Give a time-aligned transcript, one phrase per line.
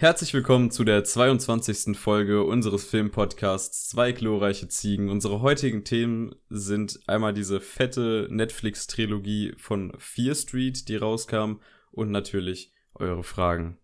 [0.00, 1.98] Herzlich willkommen zu der 22.
[1.98, 5.10] Folge unseres Filmpodcasts Zwei glorreiche Ziegen.
[5.10, 11.54] Unsere heutigen Themen sind einmal diese fette Netflix-Trilogie von Fear Street, die rauskam,
[11.90, 13.76] und natürlich eure Fragen.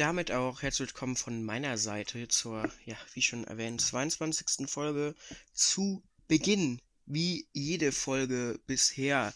[0.00, 4.66] Damit auch herzlich willkommen von meiner Seite zur, ja, wie schon erwähnt, 22.
[4.66, 5.14] Folge
[5.52, 6.80] zu Beginn.
[7.04, 9.34] Wie jede Folge bisher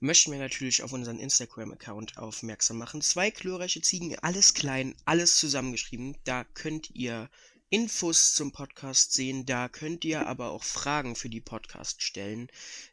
[0.00, 3.00] möchten wir natürlich auf unseren Instagram-Account aufmerksam machen.
[3.00, 6.16] Zwei glorreiche Ziegen, alles klein, alles zusammengeschrieben.
[6.24, 7.30] Da könnt ihr
[7.70, 9.46] Infos zum Podcast sehen.
[9.46, 12.48] Da könnt ihr aber auch Fragen für die Podcast stellen,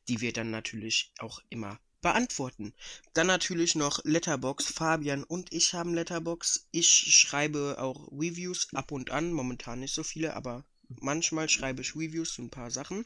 [0.08, 2.74] die wir dann natürlich auch immer beantworten.
[3.14, 4.68] Dann natürlich noch Letterbox.
[4.68, 6.68] Fabian und ich haben Letterbox.
[6.70, 9.34] Ich schreibe auch Reviews ab und an.
[9.34, 10.64] Momentan nicht so viele, aber
[11.02, 13.06] manchmal schreibe ich Reviews zu ein paar Sachen.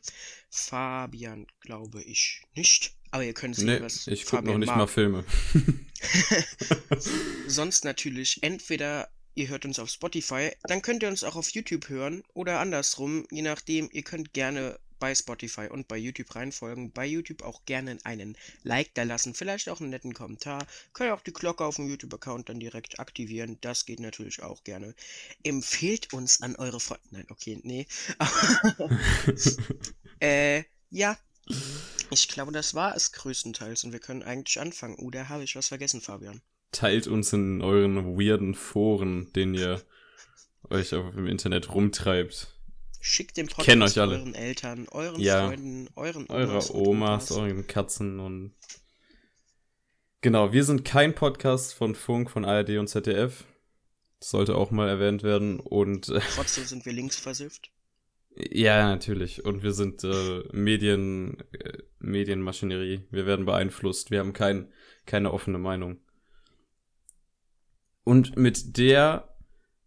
[0.49, 2.93] Fabian glaube ich nicht.
[3.11, 4.77] Aber ihr könnt sehen, nee, was ich gucke noch nicht mag.
[4.77, 5.23] mal Filme.
[7.47, 11.89] Sonst natürlich entweder ihr hört uns auf Spotify, dann könnt ihr uns auch auf YouTube
[11.89, 16.91] hören oder andersrum, je nachdem, ihr könnt gerne bei Spotify und bei YouTube reinfolgen.
[16.91, 20.65] Bei YouTube auch gerne einen Like da lassen, vielleicht auch einen netten Kommentar.
[20.93, 23.57] Könnt auch die Glocke auf dem YouTube-Account dann direkt aktivieren.
[23.61, 24.93] Das geht natürlich auch gerne.
[25.43, 27.03] Empfehlt uns an eure Freunde.
[27.11, 27.87] Nein, okay, nee.
[30.19, 31.17] äh, ja.
[32.09, 34.95] Ich glaube, das war es größtenteils und wir können eigentlich anfangen.
[34.95, 36.41] Oder habe ich was vergessen, Fabian?
[36.71, 39.81] Teilt uns in euren weirden Foren, den ihr
[40.69, 42.56] euch auf dem Internet rumtreibt.
[42.99, 44.17] Schickt den Podcast euch alle.
[44.17, 48.53] euren Eltern, euren ja, Freunden, euren Omas, eurer Omas, euren Katzen und
[50.21, 53.45] Genau, wir sind kein Podcast von Funk, von ARD und ZDF.
[54.19, 57.71] Das sollte auch mal erwähnt werden und äh, trotzdem sind wir linksversifft.
[58.36, 59.45] Ja, natürlich.
[59.45, 63.03] Und wir sind äh, Medien, äh, Medienmaschinerie.
[63.09, 64.11] Wir werden beeinflusst.
[64.11, 64.71] Wir haben kein,
[65.05, 65.99] keine offene Meinung.
[68.03, 69.36] Und mit der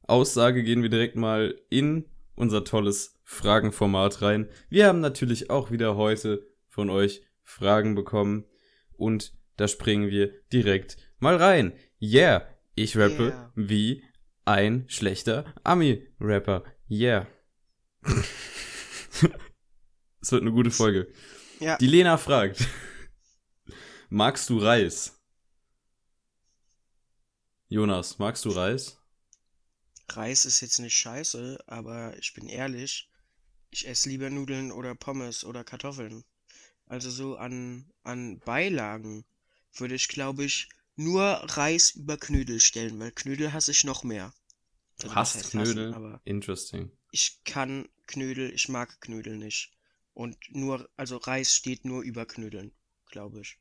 [0.02, 2.04] Aussage gehen wir direkt mal in
[2.34, 4.48] unser tolles Fragenformat rein.
[4.68, 8.44] Wir haben natürlich auch wieder heute von euch Fragen bekommen
[8.92, 11.72] und da springen wir direkt mal rein.
[12.00, 13.52] Yeah, ich rappe yeah.
[13.54, 14.02] wie
[14.44, 16.64] ein schlechter Ami-Rapper.
[16.90, 17.26] Yeah.
[20.22, 21.10] Es wird eine gute Folge.
[21.60, 21.78] Ja.
[21.78, 22.68] Die Lena fragt:
[24.10, 25.18] Magst du Reis?
[27.68, 28.99] Jonas, magst du Reis?
[30.16, 33.08] Reis ist jetzt nicht scheiße, aber ich bin ehrlich,
[33.70, 36.24] ich esse lieber Nudeln oder Pommes oder Kartoffeln.
[36.86, 39.24] Also so an, an Beilagen
[39.74, 44.34] würde ich, glaube ich, nur Reis über Knödel stellen, weil Knödel hasse ich noch mehr.
[44.98, 45.94] Du also, hast heißt Knödel?
[45.94, 46.90] Hassen, Interesting.
[47.12, 49.72] Ich kann Knödel, ich mag Knödel nicht.
[50.14, 52.72] Und nur, also Reis steht nur über Knödeln,
[53.06, 53.58] glaube ich.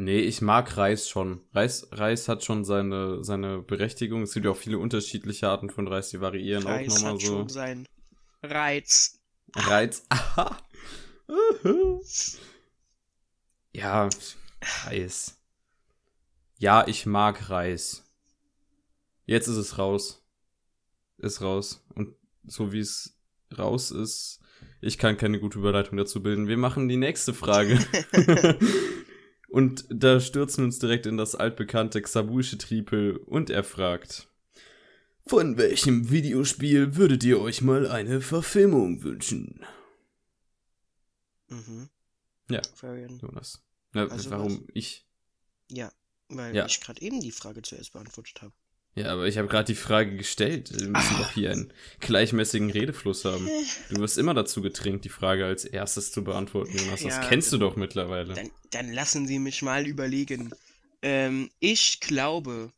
[0.00, 1.40] Nee, ich mag Reis schon.
[1.52, 4.22] Reis, Reis hat schon seine, seine Berechtigung.
[4.22, 7.20] Es gibt ja auch viele unterschiedliche Arten von Reis, die variieren Reis auch nochmal hat
[7.20, 7.26] so.
[7.26, 7.88] Schon sein
[8.40, 9.18] Reiz.
[9.56, 10.04] Reiz.
[10.08, 10.56] Aha.
[13.72, 14.08] ja,
[14.84, 15.36] Reis.
[16.58, 18.08] Ja, ich mag Reis.
[19.26, 20.24] Jetzt ist es raus.
[21.16, 21.84] Ist raus.
[21.96, 22.14] Und
[22.46, 23.18] so wie es
[23.58, 24.38] raus ist,
[24.80, 26.46] ich kann keine gute Überleitung dazu bilden.
[26.46, 27.80] Wir machen die nächste Frage.
[29.48, 34.28] Und da stürzen wir uns direkt in das altbekannte Xabusche Triepel und er fragt:
[35.26, 39.64] Von welchem Videospiel würdet ihr euch mal eine Verfilmung wünschen?
[41.48, 41.88] Mhm.
[42.50, 42.60] Ja.
[42.80, 43.18] Varian.
[43.18, 43.64] Jonas.
[43.92, 44.68] Na, also warum was?
[44.74, 45.06] ich?
[45.70, 45.90] Ja,
[46.28, 46.66] weil ja.
[46.66, 48.52] ich gerade eben die Frage zuerst beantwortet habe.
[48.94, 50.70] Ja, aber ich habe gerade die Frage gestellt.
[50.72, 51.18] Wir müssen ah.
[51.18, 53.48] doch hier einen gleichmäßigen Redefluss haben.
[53.90, 57.02] Du wirst immer dazu getrinkt, die Frage als erstes zu beantworten, Jonas.
[57.02, 58.34] Das ja, kennst du doch mittlerweile.
[58.34, 60.50] Dann, dann, lassen Sie mich mal überlegen.
[61.02, 62.72] Ähm, ich glaube,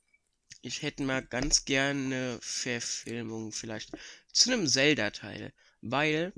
[0.61, 3.93] ich hätte mal ganz gerne Verfilmung vielleicht
[4.33, 6.35] zu einem Zelda-Teil, weil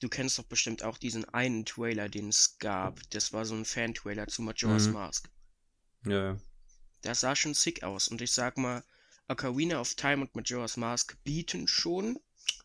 [0.00, 2.98] du kennst doch bestimmt auch diesen einen Trailer, den es gab.
[3.10, 4.92] Das war so ein Fan-Trailer zu Majora's mhm.
[4.94, 5.28] Mask.
[6.06, 6.38] Ja, ja
[7.02, 8.08] Das sah schon sick aus.
[8.08, 8.82] Und ich sag mal,
[9.30, 12.18] Ocarina of Time und Majora's Mask bieten schon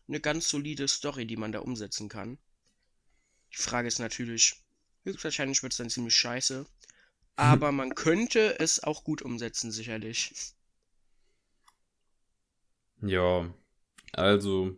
[0.08, 2.38] eine ganz solide Story, die man da umsetzen kann.
[3.52, 4.56] Die Frage ist natürlich,
[5.04, 6.66] höchstwahrscheinlich wird es dann ziemlich scheiße.
[7.36, 10.32] Aber man könnte es auch gut umsetzen, sicherlich.
[13.02, 13.54] Ja,
[14.12, 14.76] also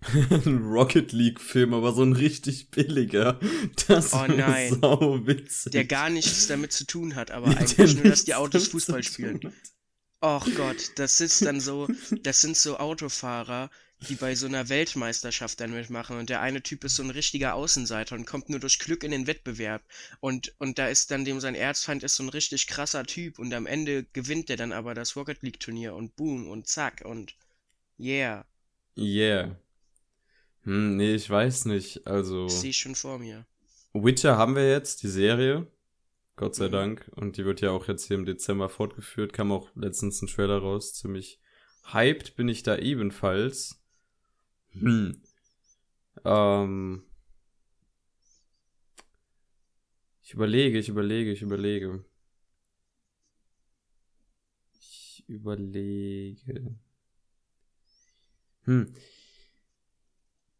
[0.12, 3.40] ein Rocket League-Film, aber so ein richtig billiger.
[3.86, 4.78] Das Oh nein.
[4.80, 5.72] sau witzig.
[5.72, 9.40] Der gar nichts damit zu tun hat, aber eigentlich nur, dass die Autos Fußball spielen.
[9.42, 9.52] hat.
[10.24, 11.86] Och Gott, das ist dann so,
[12.22, 13.68] das sind so Autofahrer,
[14.08, 17.52] die bei so einer Weltmeisterschaft dann mitmachen und der eine Typ ist so ein richtiger
[17.54, 19.82] Außenseiter und kommt nur durch Glück in den Wettbewerb
[20.20, 23.52] und, und da ist dann dem sein Erzfeind ist so ein richtig krasser Typ und
[23.52, 27.34] am Ende gewinnt der dann aber das Rocket League Turnier und boom und zack und
[27.98, 28.46] yeah,
[28.96, 29.56] Yeah.
[30.62, 32.06] Hm, nee, ich weiß nicht.
[32.06, 33.44] Also, ich sehe schon vor mir.
[33.92, 35.66] Witcher haben wir jetzt, die Serie.
[36.36, 36.72] Gott sei Mhm.
[36.72, 37.10] Dank.
[37.14, 39.32] Und die wird ja auch jetzt hier im Dezember fortgeführt.
[39.32, 40.94] Kam auch letztens ein Trailer raus.
[40.94, 41.40] Ziemlich
[41.92, 43.82] hyped bin ich da ebenfalls.
[44.70, 45.22] Hm.
[46.24, 47.04] Ähm.
[50.22, 52.04] Ich überlege, ich überlege, ich überlege.
[54.72, 56.76] Ich überlege.
[58.64, 58.94] Hm.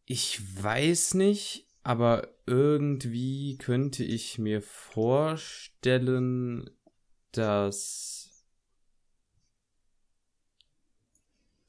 [0.05, 6.71] Ich weiß nicht, aber irgendwie könnte ich mir vorstellen,
[7.31, 8.43] dass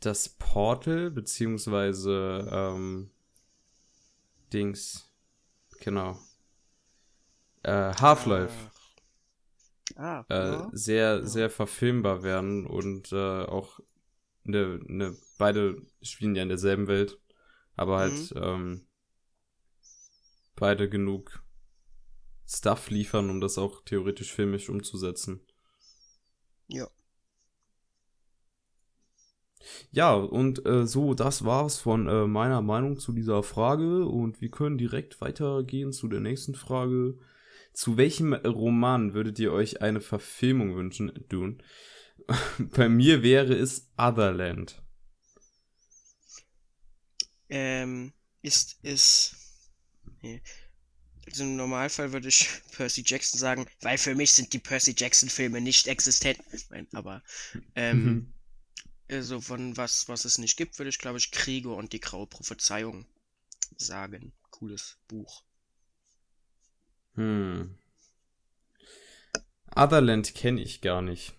[0.00, 3.10] das Portal beziehungsweise ähm,
[4.54, 5.12] Dings,
[5.80, 6.18] genau,
[7.62, 8.70] äh, Half-Life
[9.96, 10.70] Ah, äh, ja.
[10.72, 13.80] sehr, sehr verfilmbar werden und äh, auch
[14.44, 17.20] ne, ne, beide spielen ja in derselben Welt,
[17.76, 18.85] aber halt ähm,
[20.56, 21.42] beide genug
[22.48, 25.40] Stuff liefern, um das auch theoretisch filmisch umzusetzen.
[26.68, 26.88] Ja.
[29.90, 34.50] Ja, und äh, so, das war's von äh, meiner Meinung zu dieser Frage und wir
[34.50, 37.18] können direkt weitergehen zu der nächsten Frage.
[37.72, 41.58] Zu welchem Roman würdet ihr euch eine Verfilmung wünschen, Dune?
[42.58, 44.82] Bei mir wäre es Otherland.
[47.48, 48.12] Ähm,
[48.42, 49.45] ist, ist.
[50.26, 50.42] Nee.
[51.26, 55.60] Also im Normalfall würde ich Percy Jackson sagen, weil für mich sind die Percy Jackson-Filme
[55.60, 56.38] nicht existent.
[56.70, 57.22] Nein, aber
[57.76, 58.34] ähm, Mhm.
[59.10, 62.26] also von was, was es nicht gibt, würde ich, glaube ich, Gregor und die graue
[62.28, 63.06] Prophezeiung
[63.78, 64.32] sagen.
[64.50, 65.44] Cooles Buch.
[67.16, 67.76] Hm.
[69.74, 71.34] Otherland kenne ich gar nicht.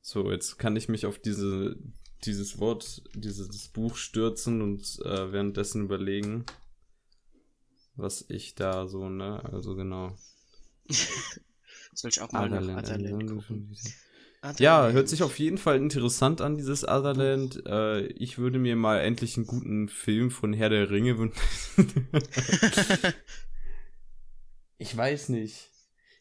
[0.00, 1.76] So, jetzt kann ich mich auf diese,
[2.24, 6.44] dieses Wort, dieses Buch stürzen und äh, währenddessen überlegen,
[8.02, 10.16] was ich da so, ne, also genau.
[11.94, 12.88] Soll ich auch mal nach Otherland.
[12.88, 13.76] Otherland gucken?
[14.42, 14.94] Ja, Otherland.
[14.94, 17.62] hört sich auf jeden Fall interessant an, dieses Otherland.
[17.66, 22.08] Äh, ich würde mir mal endlich einen guten Film von Herr der Ringe wünschen.
[24.78, 25.68] ich weiß nicht.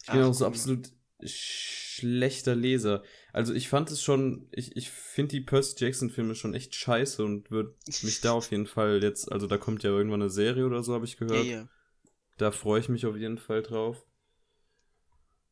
[0.01, 0.89] Ich bin Ach, auch so absolut
[1.23, 3.03] schlechter Leser.
[3.31, 7.23] Also ich fand es schon, ich, ich finde die Percy Jackson Filme schon echt scheiße
[7.23, 10.65] und würde mich da auf jeden Fall jetzt, also da kommt ja irgendwann eine Serie
[10.65, 11.45] oder so, habe ich ja, gehört.
[11.45, 11.67] ja.
[12.37, 14.05] Da freue ich mich auf jeden Fall drauf.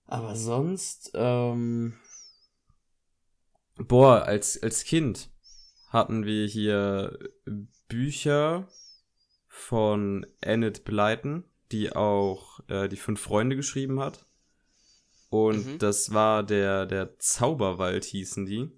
[0.05, 1.99] Aber sonst, ähm,
[3.75, 5.29] boah, als, als Kind
[5.89, 7.19] hatten wir hier
[7.89, 8.69] Bücher
[9.47, 14.26] von Enid Blyton, die auch äh, die fünf Freunde geschrieben hat.
[15.29, 15.77] Und Mhm.
[15.79, 18.71] das war der, der Zauberwald hießen die.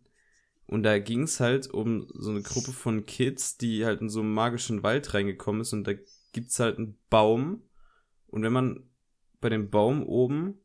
[0.65, 4.19] Und da ging es halt um so eine Gruppe von Kids, die halt in so
[4.19, 5.73] einen magischen Wald reingekommen ist.
[5.73, 5.93] Und da
[6.31, 7.63] gibt's halt einen Baum.
[8.27, 8.83] Und wenn man
[9.41, 10.55] bei dem Baum oben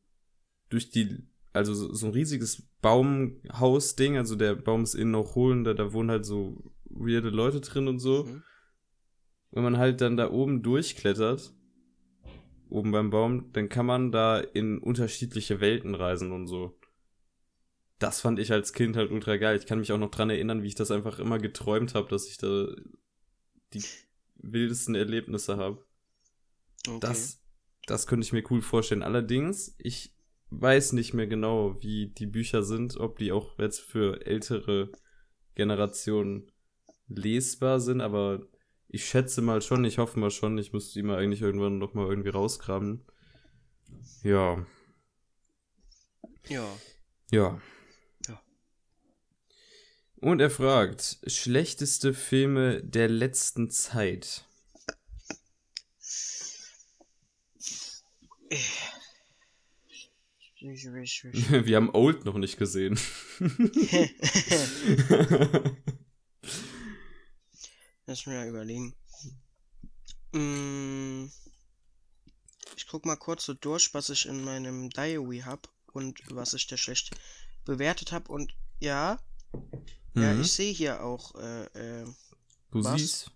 [0.68, 5.52] durch die, also so, so ein riesiges Baumhaus-Ding, also der Baum ist innen noch hohl
[5.52, 8.24] und da, da wohnen halt so weirde Leute drin und so.
[8.24, 8.42] Mhm.
[9.52, 11.54] Wenn man halt dann da oben durchklettert,
[12.74, 16.76] oben beim Baum, dann kann man da in unterschiedliche Welten reisen und so.
[18.00, 19.56] Das fand ich als Kind halt ultra geil.
[19.56, 22.26] Ich kann mich auch noch dran erinnern, wie ich das einfach immer geträumt habe, dass
[22.26, 22.66] ich da
[23.72, 23.84] die
[24.34, 25.86] wildesten Erlebnisse habe.
[26.86, 26.98] Okay.
[27.00, 27.40] Das,
[27.86, 29.04] das könnte ich mir cool vorstellen.
[29.04, 30.12] Allerdings, ich
[30.50, 34.90] weiß nicht mehr genau, wie die Bücher sind, ob die auch jetzt für ältere
[35.54, 36.50] Generationen
[37.06, 38.46] lesbar sind, aber
[38.88, 41.94] ich schätze mal schon, ich hoffe mal schon, ich muss die mal eigentlich irgendwann noch
[41.94, 43.04] mal irgendwie rausgraben.
[44.22, 44.64] Ja,
[46.48, 46.66] Ja.
[47.30, 47.60] ja.
[48.28, 48.42] Ja.
[50.16, 54.44] Und er fragt, schlechteste Filme der letzten Zeit.
[60.60, 62.98] Wir haben Old noch nicht gesehen.
[68.06, 68.94] Lass mir mal überlegen.
[70.32, 71.28] Mm,
[72.76, 76.66] Ich guck mal kurz so durch, was ich in meinem Diary hab und was ich
[76.66, 77.10] da schlecht
[77.64, 78.30] bewertet habe.
[78.32, 79.18] Und ja,
[80.14, 80.40] ja, Mhm.
[80.40, 81.64] ich sehe hier auch, äh,
[82.02, 82.06] äh,
[82.72, 83.00] Du was?
[83.00, 83.30] siehst.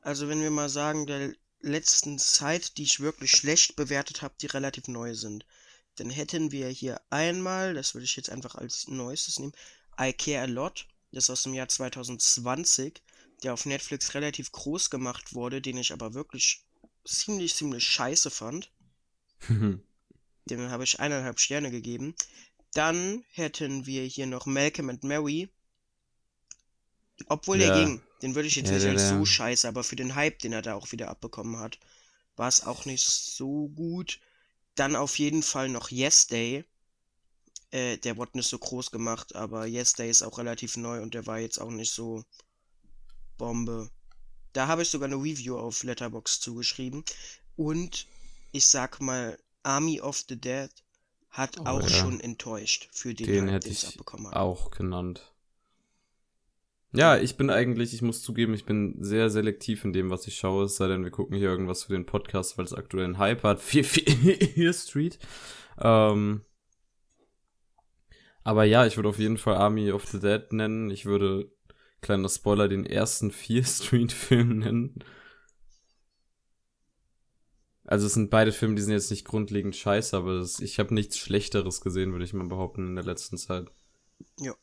[0.00, 4.46] also wenn wir mal sagen, der letzten Zeit, die ich wirklich schlecht bewertet habe, die
[4.46, 5.44] relativ neu sind,
[5.96, 9.52] dann hätten wir hier einmal, das würde ich jetzt einfach als neuestes nehmen,
[10.00, 13.02] I Care a Lot, das ist aus dem Jahr 2020,
[13.42, 16.64] der auf Netflix relativ groß gemacht wurde, den ich aber wirklich
[17.04, 18.70] ziemlich, ziemlich scheiße fand.
[20.46, 22.14] Dem habe ich eineinhalb Sterne gegeben.
[22.74, 25.48] Dann hätten wir hier noch Malcolm and Mary.
[27.28, 27.72] Obwohl Ja.
[27.72, 28.02] der ging.
[28.22, 30.62] Den würde ich jetzt Ja, nicht als so scheiße, aber für den Hype, den er
[30.62, 31.78] da auch wieder abbekommen hat,
[32.36, 34.20] war es auch nicht so gut.
[34.76, 36.64] Dann auf jeden Fall noch Yes Day.
[37.70, 41.14] Äh, der wurde nicht so groß gemacht, aber Yes Day ist auch relativ neu und
[41.14, 42.24] der war jetzt auch nicht so
[43.42, 43.90] Bombe.
[44.52, 47.02] Da habe ich sogar eine Review auf Letterboxd zugeschrieben.
[47.56, 48.06] Und
[48.52, 50.70] ich sag mal, Army of the Dead
[51.28, 51.88] hat Oh, auch ja.
[51.88, 55.34] schon enttäuscht für den, Den hätte ich abbekommen auch genannt.
[56.92, 60.36] Ja, ich bin eigentlich, ich muss zugeben, ich bin sehr selektiv in dem, was ich
[60.36, 63.18] schaue, es sei denn, wir gucken hier irgendwas für den Podcast, weil es aktuell einen
[63.18, 63.60] Hype hat.
[63.60, 65.18] Fear, Fear Street.
[65.80, 66.44] Ähm,
[68.44, 70.90] aber ja, ich würde auf jeden Fall Army of the Dead nennen.
[70.90, 71.50] Ich würde,
[72.02, 75.02] kleiner Spoiler, den ersten Fear Street Film nennen.
[77.84, 80.94] Also es sind beide Filme, die sind jetzt nicht grundlegend scheiße, aber das, ich habe
[80.94, 83.70] nichts Schlechteres gesehen, würde ich mal behaupten, in der letzten Zeit.
[84.38, 84.54] Ja.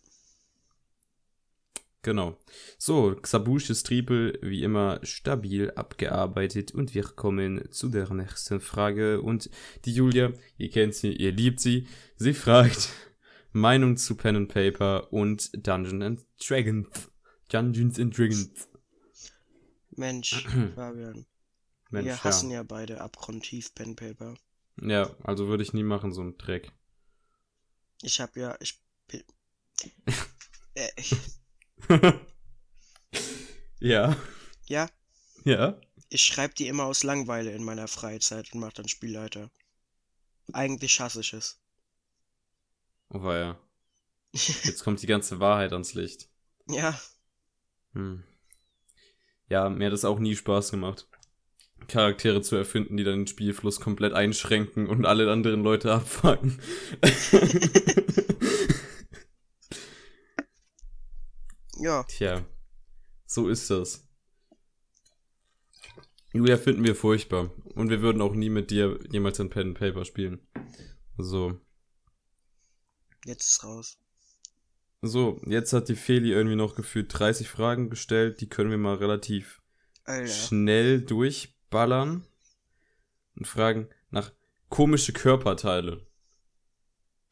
[2.01, 2.37] Genau.
[2.77, 9.49] So, Xabusches Triepel, wie immer, stabil abgearbeitet und wir kommen zu der nächsten Frage und
[9.83, 12.89] die Julia, ihr kennt sie, ihr liebt sie, sie fragt
[13.51, 17.11] Meinung zu Pen and Paper und Dungeons and Dragons.
[17.49, 18.67] Dungeons and Dragons.
[19.91, 21.25] Mensch, Fabian.
[21.89, 22.57] Mensch, wir hassen ja.
[22.57, 24.35] ja beide abgrundtief Pen Paper.
[24.81, 26.71] Ja, also würde ich nie machen, so ein Dreck.
[28.01, 29.23] Ich hab ja, ich bin.
[30.75, 31.15] äh, ich,
[33.79, 34.15] ja,
[34.67, 34.89] ja,
[35.43, 35.81] ja.
[36.09, 39.49] ich schreibe die immer aus Langweile in meiner Freizeit und mach dann Spielleiter.
[40.53, 41.59] Eigentlich hasse ich es.
[43.09, 43.59] Oh ja.
[44.33, 46.29] Jetzt kommt die ganze Wahrheit ans Licht.
[46.67, 46.99] ja,
[47.93, 48.23] Hm.
[49.47, 51.07] Ja, mir hat es auch nie Spaß gemacht.
[51.87, 56.61] Charaktere zu erfinden, die dann den Spielfluss komplett einschränken und alle anderen Leute abfangen.
[61.77, 62.45] ja, Tja,
[63.25, 64.07] so ist das.
[66.31, 67.51] Julia finden wir furchtbar.
[67.75, 70.39] Und wir würden auch nie mit dir jemals ein Pen and Paper spielen.
[71.17, 71.59] So.
[73.25, 73.97] jetzt ist raus.
[75.01, 78.41] So, jetzt hat die Feli irgendwie noch gefühlt 30 Fragen gestellt.
[78.41, 79.61] Die können wir mal relativ
[80.03, 80.27] Alter.
[80.27, 82.25] schnell durchballern
[83.35, 84.33] und fragen nach
[84.67, 86.05] komische Körperteile.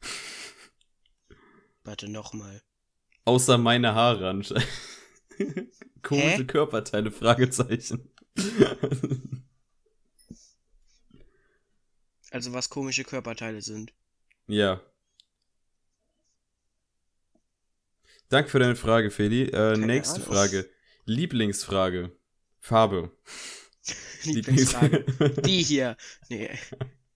[1.84, 2.62] Warte nochmal.
[3.24, 4.66] Außer meine Haare anscheinend.
[6.02, 6.44] komische Hä?
[6.44, 8.10] Körperteile, Fragezeichen.
[12.30, 13.94] Also was komische Körperteile sind.
[14.48, 14.82] ja.
[18.28, 19.44] Danke für deine Frage, Feli.
[19.44, 20.34] Äh, nächste Ahnung.
[20.34, 20.70] Frage.
[21.04, 22.12] Lieblingsfrage.
[22.60, 23.10] Farbe.
[24.24, 25.04] Lieblingsfrage.
[25.42, 25.96] Die hier.
[26.28, 26.50] Nee.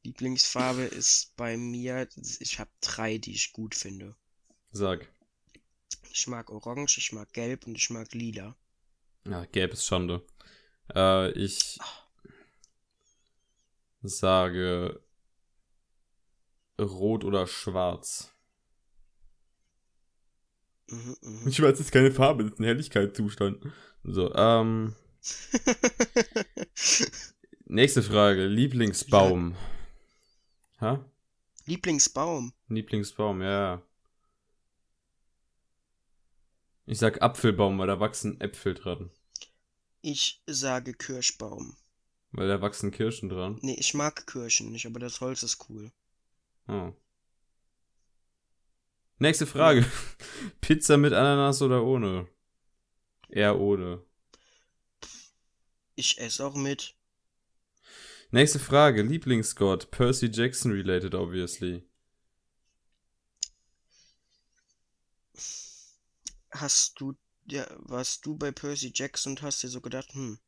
[0.04, 2.08] Lieblingsfarbe ist bei mir.
[2.40, 4.16] Ich habe drei, die ich gut finde.
[4.72, 5.06] Sag.
[6.10, 8.56] Ich mag Orange, ich mag Gelb und ich mag Lila.
[9.24, 10.26] Ja, gelb ist Schande.
[10.94, 11.78] Äh, ich
[14.02, 15.00] sage
[16.80, 18.31] rot oder schwarz.
[20.92, 21.52] Mhm, mhm.
[21.52, 23.64] Schwarz ist keine Farbe, das ist ein Helligkeitszustand.
[24.04, 24.94] So, ähm,
[27.64, 28.46] nächste Frage.
[28.46, 29.56] Lieblingsbaum.
[30.80, 31.04] Ha?
[31.64, 32.52] Lieblingsbaum.
[32.68, 33.48] Lieblingsbaum, ja.
[33.48, 33.82] ja.
[36.84, 39.10] Ich sag Apfelbaum, weil da wachsen Äpfel dran.
[40.02, 41.76] Ich sage Kirschbaum.
[42.32, 43.58] Weil da wachsen Kirschen dran.
[43.62, 45.92] Nee, ich mag Kirschen nicht, aber das Holz ist cool.
[46.66, 46.92] Oh.
[49.22, 49.88] Nächste Frage.
[50.60, 52.26] Pizza mit Ananas oder ohne?
[53.28, 54.04] Eher ohne.
[55.94, 56.96] Ich esse auch mit.
[58.32, 59.02] Nächste Frage.
[59.02, 59.92] Lieblingsgott.
[59.92, 61.88] Percy Jackson related, obviously.
[66.50, 67.14] Hast du,
[67.46, 70.40] ja, warst du bei Percy Jackson und hast dir so gedacht, hm,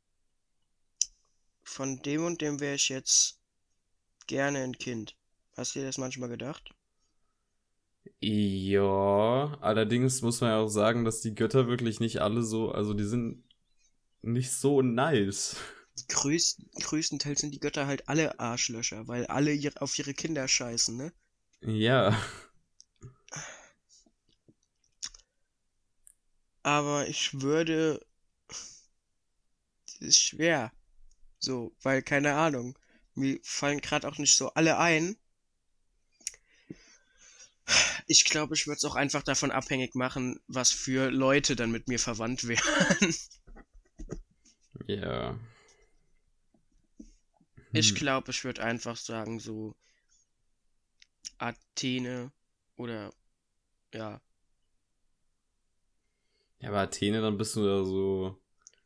[1.62, 3.38] von dem und dem wäre ich jetzt
[4.26, 5.14] gerne ein Kind.
[5.56, 6.74] Hast du dir das manchmal gedacht?
[8.20, 12.94] Ja, allerdings muss man ja auch sagen, dass die Götter wirklich nicht alle so, also
[12.94, 13.44] die sind
[14.22, 15.56] nicht so nice.
[16.08, 20.96] Größt, größtenteils sind die Götter halt alle Arschlöcher, weil alle ihr, auf ihre Kinder scheißen,
[20.96, 21.12] ne?
[21.60, 22.18] Ja.
[26.62, 28.00] Aber ich würde.
[28.48, 30.72] Das ist schwer.
[31.38, 32.76] So, weil keine Ahnung.
[33.14, 35.16] Mir fallen gerade auch nicht so alle ein.
[38.06, 41.86] Ich glaube, ich würde es auch einfach davon abhängig machen, was für Leute dann mit
[41.88, 43.14] mir verwandt wären.
[44.86, 45.36] Ja.
[47.74, 47.94] Ich Hm.
[47.94, 49.76] glaube, ich würde einfach sagen, so
[51.38, 52.32] Athene
[52.76, 53.12] oder
[53.94, 54.20] ja,
[56.60, 58.40] Ja, aber Athene, dann bist du da so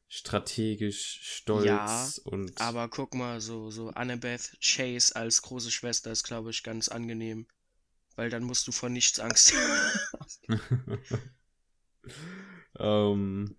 [0.09, 2.53] strategisch stolz Ja, und.
[2.61, 7.47] aber guck mal, so, so Annabeth Chase als große Schwester ist, glaube ich, ganz angenehm.
[8.19, 10.59] Weil dann musst du vor nichts Angst haben.
[12.81, 13.57] ähm.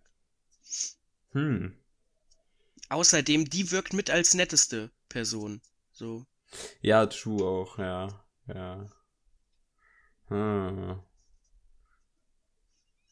[1.32, 1.78] Hm.
[2.90, 5.62] Außerdem, die wirkt mit als netteste Person.
[5.94, 6.26] So.
[6.82, 8.26] Ja, true auch, ja.
[8.48, 8.90] Ja.
[10.28, 11.00] Hm.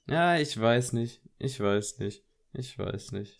[0.09, 1.21] Ja, ich weiß nicht.
[1.37, 2.25] Ich weiß nicht.
[2.51, 3.39] Ich weiß nicht.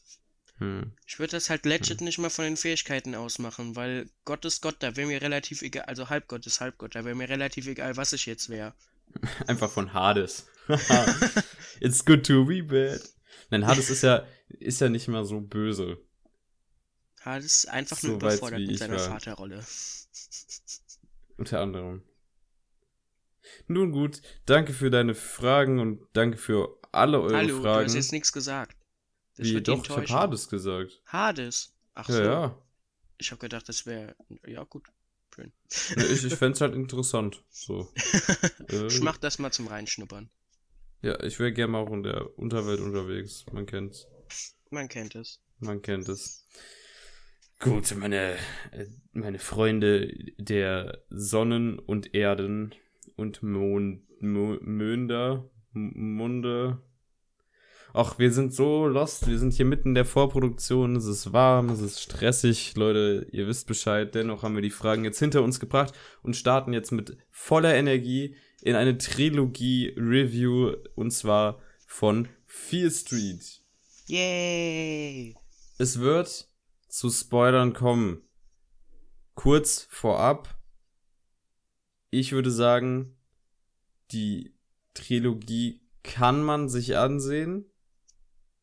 [0.60, 0.92] Hm.
[1.06, 4.78] Ich würde das halt legit nicht mal von den Fähigkeiten ausmachen, weil Gott ist Gott,
[4.80, 8.14] da wäre mir relativ egal, also Halbgott ist Halbgott, da wäre mir relativ egal, was
[8.14, 8.74] ich jetzt wäre.
[9.48, 10.48] Einfach von Hades.
[11.80, 13.02] It's good to be bad.
[13.50, 15.98] Nein, Hades ist ja, ist ja nicht mal so böse.
[17.22, 19.08] Hades ist einfach nur So überfordert mit seiner war.
[19.08, 19.64] Vaterrolle.
[21.38, 22.04] Unter anderem.
[23.68, 27.86] Nun gut, danke für deine Fragen und danke für alle eure Hallo, du Fragen.
[27.86, 28.77] hast jetzt nichts gesagt.
[29.38, 30.16] Das Wie, wird doch, ich hab enttäuschen.
[30.16, 31.02] Hades gesagt.
[31.08, 31.74] Hades.
[31.94, 32.24] Ach Ja, so.
[32.24, 32.62] ja.
[33.20, 34.16] Ich habe gedacht, das wäre.
[34.46, 34.88] Ja, gut.
[35.34, 35.52] Schön.
[35.70, 37.44] Ich, ich fänd's halt interessant.
[37.50, 37.92] So.
[38.70, 40.30] Äh, Ich mach das mal zum Reinschnuppern.
[41.02, 43.46] Ja, ich wäre gerne mal auch in der Unterwelt unterwegs.
[43.52, 44.08] Man kennt's.
[44.72, 45.40] Man kennt es.
[45.60, 46.46] Man kennt es.
[47.60, 48.36] Gut, meine,
[48.72, 52.76] äh, meine Freunde der Sonnen und Erden
[53.16, 56.82] und Mon, Mo, Mönder, Munde.
[57.94, 59.28] Ach, wir sind so lost.
[59.28, 60.96] Wir sind hier mitten in der Vorproduktion.
[60.96, 62.76] Es ist warm, es ist stressig.
[62.76, 64.14] Leute, ihr wisst Bescheid.
[64.14, 68.36] Dennoch haben wir die Fragen jetzt hinter uns gebracht und starten jetzt mit voller Energie
[68.62, 73.62] in eine Trilogie-Review und zwar von Fear Street.
[74.08, 75.36] Yay!
[75.78, 76.50] Es wird
[76.88, 78.22] zu Spoilern kommen.
[79.36, 80.58] Kurz vorab.
[82.10, 83.18] Ich würde sagen,
[84.12, 84.56] die
[84.94, 87.66] Trilogie kann man sich ansehen,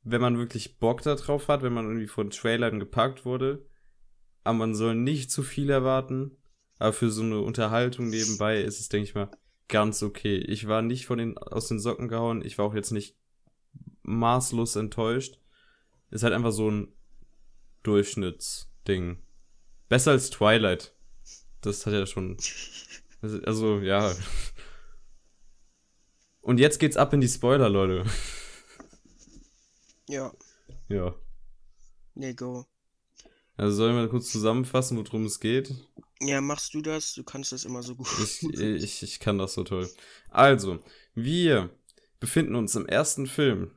[0.05, 3.67] wenn man wirklich Bock darauf hat, wenn man irgendwie von Trailern gepackt wurde.
[4.45, 6.37] Aber man soll nicht zu viel erwarten.
[6.79, 9.31] Aber für so eine Unterhaltung nebenbei ist es, denke ich mal,
[9.69, 10.37] ganz okay.
[10.37, 12.45] Ich war nicht von den, aus den Socken gehauen.
[12.45, 13.17] Ich war auch jetzt nicht
[14.03, 15.41] maßlos enttäuscht.
[16.11, 16.93] Ist halt einfach so ein
[17.83, 19.23] Durchschnittsding.
[19.89, 20.95] Besser als Twilight.
[21.63, 22.37] Das hat ja schon.
[23.47, 24.15] Also, ja.
[26.43, 28.05] Und jetzt geht's ab in die Spoiler, Leute.
[30.09, 30.33] Ja.
[30.89, 31.15] Ja.
[32.15, 32.67] Nee, go.
[33.57, 35.75] Also sollen wir kurz zusammenfassen, worum es geht?
[36.21, 37.15] Ja, machst du das?
[37.15, 38.09] Du kannst das immer so gut.
[38.23, 39.89] Ich, ich, ich kann das so toll.
[40.31, 40.81] Also,
[41.15, 41.71] wir
[42.19, 43.77] befinden uns im ersten Film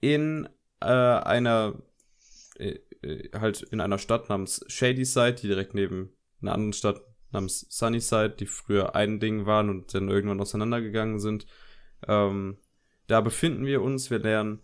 [0.00, 0.48] in
[0.80, 1.82] äh, einer
[2.56, 7.66] äh, äh, halt in einer Stadt namens Shadyside, die direkt neben einer anderen Stadt namens
[7.70, 11.46] Sunnyside, die früher ein Ding waren und dann irgendwann auseinandergegangen sind.
[12.06, 12.58] Ähm,
[13.06, 14.62] da befinden wir uns, wir lernen,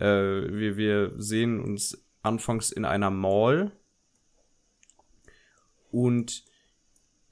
[0.00, 3.72] äh, wir, wir sehen uns anfangs in einer Mall
[5.90, 6.44] und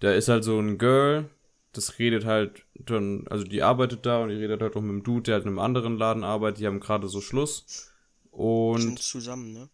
[0.01, 1.31] da ist halt so ein Girl,
[1.73, 5.03] das redet halt dann, also die arbeitet da und die redet halt auch mit einem
[5.03, 7.91] Dude, der halt in einem anderen Laden arbeitet, die haben gerade so Schluss.
[8.33, 9.69] Wir sind Und zusammen, ne?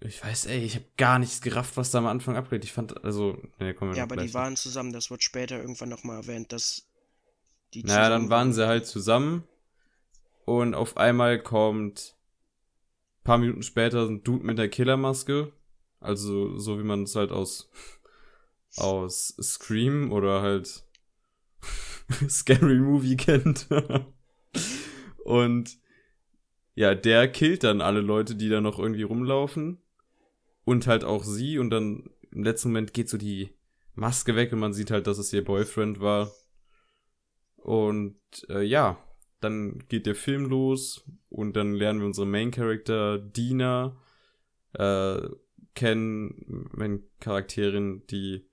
[0.00, 2.64] ich weiß, ey, ich habe gar nichts gerafft, was da am Anfang abgeht.
[2.64, 4.92] Ich fand, also, ne, kommen wir Ja, aber die waren zusammen.
[4.92, 6.86] Das wird später irgendwann nochmal erwähnt, dass
[7.74, 9.44] die Naja, dann waren sie halt zusammen
[10.46, 12.16] und auf einmal kommt
[13.24, 15.52] paar Minuten später ein Dude mit der Killermaske.
[15.98, 17.70] Also so wie man es halt aus
[18.76, 20.84] aus Scream oder halt
[22.28, 23.68] Scary Movie kennt.
[25.24, 25.78] und
[26.76, 29.82] ja, der killt dann alle Leute, die da noch irgendwie rumlaufen
[30.64, 33.50] und halt auch sie und dann im letzten Moment geht so die
[33.94, 36.30] Maske weg und man sieht halt, dass es ihr Boyfriend war.
[37.56, 38.98] Und äh, ja,
[39.46, 43.96] dann geht der Film los und dann lernen wir unsere Main Character Dina
[44.74, 45.20] äh,
[45.74, 48.46] kennen, meine Charakterin, die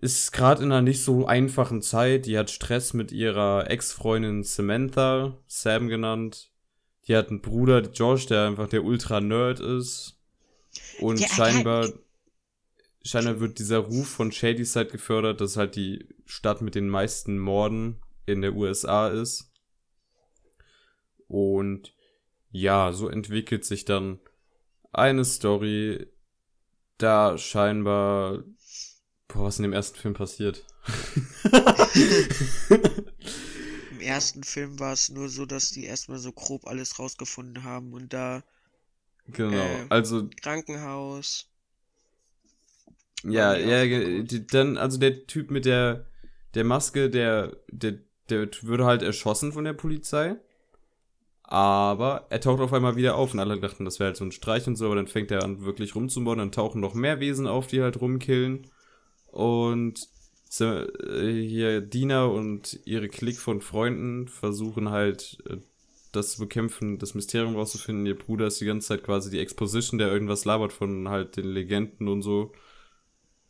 [0.00, 2.26] ist gerade in einer nicht so einfachen Zeit.
[2.26, 6.50] Die hat Stress mit ihrer Ex-Freundin Samantha, Sam genannt.
[7.06, 10.18] Die hat einen Bruder, Josh, der einfach der Ultra-Nerd ist.
[11.00, 11.88] Und Ja, scheinbar,
[13.02, 18.00] scheinbar wird dieser Ruf von Shadyside gefördert, dass halt die Stadt mit den meisten Morden
[18.26, 19.50] in der USA ist.
[21.28, 21.94] Und
[22.50, 24.20] ja, so entwickelt sich dann
[24.92, 26.06] eine Story,
[26.98, 28.44] da scheinbar,
[29.28, 30.64] boah, was in dem ersten Film passiert.
[33.90, 37.92] Im ersten Film war es nur so, dass die erstmal so grob alles rausgefunden haben
[37.94, 38.44] und da
[39.26, 41.48] Genau, Äh, also Krankenhaus.
[43.22, 46.06] Ja, ja, dann, also der Typ mit der,
[46.54, 47.98] der Maske, der, der,
[48.30, 50.36] der würde halt erschossen von der Polizei.
[51.42, 54.32] Aber er taucht auf einmal wieder auf und alle dachten, das wäre halt so ein
[54.32, 57.46] Streich und so, aber dann fängt er an, wirklich rumzubauen, dann tauchen noch mehr Wesen
[57.46, 58.66] auf, die halt rumkillen.
[59.26, 60.08] Und
[60.60, 60.86] äh,
[61.46, 65.58] hier Dina und ihre Klick von Freunden versuchen halt, äh,
[66.12, 68.06] das zu bekämpfen, das Mysterium rauszufinden.
[68.06, 71.46] Ihr Bruder ist die ganze Zeit quasi die Exposition, der irgendwas labert von halt den
[71.46, 72.52] Legenden und so.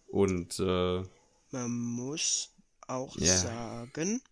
[0.06, 1.02] Und äh,
[1.50, 2.50] Man muss
[2.87, 3.26] auch Ja.
[3.26, 4.22] sagen,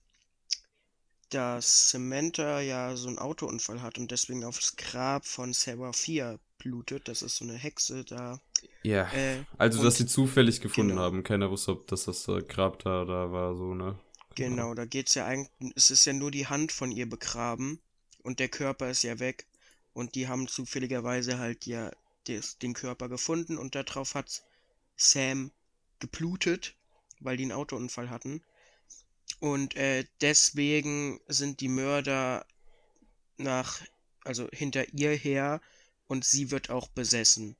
[1.34, 7.08] dass Samantha ja so einen Autounfall hat und deswegen aufs Grab von Sarah 4 blutet.
[7.08, 8.40] Das ist so eine Hexe da.
[8.82, 11.02] ja, Äh, also dass sie zufällig gefunden genau.
[11.02, 11.22] haben.
[11.24, 13.98] Keiner wusste, ob das das äh, Grab da, da war, so, ne?
[14.34, 17.80] Genau, da geht's ja eigentlich, es ist ja nur die Hand von ihr begraben
[18.22, 19.46] und der Körper ist ja weg
[19.92, 21.90] und die haben zufälligerweise halt ja
[22.26, 24.42] des, den Körper gefunden und darauf hat
[24.96, 25.50] Sam
[25.98, 26.74] geblutet,
[27.20, 28.42] weil die einen Autounfall hatten.
[29.42, 32.46] Und äh, deswegen sind die Mörder
[33.38, 33.80] nach,
[34.22, 35.60] also hinter ihr her
[36.06, 37.56] und sie wird auch besessen.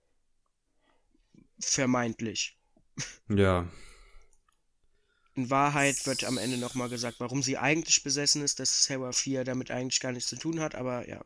[1.59, 2.57] Vermeintlich.
[3.29, 3.69] Ja,
[5.35, 9.43] In Wahrheit wird am Ende nochmal gesagt, warum sie eigentlich besessen ist, dass Sarah 4
[9.43, 11.25] damit eigentlich gar nichts zu tun hat, aber ja.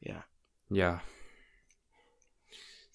[0.00, 0.24] Ja.
[0.70, 1.02] ja.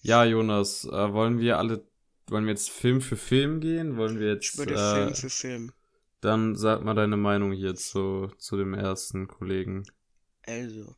[0.00, 1.86] Ja, Jonas, äh, wollen wir alle,
[2.26, 3.96] wollen wir jetzt Film für Film gehen?
[3.96, 5.72] Wollen wir jetzt, Ich würde äh, Film für Film.
[6.20, 9.84] Dann sag mal deine Meinung hier zu, zu dem ersten Kollegen.
[10.42, 10.96] Also,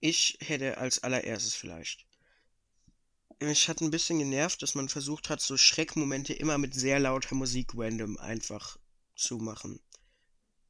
[0.00, 2.06] ich hätte als allererstes vielleicht.
[3.40, 7.34] Mich hat ein bisschen genervt, dass man versucht hat, so Schreckmomente immer mit sehr lauter
[7.34, 8.78] Musik random einfach
[9.14, 9.80] zu machen.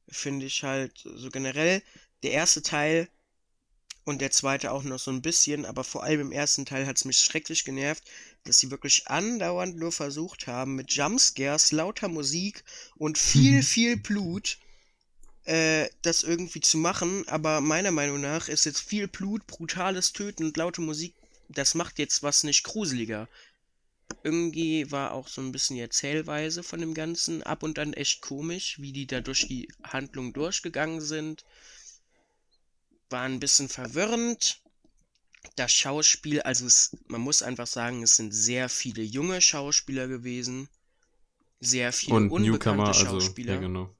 [0.07, 1.83] Finde ich halt so generell
[2.23, 3.09] der erste Teil
[4.03, 6.97] und der zweite auch noch so ein bisschen, aber vor allem im ersten Teil hat
[6.97, 8.03] es mich schrecklich genervt,
[8.43, 12.63] dass sie wirklich andauernd nur versucht haben, mit Jumpscares, lauter Musik
[12.95, 14.57] und viel, viel Blut
[15.45, 20.45] äh, das irgendwie zu machen, aber meiner Meinung nach ist jetzt viel Blut, brutales Töten
[20.45, 21.15] und laute Musik,
[21.49, 23.27] das macht jetzt was nicht gruseliger.
[24.23, 28.21] Irgendwie war auch so ein bisschen die Erzählweise von dem Ganzen ab und an echt
[28.21, 31.43] komisch, wie die da durch die Handlung durchgegangen sind.
[33.11, 34.61] War ein bisschen verwirrend.
[35.55, 40.69] Das Schauspiel, also es, man muss einfach sagen, es sind sehr viele junge Schauspieler gewesen.
[41.59, 43.55] Sehr viele Und unbekannte Newcomer, also, Schauspieler.
[43.55, 43.95] ja, genau.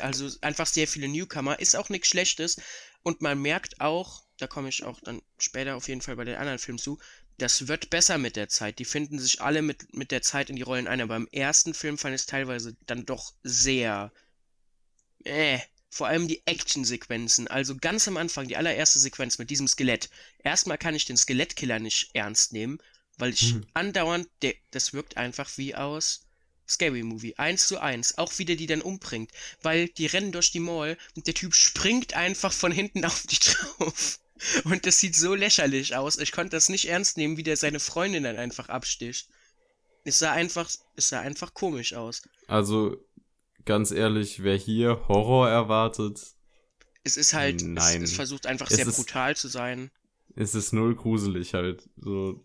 [0.00, 1.58] Also einfach sehr viele Newcomer.
[1.58, 2.56] Ist auch nichts Schlechtes.
[3.02, 6.36] Und man merkt auch, da komme ich auch dann später auf jeden Fall bei den
[6.36, 6.98] anderen Filmen zu,
[7.38, 8.78] das wird besser mit der Zeit.
[8.78, 11.00] Die finden sich alle mit, mit der Zeit in die Rollen ein.
[11.00, 14.12] Aber im ersten Film fand ich es teilweise dann doch sehr.
[15.24, 15.58] Äh.
[15.94, 17.48] Vor allem die Actionsequenzen.
[17.48, 20.08] Also ganz am Anfang, die allererste Sequenz mit diesem Skelett.
[20.42, 22.78] Erstmal kann ich den Skelettkiller nicht ernst nehmen,
[23.18, 23.66] weil ich Mhm.
[23.74, 24.28] andauernd,
[24.70, 26.24] das wirkt einfach wie aus
[26.66, 27.36] Scary Movie.
[27.36, 28.16] Eins zu eins.
[28.16, 29.32] Auch wie der die dann umbringt.
[29.60, 33.38] Weil die rennen durch die Mall und der Typ springt einfach von hinten auf die
[33.38, 34.18] drauf.
[34.64, 36.16] Und das sieht so lächerlich aus.
[36.16, 39.28] Ich konnte das nicht ernst nehmen, wie der seine Freundin dann einfach absticht.
[40.04, 42.22] Es sah einfach, es sah einfach komisch aus.
[42.48, 42.96] Also,
[43.64, 46.20] ganz ehrlich, wer hier Horror erwartet,
[47.04, 48.02] Es ist halt, es, Nein.
[48.02, 49.90] es versucht einfach Es sehr ist- brutal zu sein.
[50.36, 51.88] ist es null gruselig halt.
[51.96, 52.44] So,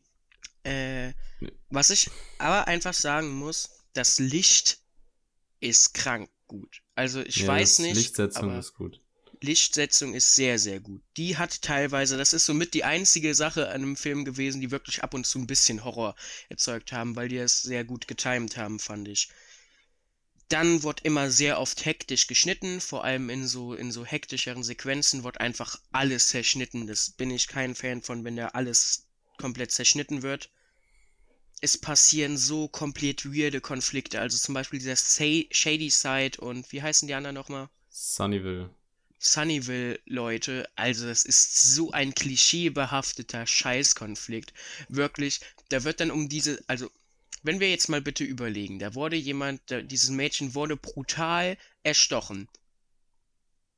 [0.64, 1.52] Äh, Nee.
[1.70, 4.80] was ich aber einfach sagen muss, das Licht
[5.60, 6.82] ist krank gut.
[6.96, 9.00] Also ich ja, weiß nicht, Lichtsetzung ist gut.
[9.42, 11.04] Lichtsetzung ist sehr, sehr gut.
[11.16, 15.04] Die hat teilweise, das ist somit die einzige Sache an einem Film gewesen, die wirklich
[15.04, 16.16] ab und zu ein bisschen Horror
[16.50, 19.30] erzeugt haben, weil die es sehr gut getimed haben, fand ich.
[20.50, 25.24] Dann wird immer sehr oft hektisch geschnitten, vor allem in so, in so hektischeren Sequenzen
[25.24, 26.88] wird einfach alles zerschnitten.
[26.88, 29.08] Das bin ich kein Fan von, wenn da alles
[29.38, 30.50] komplett zerschnitten wird.
[31.60, 36.82] Es passieren so komplett weirde Konflikte, also zum Beispiel dieser Sa- Shady Side und wie
[36.82, 37.68] heißen die anderen nochmal?
[37.90, 38.70] Sunnyville.
[39.20, 44.54] Sunnyville-Leute, also das ist so ein klischeebehafteter Scheißkonflikt.
[44.88, 46.92] Wirklich, da wird dann um diese, also
[47.48, 52.48] wenn wir jetzt mal bitte überlegen, da wurde jemand, dieses Mädchen wurde brutal erstochen.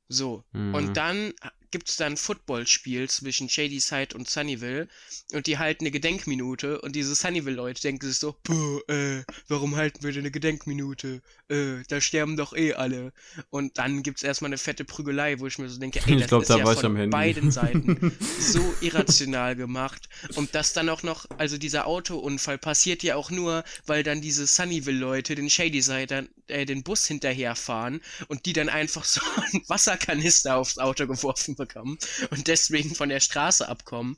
[0.09, 0.43] So.
[0.51, 0.73] Mhm.
[0.73, 1.33] Und dann
[1.71, 4.87] gibt's da ein Footballspiel zwischen Shadyside und Sunnyville
[5.33, 10.03] und die halten eine Gedenkminute und diese Sunnyville-Leute denken sich so, Puh, äh, warum halten
[10.03, 11.21] wir denn eine Gedenkminute?
[11.49, 13.13] Äh, da sterben doch eh alle.
[13.49, 16.27] Und dann gibt's erstmal eine fette Prügelei, wo ich mir so denke, ey, Ich das
[16.27, 20.09] glaub, ist da ja von beiden Seiten so irrational gemacht.
[20.35, 24.47] Und das dann auch noch, also dieser Autounfall passiert ja auch nur, weil dann diese
[24.47, 30.77] Sunnyville-Leute den Shadyside äh, den Bus hinterherfahren und die dann einfach so einen Wasserkanister aufs
[30.77, 31.99] Auto geworfen bekommen
[32.31, 34.15] und deswegen von der Straße abkommen.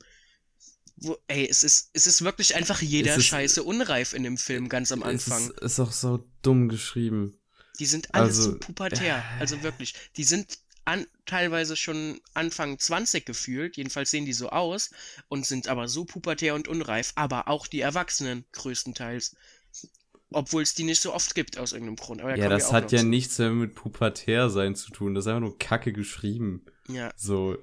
[0.96, 4.68] Wo, ey, es ist, es ist wirklich einfach jeder ist- Scheiße unreif in dem Film
[4.68, 5.42] ganz am Anfang.
[5.42, 7.38] Es ist, ist auch so dumm geschrieben.
[7.78, 9.24] Die sind alle Also, so pubertär.
[9.40, 9.94] Also wirklich.
[10.16, 13.76] Die sind an, teilweise schon Anfang 20 gefühlt.
[13.78, 14.90] Jedenfalls sehen die so aus.
[15.28, 17.12] Und sind aber so pubertär und unreif.
[17.16, 19.34] Aber auch die Erwachsenen größtenteils.
[20.30, 22.20] Obwohl es die nicht so oft gibt aus irgendeinem Grund.
[22.20, 23.06] Da Ja, das hat ja zu.
[23.06, 25.14] nichts mehr mit Pubertär sein zu tun.
[25.14, 26.64] Das ist einfach nur Kacke geschrieben.
[26.94, 27.12] Ja.
[27.16, 27.58] So.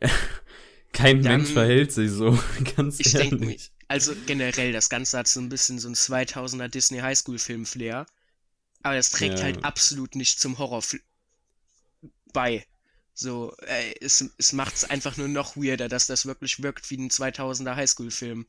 [0.92, 2.38] Kein Dann- Mensch verhält sich so,
[2.76, 3.70] ganz Ich ehrlich.
[3.88, 8.06] also generell, das Ganze hat so ein bisschen so ein 2000er Disney Highschool-Film-Flair.
[8.82, 9.44] Aber das trägt Ja.
[9.44, 10.82] halt absolut nicht zum Horror
[12.32, 12.64] bei.
[13.14, 16.96] So, äh, es, es macht es einfach nur noch weirder, dass das wirklich wirkt wie
[16.98, 18.46] ein 2000er Highschool-Film.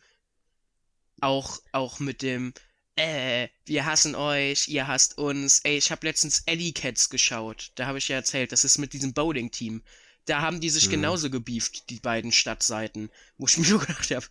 [1.22, 2.54] Auch, auch mit dem,
[2.96, 5.60] äh, wir hassen euch, ihr hasst uns.
[5.64, 7.72] Ey, ich habe letztens Alley Cats geschaut.
[7.76, 9.82] Da habe ich ja erzählt, das ist mit diesem Bowling-Team.
[10.30, 10.92] Da haben die sich Hm.
[10.92, 13.10] genauso gebieft, die beiden Stadtseiten.
[13.38, 14.26] Wo ich mir nur gedacht habe,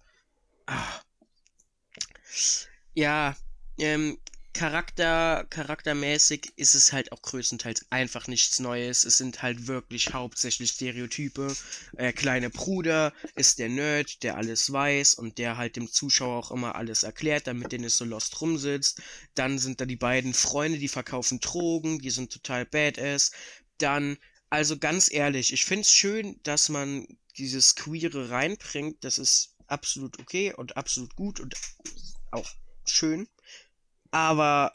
[0.66, 1.00] ah.
[2.94, 3.36] Ja,
[3.78, 4.18] ähm,
[4.54, 9.04] Charakter, charaktermäßig ist es halt auch größtenteils einfach nichts Neues.
[9.04, 11.54] Es sind halt wirklich hauptsächlich Stereotype.
[11.92, 16.50] Der kleine Bruder ist der Nerd, der alles weiß und der halt dem Zuschauer auch
[16.50, 19.00] immer alles erklärt, damit der nicht so lost rumsitzt.
[19.34, 23.30] Dann sind da die beiden Freunde, die verkaufen Drogen, die sind total badass.
[23.78, 24.16] Dann,
[24.50, 27.06] also ganz ehrlich, ich find's schön, dass man
[27.36, 29.04] dieses Queere reinbringt.
[29.04, 31.54] Das ist absolut okay und absolut gut und
[32.30, 32.50] auch
[32.86, 33.28] schön.
[34.10, 34.72] Aber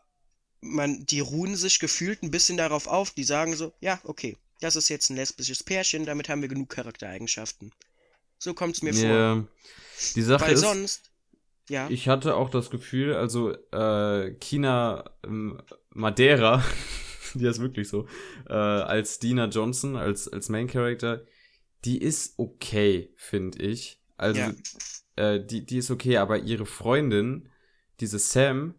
[0.61, 3.11] man, die ruhen sich gefühlt ein bisschen darauf auf.
[3.11, 6.69] Die sagen so, ja, okay, das ist jetzt ein lesbisches Pärchen, damit haben wir genug
[6.69, 7.71] Charaktereigenschaften.
[8.37, 9.03] So kommt's mir vor.
[9.03, 9.45] Ja.
[10.15, 11.11] Die Sache Weil ist, sonst,
[11.69, 16.63] ja, ich hatte auch das Gefühl, also äh, Kina ähm, Madeira,
[17.39, 18.07] die ist wirklich so,
[18.47, 21.23] äh, als Dina Johnson, als, als Main Character,
[21.85, 23.99] die ist okay, finde ich.
[24.17, 24.53] Also, Ja.
[25.15, 27.49] äh, die, die ist okay, aber ihre Freundin,
[27.99, 28.75] diese Sam,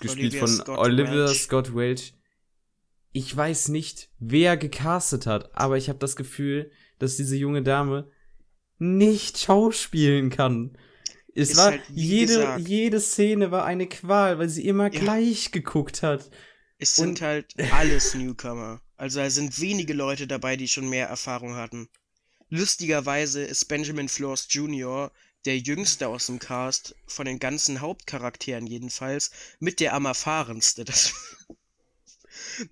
[0.00, 1.42] gespielt Olivia von Scott Olivia Welch.
[1.42, 2.14] Scott Welch,
[3.12, 8.10] ich weiß nicht, wer gecastet hat, aber ich habe das Gefühl, dass diese junge Dame
[8.78, 10.76] nicht schauspielen kann.
[11.34, 15.00] Es Ist war halt, jede gesagt- jede Szene war eine Qual, weil sie immer Ja.
[15.00, 16.30] gleich geguckt hat.
[16.82, 18.80] Es sind und- halt alles Newcomer.
[18.96, 21.88] Also da sind wenige Leute dabei, die schon mehr Erfahrung hatten.
[22.50, 25.10] Lustigerweise ist Benjamin Flores Jr.
[25.44, 30.84] der jüngste aus dem Cast, von den ganzen Hauptcharakteren jedenfalls, mit der am erfahrenste.
[30.92, 31.12] Das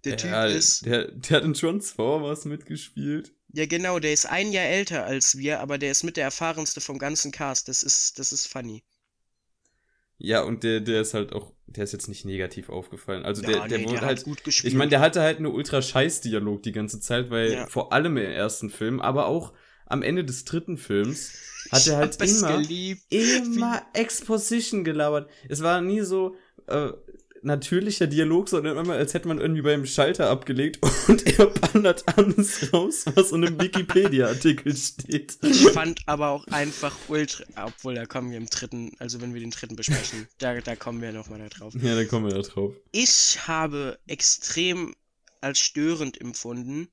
[0.04, 3.32] der Typ Ja, ist, der, der hat in Transformers mitgespielt.
[3.52, 6.80] ja genau, der ist ein Jahr älter als wir, aber der ist mit der erfahrenste
[6.80, 7.68] vom ganzen Cast.
[7.68, 8.82] Das ist, das ist funny.
[10.20, 13.24] Ja, und der, der ist halt auch, der ist jetzt nicht negativ aufgefallen.
[13.24, 14.72] Also der, Ja, der nee, wurde der halt gut gespielt.
[14.72, 17.66] Ich meine, der hatte halt eine ultra scheiß Dialog die ganze Zeit, weil Ja.
[17.66, 19.52] vor allem im ersten Film, aber auch
[19.86, 21.32] am Ende des dritten Films
[21.72, 23.02] hat er halt immer, geliebt.
[23.10, 25.30] immer Exposition gelabert.
[25.48, 26.90] Es war nie so äh,
[27.42, 32.72] natürlicher Dialog, sondern immer, als hätte man irgendwie beim Schalter abgelegt und er ballert alles
[32.72, 35.38] raus, was in einem Wikipedia-Artikel steht.
[35.42, 39.40] Ich fand aber auch einfach ultra, obwohl da kommen wir im dritten, also wenn wir
[39.40, 41.74] den dritten besprechen, da, da kommen wir nochmal da drauf.
[41.80, 42.74] Ja, dann kommen wir da drauf.
[42.92, 44.94] Ich habe extrem
[45.40, 46.88] als störend empfunden,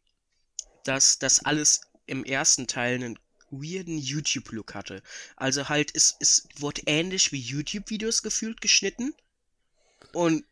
[0.84, 5.02] dass das alles im ersten Teil einen weirden YouTube-Look hatte.
[5.36, 9.14] Also halt, es, es wurde ähnlich wie YouTube-Videos gefühlt geschnitten.
[10.14, 10.44] Und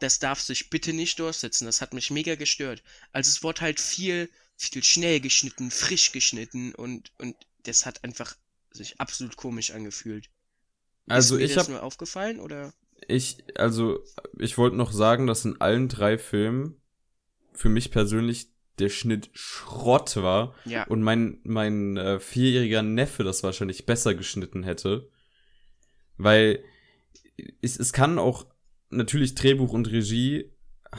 [0.00, 1.64] das darf sich bitte nicht durchsetzen.
[1.66, 2.82] Das hat mich mega gestört.
[3.12, 8.36] Also es wurde halt viel, viel schnell geschnitten, frisch geschnitten und, und das hat einfach
[8.72, 10.28] sich absolut komisch angefühlt.
[11.08, 12.72] Also Ist mir ich das habe nur aufgefallen oder?
[13.08, 14.00] Ich, also,
[14.38, 16.80] ich wollte noch sagen, dass in allen drei Filmen
[17.52, 20.84] für mich persönlich der Schnitt Schrott war Ja.
[20.84, 25.10] und mein, mein äh, vierjähriger Neffe das wahrscheinlich besser geschnitten hätte.
[26.16, 26.64] Weil
[27.60, 28.46] es, es kann auch,
[28.92, 30.52] natürlich Drehbuch und Regie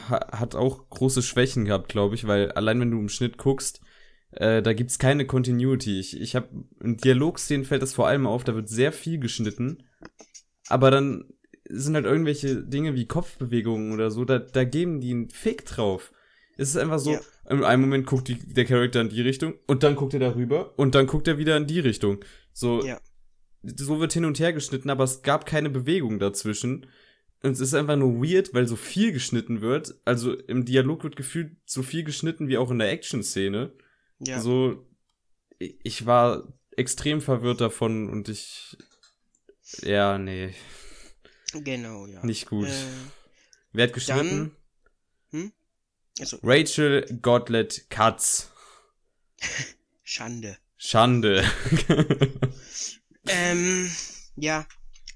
[0.10, 3.82] ha, hat auch große Schwächen gehabt, glaube ich, weil allein wenn du im Schnitt guckst,
[4.32, 6.00] äh, da gibt's keine Continuity.
[6.00, 6.50] Ich, ich habe
[6.82, 9.84] in Dialogszenen fällt das vor allem auf, da wird sehr viel geschnitten,
[10.68, 11.26] aber dann
[11.70, 16.12] sind halt irgendwelche Dinge wie Kopfbewegungen oder so, da, da geben die einen Fick drauf.
[16.58, 17.22] Es ist einfach so, ja.
[17.50, 20.78] in einem Moment guckt die, der Charakter in die Richtung und dann guckt er darüber
[20.78, 22.20] und dann guckt er wieder in die Richtung.
[22.52, 23.00] So, ja.
[23.64, 26.86] so wird hin und her geschnitten, aber es gab keine Bewegung dazwischen.
[27.44, 29.96] Und es ist einfach nur weird, weil so viel geschnitten wird.
[30.06, 33.74] Also im Dialog wird gefühlt so viel geschnitten wie auch in der Action-Szene.
[34.20, 34.40] Ja.
[34.40, 34.88] So,
[35.60, 38.78] ich war extrem verwirrt davon und ich.
[39.82, 40.54] Ja, nee.
[41.52, 42.26] Genau, ja.
[42.26, 42.68] Nicht gut.
[42.68, 42.86] Äh,
[43.74, 44.56] Wer hat geschnitten?
[45.32, 45.52] Dann, hm?
[46.20, 48.52] also, Rachel Godlet Katz.
[50.04, 50.58] Schande.
[50.78, 51.44] Schande.
[53.28, 53.92] ähm,
[54.36, 54.66] ja.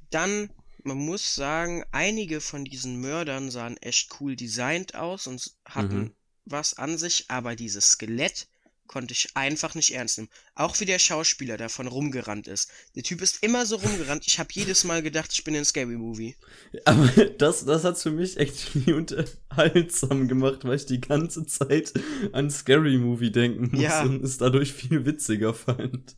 [0.10, 0.50] Dann,
[0.88, 6.15] man muss sagen, einige von diesen Mördern sahen echt cool designt aus und hatten mhm.
[6.45, 8.47] was an sich, aber dieses Skelett
[8.88, 10.30] konnte ich einfach nicht ernst nehmen.
[10.56, 12.71] Auch wie der Schauspieler davon rumgerannt ist.
[12.95, 14.26] Der Typ ist immer so rumgerannt.
[14.26, 16.38] Ich habe jedes Mal gedacht, ich bin in Scary Movie.
[16.86, 17.06] Aber
[17.38, 21.93] das, das hat's für mich echt unterhaltsam gemacht, weil ich die ganze Zeit
[22.32, 24.04] an Scary Movie denken muss ja.
[24.04, 26.15] und es dadurch viel witziger fand.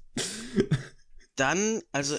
[1.36, 2.18] Dann, also,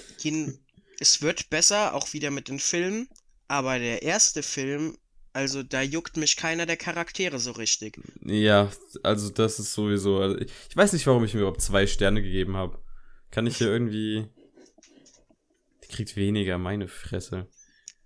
[1.01, 3.09] es wird besser, auch wieder mit den Filmen.
[3.47, 4.95] Aber der erste Film
[5.33, 8.01] also da juckt mich keiner der Charaktere so richtig.
[8.25, 8.69] Ja,
[9.03, 10.19] also das ist sowieso.
[10.19, 12.81] Also ich weiß nicht, warum ich mir überhaupt zwei Sterne gegeben habe.
[13.29, 14.27] Kann ich hier irgendwie.
[15.83, 17.47] Die kriegt weniger, meine Fresse.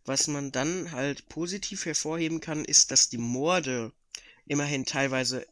[0.06, 3.92] Was man dann halt positiv hervorheben kann, ist, dass die Morde
[4.46, 5.48] immerhin teilweise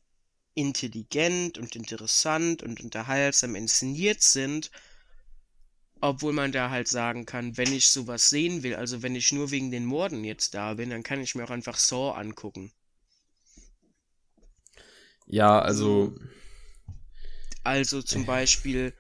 [0.53, 4.69] intelligent und interessant und unterhaltsam inszeniert sind
[6.03, 9.51] obwohl man da halt sagen kann, wenn ich sowas sehen will, also wenn ich nur
[9.51, 12.73] wegen den Morden jetzt da bin, dann kann ich mir auch einfach Saw angucken.
[15.27, 16.13] Ja, also.
[17.63, 18.93] Also zum Beispiel,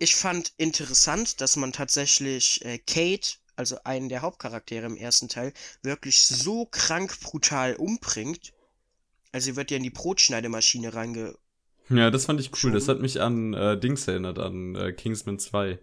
[0.00, 5.52] ich fand interessant, dass man tatsächlich äh, Kate, also einen der Hauptcharaktere im ersten Teil,
[5.84, 8.52] wirklich so krank brutal umbringt.
[9.30, 11.36] Also sie wird ja in die Brotschneidemaschine reinge.
[11.90, 12.72] Ja, das fand ich cool.
[12.72, 15.78] Das hat mich an äh, Dings erinnert, an äh, Kingsman 2.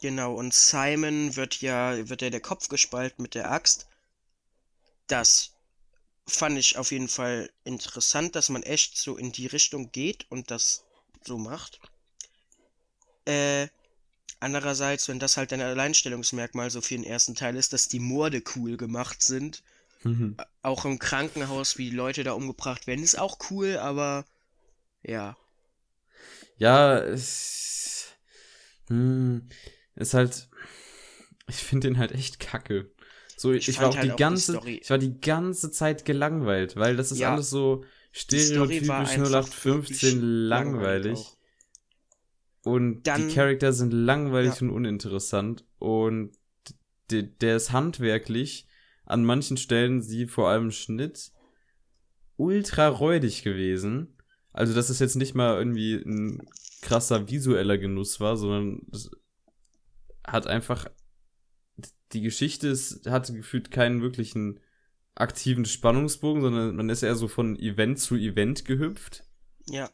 [0.00, 3.88] Genau, und Simon wird ja, wird ja der Kopf gespalten mit der Axt.
[5.08, 5.52] Das
[6.26, 10.50] fand ich auf jeden Fall interessant, dass man echt so in die Richtung geht und
[10.50, 10.84] das
[11.24, 11.80] so macht.
[13.24, 13.68] Äh,
[14.38, 18.42] andererseits, wenn das halt ein Alleinstellungsmerkmal so für den ersten Teil ist, dass die Morde
[18.54, 19.64] cool gemacht sind.
[20.04, 20.36] Mhm.
[20.62, 24.24] Auch im Krankenhaus, wie die Leute da umgebracht werden, ist auch cool, aber
[25.02, 25.36] ja.
[26.56, 28.12] Ja, es.
[28.86, 29.48] Hm
[29.98, 30.48] ist halt,
[31.48, 32.90] ich finde den halt echt kacke.
[33.36, 36.76] So, ich, ich war auch halt die ganze, die ich war die ganze Zeit gelangweilt,
[36.76, 41.18] weil das ist ja, alles so stereotypisch 0815 langweilig.
[42.64, 44.60] Und Dann, die Charakter sind langweilig ja.
[44.62, 45.64] und uninteressant.
[45.78, 46.32] Und
[47.10, 48.66] der, der ist handwerklich
[49.04, 51.32] an manchen Stellen, sie vor allem Schnitt,
[52.36, 54.16] ultra räudig gewesen.
[54.52, 56.46] Also, dass es jetzt nicht mal irgendwie ein
[56.82, 59.10] krasser visueller Genuss war, sondern das
[60.32, 60.88] hat einfach
[62.12, 64.60] die Geschichte ist, hat gefühlt keinen wirklichen
[65.14, 69.24] aktiven Spannungsbogen, sondern man ist eher so von Event zu Event gehüpft.
[69.66, 69.90] Ja.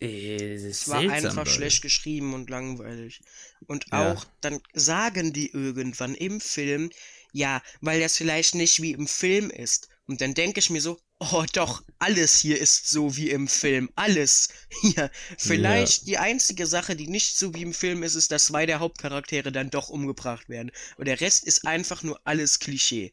[0.00, 1.50] Äh, es war einfach Leute.
[1.50, 3.20] schlecht geschrieben und langweilig.
[3.66, 4.12] Und ja.
[4.12, 6.90] auch dann sagen die irgendwann im Film,
[7.32, 9.88] ja, weil das vielleicht nicht wie im Film ist.
[10.06, 13.90] Und dann denke ich mir so, oh doch, alles hier ist so wie im Film.
[13.96, 14.48] Alles.
[14.80, 15.10] Hier.
[15.36, 16.06] Vielleicht ja.
[16.06, 19.52] die einzige Sache, die nicht so wie im Film ist, ist, dass zwei der Hauptcharaktere
[19.52, 20.70] dann doch umgebracht werden.
[20.96, 23.12] Und der Rest ist einfach nur alles Klischee.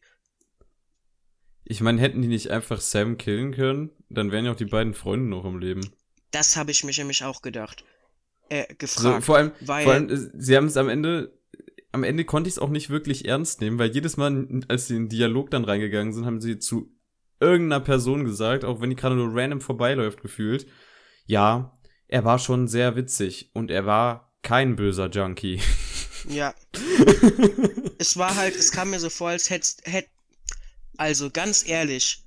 [1.64, 4.94] Ich meine, hätten die nicht einfach Sam killen können, dann wären ja auch die beiden
[4.94, 5.90] Freunde noch im Leben.
[6.30, 7.84] Das habe ich mich nämlich auch gedacht.
[8.48, 9.02] Äh, gefragt.
[9.02, 11.36] So, vor allem, weil, vor allem, äh, sie haben es am Ende
[11.96, 14.96] am Ende konnte ich es auch nicht wirklich ernst nehmen, weil jedes Mal, als sie
[14.96, 16.94] in den Dialog dann reingegangen sind, haben sie zu
[17.40, 20.66] irgendeiner Person gesagt, auch wenn die gerade nur random vorbeiläuft gefühlt.
[21.26, 25.60] Ja, er war schon sehr witzig und er war kein böser Junkie.
[26.28, 26.54] Ja.
[27.98, 30.08] es war halt, es kam mir so vor, als hätte, hätt,
[30.96, 32.24] also ganz ehrlich,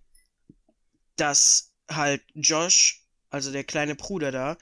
[1.16, 4.58] dass halt Josh, also der kleine Bruder da,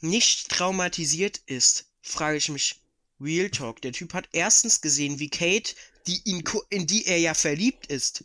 [0.00, 2.80] nicht traumatisiert ist, frage ich mich,
[3.20, 3.82] Real Talk.
[3.82, 5.74] Der Typ hat erstens gesehen, wie Kate,
[6.06, 8.24] die ihn, in die er ja verliebt ist,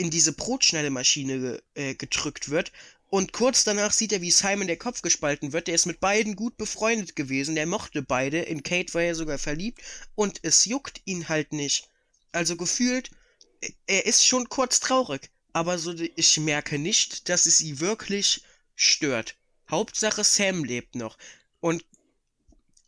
[0.00, 2.72] in diese Brotschneidemaschine äh, gedrückt wird.
[3.10, 5.66] Und kurz danach sieht er, wie Simon der Kopf gespalten wird.
[5.66, 7.54] Der ist mit beiden gut befreundet gewesen.
[7.54, 8.38] Der mochte beide.
[8.38, 9.82] In Kate war er sogar verliebt.
[10.14, 11.90] Und es juckt ihn halt nicht.
[12.32, 13.10] Also gefühlt,
[13.86, 15.28] er ist schon kurz traurig.
[15.52, 18.42] Aber so, ich merke nicht, dass es sie wirklich
[18.74, 19.36] stört.
[19.70, 21.18] Hauptsache Sam lebt noch.
[21.60, 21.84] Und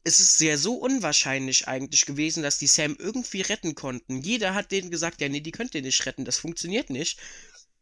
[0.04, 4.20] es ist sehr so unwahrscheinlich eigentlich gewesen, dass die Sam irgendwie retten konnten.
[4.20, 7.20] Jeder hat denen gesagt, ja, nee, die könnt ihr nicht retten, das funktioniert nicht.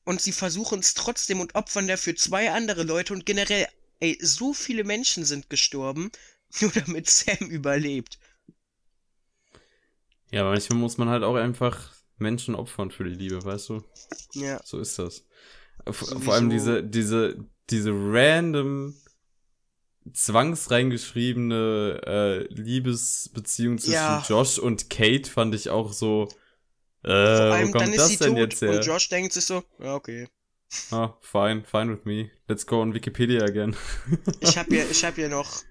[0.04, 3.66] Und sie versuchen es trotzdem und opfern dafür zwei andere Leute und generell,
[4.00, 6.10] ey, so viele Menschen sind gestorben,
[6.60, 8.18] nur damit Sam überlebt.
[10.30, 13.82] Ja, manchmal muss man halt auch einfach Menschen opfern für die Liebe, weißt du?
[14.34, 14.60] Ja.
[14.64, 15.24] So ist das.
[15.90, 18.94] Vor, vor allem diese, diese, diese random
[20.12, 24.24] zwangsreingeschriebene äh, Liebesbeziehung zwischen Ja.
[24.26, 26.28] Josh und Kate fand ich auch so.
[27.04, 28.70] Äh, allem wo kommt dann ist das sie denn tot jetzt her?
[28.72, 30.28] und Josh denkt sich so, ja, okay.
[30.90, 32.30] Ah, fine, fine with me.
[32.46, 33.74] Let's go on Wikipedia again.
[34.40, 35.62] Ich hab ja, ich hab ja noch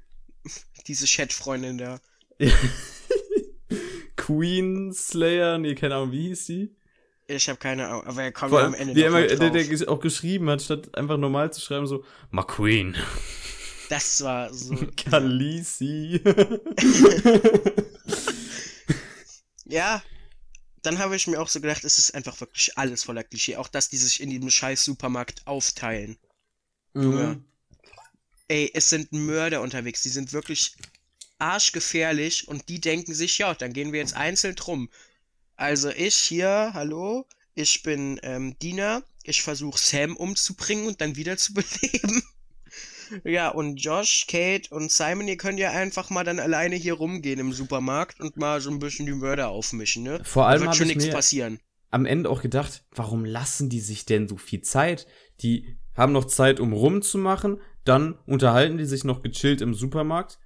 [0.87, 1.99] diese Chat-Freundin da.
[4.15, 6.75] Queen Slayer, nee, keine Ahnung, wie hieß sie?
[7.27, 9.89] Ich hab keine Ahnung, aber er kommt Vor ja am Ende wie immer, der, der
[9.89, 12.95] auch geschrieben hat, statt einfach normal zu schreiben, so, McQueen,
[13.89, 14.75] Das war so.
[14.95, 16.21] Khaleesi.
[19.69, 20.01] Ja,
[20.81, 23.55] dann habe ich mir auch so gedacht, es ist einfach wirklich alles voller Klischee.
[23.55, 26.17] Auch, dass die sich in diesem scheiß Supermarkt aufteilen.
[26.95, 27.43] Junge.
[28.47, 30.75] Ey, es sind Mörder unterwegs, die sind wirklich
[31.37, 34.89] arschgefährlich und die denken sich, ja, dann gehen wir jetzt einzeln drum.
[35.55, 41.37] Also ich hier, hallo, ich bin ähm, Dina, ich versuche Sam umzubringen und dann wieder
[41.37, 42.23] zu beleben.
[43.23, 47.39] Ja, und Josh, Kate und Simon, ihr könnt ja einfach mal dann alleine hier rumgehen
[47.39, 50.21] im Supermarkt und mal so ein bisschen die Mörder aufmischen, ne?
[50.23, 51.59] Vor Da allem wird hab schon ich nichts passieren.
[51.91, 55.07] am Ende auch gedacht, warum lassen die sich denn so viel Zeit?
[55.41, 60.39] Die haben noch Zeit, um rumzumachen, dann unterhalten die sich noch gechillt im Supermarkt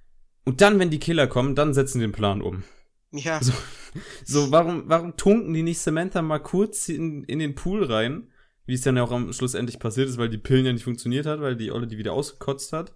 [0.44, 2.64] und dann, wenn die Killer kommen, dann setzen die den Plan um.
[3.12, 3.52] Ja, So,
[4.24, 8.28] so warum, warum tunken die nicht Samantha mal kurz in, in den Pool rein?
[8.66, 10.84] Wie es dann ja auch am Schluss endlich passiert ist, weil die Pillen ja nicht
[10.84, 12.94] funktioniert hat, weil die Olle die wieder ausgekotzt hat.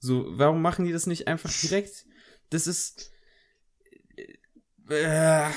[0.00, 2.06] So, warum machen die das nicht einfach direkt?
[2.50, 3.12] Das ist.
[4.88, 5.50] Äh,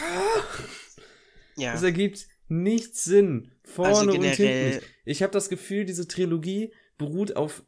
[1.56, 1.72] ja.
[1.74, 3.52] das ergibt nichts Sinn.
[3.64, 4.82] Vorne Also und hinten nicht.
[5.06, 7.64] Ich habe das Gefühl, diese Trilogie beruht auf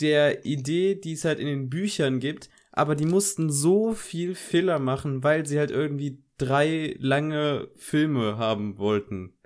[0.00, 4.78] der Idee, die es halt in den Büchern gibt, aber die mussten so viel Filler
[4.78, 9.37] machen, weil sie halt irgendwie drei lange Filme haben wollten.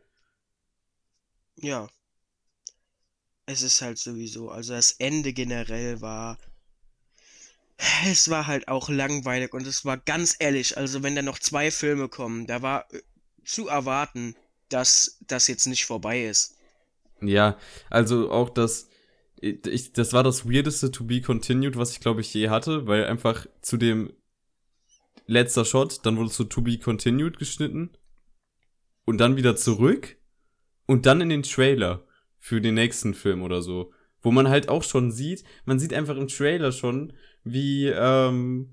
[1.56, 1.88] Ja.
[3.46, 6.38] Es ist halt sowieso, also das Ende generell war.
[8.06, 11.70] Es war halt auch langweilig und es war ganz ehrlich, also wenn da noch zwei
[11.70, 13.02] Filme kommen, da war äh,
[13.44, 14.36] zu erwarten,
[14.68, 16.56] dass das jetzt nicht vorbei ist.
[17.20, 17.58] Ja,
[17.90, 18.88] also auch das,
[19.40, 23.04] ich, das war das weirdeste To Be Continued, was ich glaube ich je hatte, weil
[23.06, 24.12] einfach zu dem
[25.26, 27.90] letzter Shot, dann wurde zu To Be Continued geschnitten
[29.04, 30.16] und dann wieder zurück
[30.86, 32.06] und dann in den Trailer
[32.38, 36.16] für den nächsten Film oder so, wo man halt auch schon sieht, man sieht einfach
[36.16, 37.12] im Trailer schon,
[37.44, 38.72] wie ähm,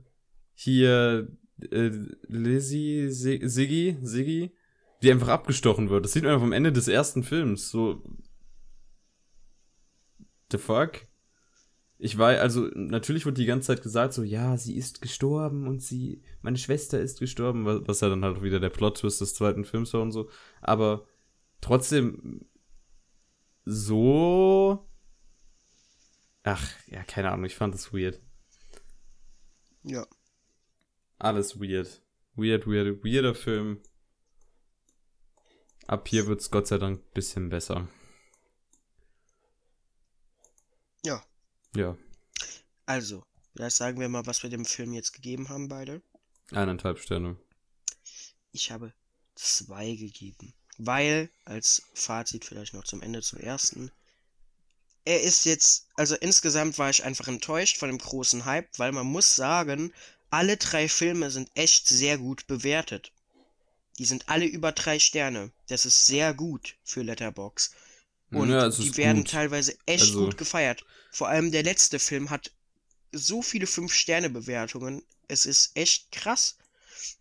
[0.53, 1.28] hier
[1.72, 1.91] äh,
[2.28, 4.51] Lizzie, Si- Siggy, Siggy,
[5.01, 6.05] die einfach abgestochen wird.
[6.05, 7.70] Das sieht man einfach am Ende des ersten Films.
[7.70, 8.03] So,
[10.51, 11.07] the fuck?
[12.01, 15.82] Ich war, also, natürlich wurde die ganze Zeit gesagt, so, ja, sie ist gestorben und
[15.82, 19.66] sie, meine Schwester ist gestorben, wa- was ja dann halt wieder der Plot-Twist des zweiten
[19.66, 20.30] Films war und so.
[20.62, 21.05] Aber
[21.62, 22.45] trotzdem,
[23.66, 24.89] so,
[26.43, 28.22] ach, ja, keine Ahnung, ich fand das weird.
[29.84, 30.05] Ja.
[31.18, 32.01] Alles weird.
[32.36, 33.82] Weird, weird, weirder Film.
[35.88, 37.88] Ab hier wird's Gott sei Dank bisschen besser.
[41.03, 41.24] Ja.
[41.76, 41.97] Ja,
[42.86, 46.01] Also, vielleicht sagen wir mal, was wir dem Film jetzt gegeben haben, beide.
[46.51, 47.38] eineinhalb Sterne.
[48.51, 48.93] Ich habe
[49.36, 50.53] zwei gegeben.
[50.80, 53.91] Weil, als Fazit vielleicht noch zum Ende zum ersten,
[55.03, 59.05] er ist jetzt, also insgesamt war ich einfach enttäuscht von dem großen Hype, weil man
[59.05, 59.93] muss sagen,
[60.30, 63.11] alle drei Filme sind echt sehr gut bewertet.
[63.97, 65.51] Die sind alle über drei Sterne.
[65.67, 67.71] Das ist sehr gut für Letterbox.
[68.32, 69.32] Und Ja, die werden gut.
[69.32, 70.86] teilweise echt Also- gut gefeiert.
[71.11, 72.51] Vor allem der letzte Film hat
[73.11, 75.01] so viele 5-Sterne-Bewertungen.
[75.27, 76.55] Es ist echt krass.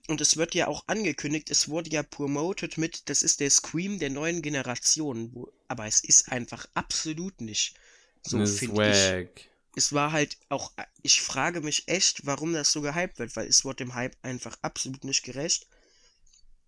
[0.09, 3.99] Und es wird ja auch angekündigt, es wurde ja promoted mit, das ist der Scream
[3.99, 5.35] der neuen Generation.
[5.35, 7.75] Wo, aber es ist einfach absolut nicht.
[8.23, 9.49] So finde ich.
[9.77, 10.73] Es war halt auch,
[11.03, 14.59] ich frage mich echt, warum das so gehypt wird, weil es wird dem Hype einfach
[14.63, 15.67] absolut nicht gerecht.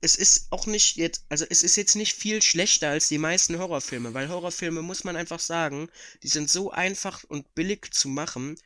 [0.00, 3.58] Es ist auch nicht jetzt, also es ist jetzt nicht viel schlechter als die meisten
[3.58, 5.90] Horrorfilme, weil Horrorfilme, muss man einfach sagen,
[6.22, 8.56] die sind so einfach und billig zu machen.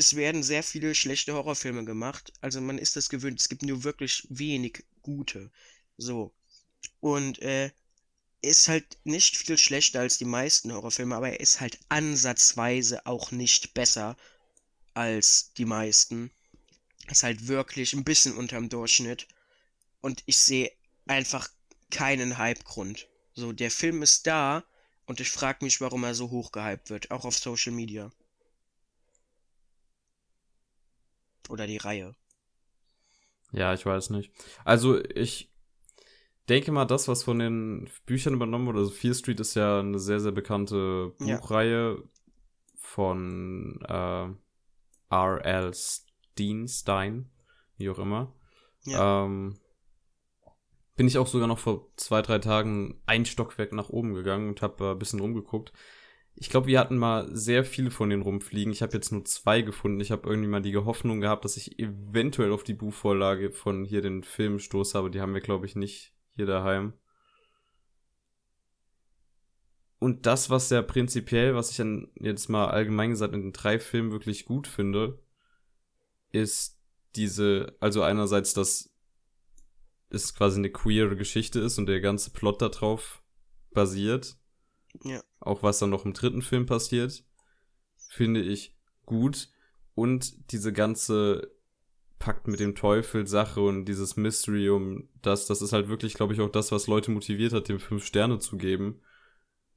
[0.00, 3.84] Es werden sehr viele schlechte Horrorfilme gemacht, also man ist das gewöhnt, es gibt nur
[3.84, 5.50] wirklich wenig gute.
[5.98, 6.32] So.
[7.00, 7.70] Und, äh,
[8.40, 13.30] ist halt nicht viel schlechter als die meisten Horrorfilme, aber er ist halt ansatzweise auch
[13.30, 14.16] nicht besser
[14.94, 16.30] als die meisten.
[17.10, 19.28] ist halt wirklich ein bisschen unterm Durchschnitt.
[20.00, 20.72] Und ich sehe
[21.06, 21.50] einfach
[21.90, 23.06] keinen Hypegrund.
[23.34, 24.64] So, der Film ist da
[25.04, 28.10] und ich frage mich, warum er so hoch gehypt wird, auch auf Social Media.
[31.50, 32.14] Oder die Reihe.
[33.52, 34.32] Ja, ich weiß nicht.
[34.64, 35.52] Also ich
[36.48, 39.98] denke mal, das, was von den Büchern übernommen wurde, also Fear Street ist ja eine
[39.98, 42.02] sehr, sehr bekannte Buchreihe ja.
[42.76, 44.28] von äh,
[45.14, 45.74] R.L.
[45.74, 47.30] Stein, Stein,
[47.76, 48.32] wie auch immer.
[48.84, 49.24] Ja.
[49.24, 49.58] Ähm,
[50.96, 54.62] bin ich auch sogar noch vor zwei, drei Tagen ein Stockwerk nach oben gegangen und
[54.62, 55.72] habe äh, ein bisschen rumgeguckt.
[56.42, 58.72] Ich glaube, wir hatten mal sehr viele von denen rumfliegen.
[58.72, 60.00] Ich habe jetzt nur zwei gefunden.
[60.00, 64.00] Ich habe irgendwie mal die Hoffnung gehabt, dass ich eventuell auf die Buchvorlage von hier
[64.00, 66.94] den Film stoße, aber die haben wir, glaube ich, nicht hier daheim.
[69.98, 73.78] Und das, was ja prinzipiell, was ich dann jetzt mal allgemein gesagt in den drei
[73.78, 75.22] Filmen wirklich gut finde,
[76.32, 76.80] ist
[77.16, 78.90] diese, also einerseits, dass
[80.08, 83.22] es quasi eine queere Geschichte ist und der ganze Plot darauf
[83.72, 84.39] basiert.
[85.04, 85.22] Ja.
[85.40, 87.24] Auch was dann noch im dritten Film passiert,
[88.08, 88.76] finde ich
[89.06, 89.48] gut.
[89.94, 91.50] Und diese ganze
[92.18, 96.34] Pakt mit dem Teufel Sache und dieses Mystery um das, das ist halt wirklich, glaube
[96.34, 99.00] ich, auch das, was Leute motiviert hat, dem fünf Sterne zu geben.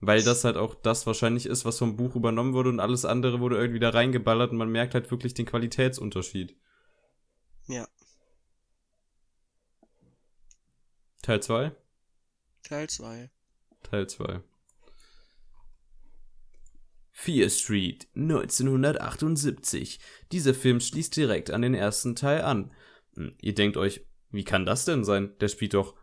[0.01, 3.39] Weil das halt auch das wahrscheinlich ist, was vom Buch übernommen wurde und alles andere
[3.39, 6.57] wurde irgendwie da reingeballert und man merkt halt wirklich den Qualitätsunterschied.
[7.67, 7.87] Ja.
[11.21, 11.71] Teil 2?
[12.63, 13.29] Teil 2.
[13.83, 14.41] Teil 2.
[17.13, 19.99] Fear Street 1978.
[20.31, 22.71] Dieser Film schließt direkt an den ersten Teil an.
[23.15, 24.01] Hm, ihr denkt euch,
[24.31, 25.31] wie kann das denn sein?
[25.39, 25.95] Der spielt doch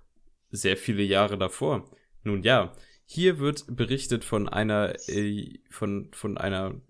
[0.50, 1.90] sehr viele Jahre davor.
[2.22, 2.72] Nun ja,
[3.04, 6.80] hier wird berichtet von einer äh, von von einer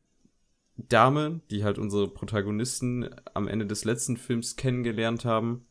[0.76, 5.66] Dame, die halt unsere Protagonisten am Ende des letzten Films kennengelernt haben.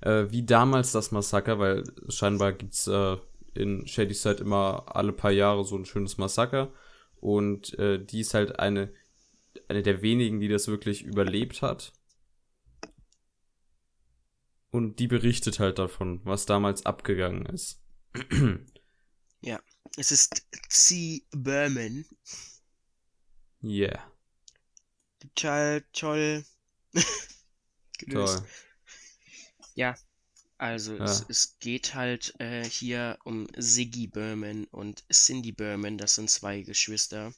[0.00, 3.16] Äh, wie damals das Massaker, weil scheinbar gibt's äh,
[3.54, 6.72] in Shady Side immer alle paar Jahre so ein schönes Massaker.
[7.22, 8.92] Und äh, die ist halt eine,
[9.68, 11.92] eine der wenigen, die das wirklich überlebt hat.
[14.72, 17.80] Und die berichtet halt davon, was damals abgegangen ist.
[19.40, 19.60] ja,
[19.96, 21.22] es ist C.
[21.30, 22.06] Berman.
[23.62, 24.02] Yeah.
[25.20, 26.44] Total toll.
[28.10, 28.44] toll.
[29.76, 29.94] Ja,
[30.62, 31.02] also ja.
[31.02, 36.62] es, es, geht halt äh, hier um Siggy Berman und Cindy Berman, das sind zwei
[36.62, 37.34] Geschwister,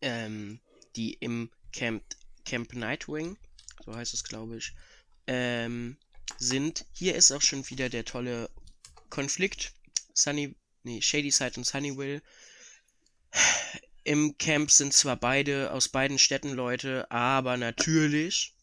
[0.00, 0.58] ähm,
[0.96, 2.02] die im Camp,
[2.44, 3.38] Camp Nightwing,
[3.84, 4.74] so heißt es glaube ich,
[5.28, 5.96] ähm,
[6.38, 6.86] sind.
[6.92, 8.50] Hier ist auch schon wieder der tolle
[9.08, 9.72] Konflikt.
[10.12, 12.20] Sunny, nee, Shady Side und Sunnyville.
[14.02, 18.56] Im Camp sind zwar beide aus beiden Städten Leute, aber natürlich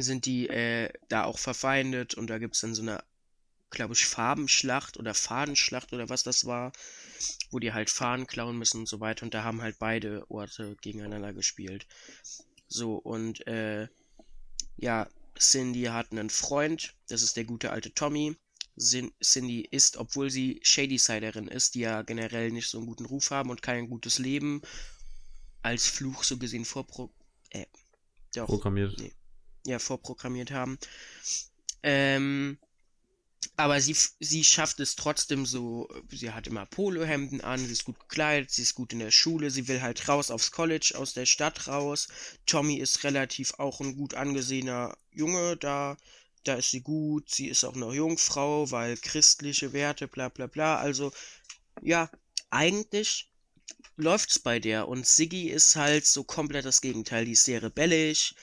[0.00, 3.04] sind die äh, da auch verfeindet und da gibt es dann so eine,
[3.70, 6.72] glaube ich, Farbenschlacht oder Fadenschlacht oder was das war,
[7.50, 10.76] wo die halt Fahnen klauen müssen und so weiter und da haben halt beide Orte
[10.80, 11.86] gegeneinander gespielt.
[12.68, 13.88] So und äh,
[14.76, 18.36] ja, Cindy hat einen Freund, das ist der gute alte Tommy.
[18.78, 23.30] Cindy ist, obwohl sie Shady Siderin ist, die ja generell nicht so einen guten Ruf
[23.30, 24.62] haben und kein gutes Leben,
[25.60, 27.12] als Fluch so gesehen vorpro
[27.50, 27.66] äh,
[28.34, 28.98] doch, programmiert.
[28.98, 29.12] Nee,
[29.64, 30.78] ja vorprogrammiert haben.
[31.82, 32.58] Ähm,
[33.56, 37.98] aber sie, sie schafft es trotzdem so, sie hat immer Polohemden an, sie ist gut
[38.00, 41.26] gekleidet, sie ist gut in der Schule, sie will halt raus aufs College, aus der
[41.26, 42.08] Stadt raus.
[42.46, 45.96] Tommy ist relativ auch ein gut angesehener Junge, da,
[46.44, 50.76] da ist sie gut, sie ist auch noch Jungfrau, weil christliche Werte, bla bla bla.
[50.78, 51.12] Also,
[51.82, 52.10] ja,
[52.50, 53.30] eigentlich
[53.96, 58.34] läuft's bei der und Siggy ist halt so komplett das Gegenteil, die ist sehr rebellisch,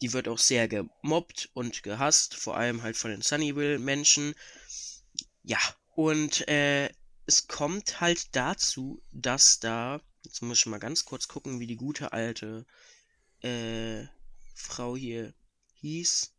[0.00, 4.34] die wird auch sehr gemobbt und gehasst, vor allem halt von den Sunnyville-Menschen.
[5.42, 5.58] Ja,
[5.94, 6.90] und äh,
[7.26, 11.76] es kommt halt dazu, dass da, jetzt muss ich mal ganz kurz gucken, wie die
[11.76, 12.66] gute alte
[13.40, 14.04] äh,
[14.54, 15.34] Frau hier
[15.74, 16.32] hieß.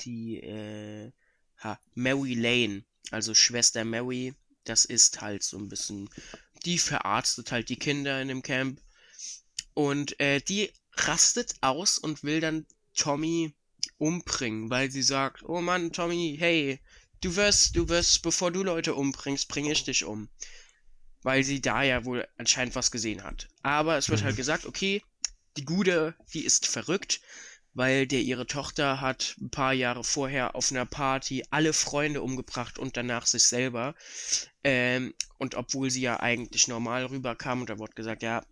[0.00, 1.12] Die, äh,
[1.58, 4.34] ha, Mary Lane, also Schwester Mary,
[4.64, 6.08] das ist halt so ein bisschen,
[6.64, 8.80] die verarztet halt die Kinder in dem Camp.
[9.74, 12.66] Und äh, die rastet aus und will dann
[12.98, 13.54] Tommy
[13.96, 16.80] umbringen, weil sie sagt, oh Mann, Tommy, hey,
[17.20, 20.28] du wirst, du wirst, bevor du Leute umbringst, bringe ich dich um.
[21.22, 23.48] Weil sie da ja wohl anscheinend was gesehen hat.
[23.62, 24.38] Aber es wird halt mhm.
[24.38, 25.02] gesagt, okay,
[25.56, 27.20] die Gude, die ist verrückt,
[27.74, 32.78] weil der ihre Tochter hat ein paar Jahre vorher auf einer Party alle Freunde umgebracht
[32.78, 33.94] und danach sich selber.
[34.62, 38.44] Ähm, und obwohl sie ja eigentlich normal rüberkam und da wurde gesagt, ja,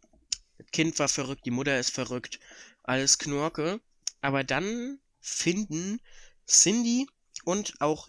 [0.58, 2.40] das Kind war verrückt, die Mutter ist verrückt,
[2.82, 3.80] alles Knorke
[4.20, 6.00] Aber dann finden
[6.46, 7.06] Cindy
[7.44, 8.08] und auch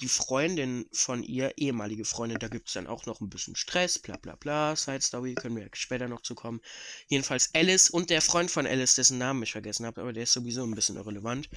[0.00, 3.98] die Freundin von ihr, ehemalige Freundin, da gibt es dann auch noch ein bisschen Stress,
[3.98, 6.60] bla bla bla, Side Story, können wir später noch zu kommen.
[7.08, 10.32] Jedenfalls Alice und der Freund von Alice, dessen Namen ich vergessen habe, aber der ist
[10.32, 11.48] sowieso ein bisschen irrelevant,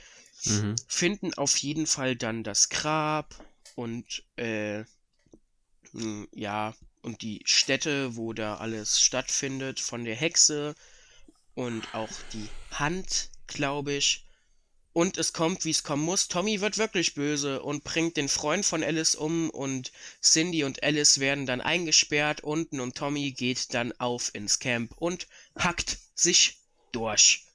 [0.46, 0.76] mhm.
[0.88, 3.36] finden auf jeden Fall dann das Grab
[3.76, 4.84] und, äh,
[6.34, 10.76] ja, und die Stätte, wo da alles stattfindet, von der Hexe
[11.56, 14.26] und auch die Hand, glaube ich.
[14.92, 16.28] Und es kommt, wie es kommen muss.
[16.28, 19.92] Tommy wird wirklich böse und bringt den Freund von Alice um und
[20.22, 25.28] Cindy und Alice werden dann eingesperrt unten und Tommy geht dann auf ins Camp und
[25.56, 26.58] hackt sich
[26.92, 27.46] durch.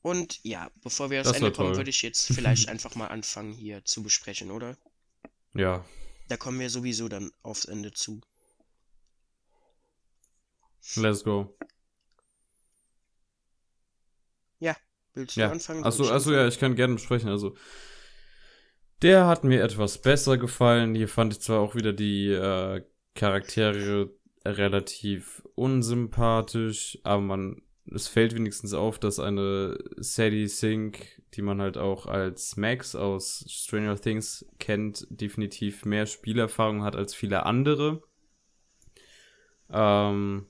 [0.00, 3.84] Und ja, bevor wir aufs Ende kommen, würde ich jetzt vielleicht einfach mal anfangen hier
[3.84, 4.76] zu besprechen, oder?
[5.54, 5.84] Ja.
[6.28, 8.20] Da kommen wir sowieso dann aufs Ende zu.
[10.96, 11.54] Let's go.
[15.14, 15.50] Willst du ja.
[15.50, 15.84] anfangen?
[15.84, 17.28] Achso, achso, ja, ich kann gerne besprechen.
[17.28, 17.54] Also,
[19.02, 20.94] der hat mir etwas besser gefallen.
[20.94, 22.82] Hier fand ich zwar auch wieder die äh,
[23.14, 24.10] Charaktere
[24.44, 31.76] relativ unsympathisch, aber man, es fällt wenigstens auf, dass eine Sadie Sink, die man halt
[31.76, 38.02] auch als Max aus Stranger Things kennt, definitiv mehr Spielerfahrung hat als viele andere.
[39.70, 40.46] Ähm,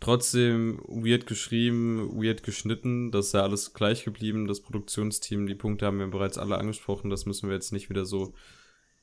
[0.00, 3.10] Trotzdem weird geschrieben, weird geschnitten.
[3.10, 4.46] Das ist ja alles gleich geblieben.
[4.46, 7.10] Das Produktionsteam, die Punkte haben wir bereits alle angesprochen.
[7.10, 8.34] Das müssen wir jetzt nicht wieder so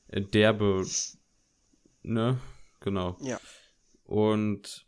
[0.08, 0.84] derbe.
[2.02, 2.40] Ne?
[2.80, 3.16] Genau.
[3.20, 3.40] Ja.
[4.04, 4.86] Und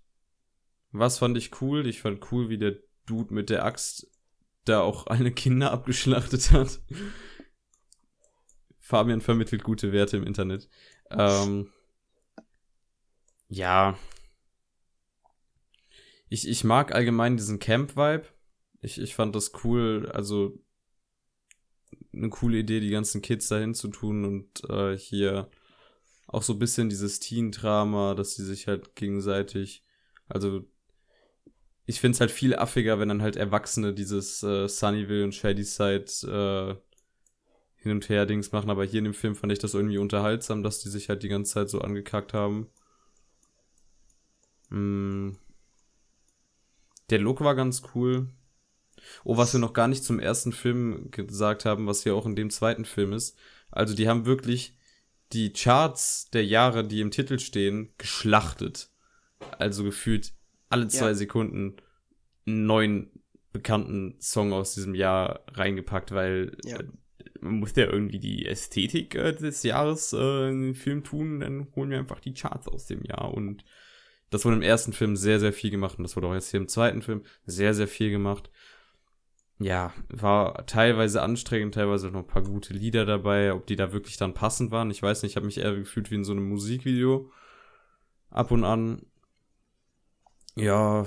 [0.90, 1.86] was fand ich cool?
[1.86, 4.10] Ich fand cool, wie der Dude mit der Axt
[4.64, 6.80] da auch alle Kinder abgeschlachtet hat.
[8.78, 10.68] Fabian vermittelt gute Werte im Internet.
[11.10, 11.70] Ähm,
[13.48, 13.96] ja,
[16.30, 18.24] ich, ich mag allgemein diesen Camp-Vibe.
[18.80, 20.58] Ich, ich fand das cool, also
[22.14, 25.50] eine coole Idee, die ganzen Kids dahin zu tun und äh, hier
[26.28, 29.84] auch so ein bisschen dieses Teen-Drama, dass sie sich halt gegenseitig,
[30.28, 30.64] also
[31.84, 36.04] ich finde es halt viel affiger, wenn dann halt Erwachsene dieses äh, Sunnyville und Shadyside
[36.28, 36.76] äh,
[37.82, 40.62] hin und her Dings machen, aber hier in dem Film fand ich das irgendwie unterhaltsam,
[40.62, 42.68] dass die sich halt die ganze Zeit so angekackt haben.
[44.68, 45.36] Hm.
[47.10, 48.28] Der Look war ganz cool.
[49.24, 52.36] Oh, was wir noch gar nicht zum ersten Film gesagt haben, was ja auch in
[52.36, 53.36] dem zweiten Film ist.
[53.70, 54.76] Also die haben wirklich
[55.32, 58.90] die Charts der Jahre, die im Titel stehen, geschlachtet.
[59.58, 60.32] Also gefühlt
[60.68, 61.14] alle zwei ja.
[61.14, 61.76] Sekunden
[62.46, 63.10] einen neuen
[63.52, 66.78] bekannten Song aus diesem Jahr reingepackt, weil ja.
[66.78, 66.84] äh,
[67.40, 71.68] man muss ja irgendwie die Ästhetik äh, des Jahres äh, in den Film tun, dann
[71.74, 73.64] holen wir einfach die Charts aus dem Jahr und
[74.30, 76.60] das wurde im ersten Film sehr, sehr viel gemacht und das wurde auch jetzt hier
[76.60, 78.50] im zweiten Film sehr, sehr viel gemacht.
[79.58, 83.52] Ja, war teilweise anstrengend, teilweise noch ein paar gute Lieder dabei.
[83.52, 85.32] Ob die da wirklich dann passend waren, ich weiß nicht.
[85.32, 87.30] Ich habe mich eher gefühlt wie in so einem Musikvideo.
[88.30, 89.04] Ab und an.
[90.54, 91.04] Ja.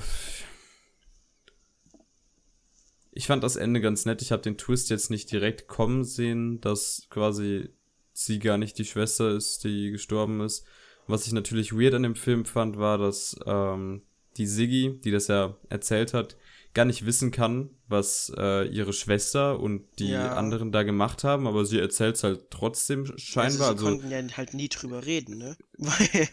[3.11, 4.21] Ich fand das Ende ganz nett.
[4.21, 7.69] Ich habe den Twist jetzt nicht direkt kommen sehen, dass quasi
[8.11, 10.63] sie gar nicht die Schwester ist, die gestorben ist.
[11.07, 14.01] Was ich natürlich weird an dem Film fand, war, dass ähm,
[14.37, 16.37] die Siggy, die das ja erzählt hat,
[16.73, 20.33] gar nicht wissen kann, was äh, ihre Schwester und die ja.
[20.33, 23.69] anderen da gemacht haben, aber sie erzählt es halt trotzdem scheinbar.
[23.69, 25.55] Also, sie also, konnten ja halt nie drüber reden, ne?
[25.77, 26.29] Weil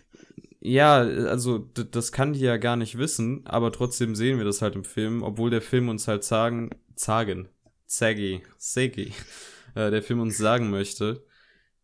[0.63, 4.75] ja, also das kann die ja gar nicht wissen, aber trotzdem sehen wir das halt
[4.75, 7.49] im Film, obwohl der Film uns halt sagen, sagen,
[7.87, 9.13] Zaggy, Segi,
[9.75, 11.25] äh, der Film uns sagen möchte,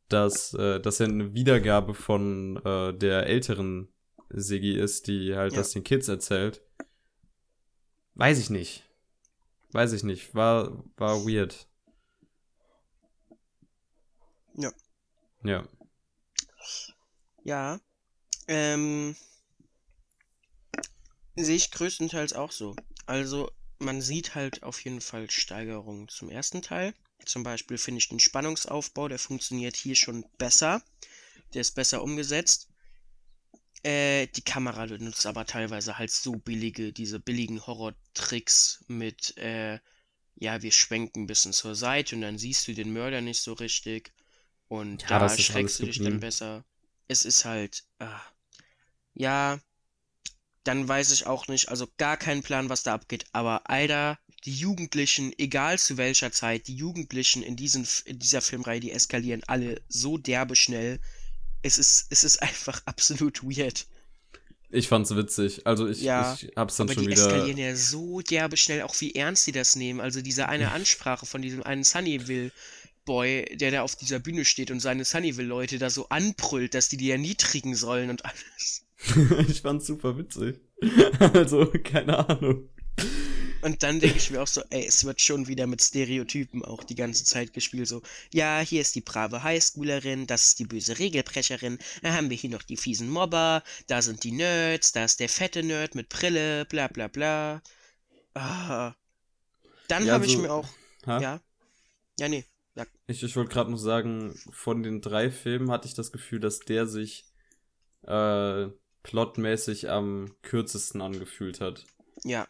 [0.09, 3.89] dass äh, das ja eine Wiedergabe von äh, der älteren
[4.29, 5.59] Siggi ist, die halt ja.
[5.59, 6.63] das den Kids erzählt.
[8.15, 8.85] Weiß ich nicht.
[9.73, 10.35] Weiß ich nicht.
[10.35, 11.67] War, war weird.
[14.55, 14.73] Ja.
[15.45, 15.69] Ja.
[17.45, 17.81] Ja.
[18.49, 19.17] Ähm.
[21.37, 22.75] Sehe ich größtenteils auch so.
[23.05, 26.95] Also, man sieht halt auf jeden Fall Steigerungen zum ersten Teil.
[27.27, 30.83] Zum Beispiel finde ich den Spannungsaufbau, der funktioniert hier schon besser.
[31.55, 32.69] Der ist besser umgesetzt.
[33.83, 39.79] Äh, die Kamera nutzt aber teilweise halt so billige, diese billigen Horror-Tricks mit, äh,
[40.37, 43.53] ja, wir schwenken ein bisschen zur Seite und dann siehst du den Mörder nicht so
[43.53, 44.13] richtig.
[44.69, 46.65] Und ja, da schreckst du dich dann besser.
[47.09, 48.21] Es ist halt, ah,
[49.15, 49.61] ja,
[50.65, 53.27] dann weiß ich auch nicht, also gar keinen Plan, was da abgeht.
[53.33, 58.81] Aber Alter, die Jugendlichen, egal zu welcher Zeit, die Jugendlichen in, diesen, in dieser Filmreihe,
[58.81, 61.01] die eskalieren alle so derbe schnell.
[61.63, 63.87] Es ist, es ist einfach absolut weird.
[64.71, 65.67] Ich fand's witzig.
[65.67, 67.27] Also ich, Ja, ich hab's dann Aber schon die wieder.
[67.27, 70.01] eskalieren ja so derbe schnell, auch wie ernst die das nehmen.
[70.01, 74.81] Also diese eine Ansprache von diesem einen Sunnyville-Boy, der da auf dieser Bühne steht und
[74.81, 78.85] seine Sunnyville-Leute da so anbrüllt, dass die die erniedrigen sollen und alles.
[79.49, 80.61] ich fand's super witzig.
[81.21, 82.69] also, keine Ahnung.
[83.67, 86.85] Und dann denke ich mir auch so, ey, es wird schon wieder mit Stereotypen auch
[86.85, 87.89] die ganze Zeit gespielt.
[87.89, 88.01] So,
[88.33, 92.51] ja, hier ist die brave Highschoolerin, das ist die böse Regelbrecherin, dann haben wir hier
[92.51, 96.65] noch die fiesen Mobber, da sind die Nerds, da ist der fette Nerd mit Brille,
[96.67, 97.61] bla bla bla.
[98.35, 98.95] Ah.
[99.89, 100.69] Dann Ja, habe ich so- mir auch,
[101.07, 101.21] Ha?
[101.21, 101.41] ja,
[102.21, 102.45] ja, nee,
[102.77, 106.39] sag, Ich, ich wollte gerade noch sagen, von den drei Filmen hatte ich das Gefühl,
[106.39, 107.25] dass der sich
[108.07, 108.67] äh,
[109.03, 111.85] plotmäßig am kürzesten angefühlt hat.
[112.25, 112.47] ja,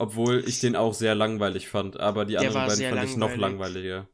[0.00, 3.28] Obwohl ich den auch sehr langweilig fand, aber die Der anderen beiden fand ich noch
[3.36, 3.84] langweilig.
[3.84, 4.08] langweiliger.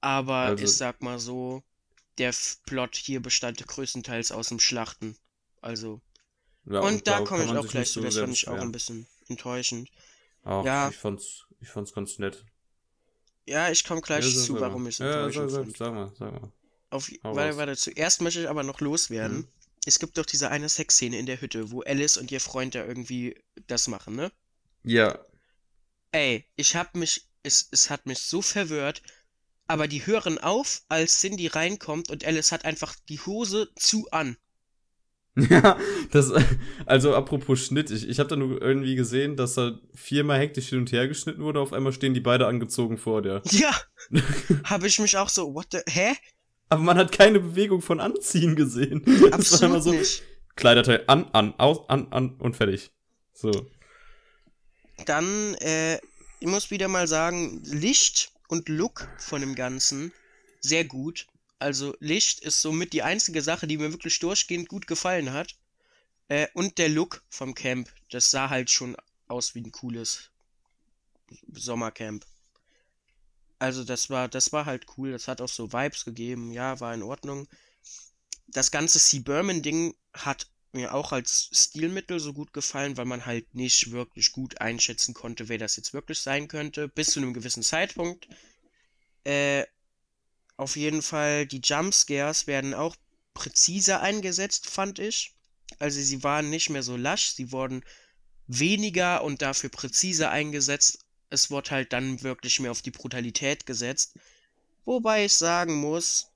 [0.00, 1.62] aber Also- ich sag mal so,
[2.18, 2.34] der
[2.66, 5.16] Plot hier bestand größtenteils aus dem Schlachten.
[5.60, 6.00] Also,
[6.64, 8.68] Ja, und da kann komme ich auch gleich zu, so das fand ich auch beschweren.
[8.68, 9.88] ein bisschen enttäuschend.
[10.42, 10.88] Ach, Ja.
[10.88, 12.44] ich fand's, ich fand's ganz nett.
[13.46, 15.76] Ja, ich komme gleich Ja, zu, warum ich es ja, sag, enttäuschend sag, fand.
[15.76, 16.52] sag mal, sag mal.
[16.90, 17.56] Auf, hau warte, raus.
[17.58, 19.38] warte, zuerst möchte ich aber noch loswerden.
[19.38, 19.48] Mhm.
[19.86, 22.84] Es gibt doch diese eine Sexszene in der Hütte, wo Alice und ihr Freund da
[22.84, 24.32] irgendwie das machen, ne?
[24.82, 25.18] Ja,
[26.12, 29.02] Ey, ich hab mich, es, es hat mich so verwirrt,
[29.68, 34.36] aber die hören auf, als Cindy reinkommt und Alice hat einfach die Hose zu an.
[35.36, 35.78] Ja,
[36.10, 36.32] das,
[36.86, 40.80] also apropos Schnitt, ich, ich habe da nur irgendwie gesehen, dass da viermal hektisch hin
[40.80, 43.40] und her geschnitten wurde, auf einmal stehen die beide angezogen vor der.
[43.52, 43.72] Ja,
[44.64, 46.16] habe ich mich auch so, what the, hä?
[46.68, 49.02] Aber man hat keine Bewegung von Anziehen gesehen.
[49.04, 49.20] Das
[49.52, 50.22] war immer Absolut so, nicht.
[50.56, 52.90] Kleiderteil an, an, aus, an, an und fertig.
[53.32, 53.70] So.
[55.06, 55.96] Dann, äh,
[56.40, 60.12] ich muss wieder mal sagen, Licht und Look von dem Ganzen
[60.60, 61.26] sehr gut.
[61.58, 65.56] Also Licht ist somit die einzige Sache, die mir wirklich durchgehend gut gefallen hat.
[66.28, 68.96] Äh, und der Look vom Camp, das sah halt schon
[69.28, 70.30] aus wie ein cooles
[71.52, 72.24] Sommercamp.
[73.58, 75.12] Also das war, das war halt cool.
[75.12, 76.50] Das hat auch so Vibes gegeben.
[76.52, 77.46] Ja, war in Ordnung.
[78.48, 83.54] Das ganze Sea Berman-Ding hat mir auch als Stilmittel so gut gefallen, weil man halt
[83.54, 87.62] nicht wirklich gut einschätzen konnte, wer das jetzt wirklich sein könnte, bis zu einem gewissen
[87.62, 88.28] Zeitpunkt.
[89.24, 89.64] Äh,
[90.56, 92.96] auf jeden Fall, die Jumpscares werden auch
[93.34, 95.34] präziser eingesetzt, fand ich.
[95.78, 97.82] Also sie waren nicht mehr so lasch, sie wurden
[98.46, 101.04] weniger und dafür präziser eingesetzt.
[101.30, 104.14] Es wurde halt dann wirklich mehr auf die Brutalität gesetzt.
[104.84, 106.29] Wobei ich sagen muss,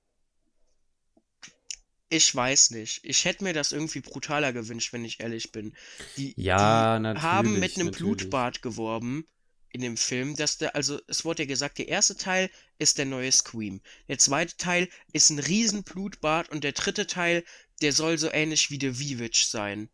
[2.14, 3.00] ich weiß nicht.
[3.04, 5.74] Ich hätte mir das irgendwie brutaler gewünscht, wenn ich ehrlich bin.
[6.16, 7.90] Die, Ja, die haben mit einem natürlich.
[7.90, 9.26] Blutbad geworben
[9.70, 13.06] in dem Film, dass der, also es wurde ja gesagt, der erste Teil ist der
[13.06, 13.80] neue Scream.
[14.08, 17.44] Der zweite Teil ist ein riesen Blutbad und der dritte Teil,
[17.82, 19.90] der soll so ähnlich wie The Vivitch sein.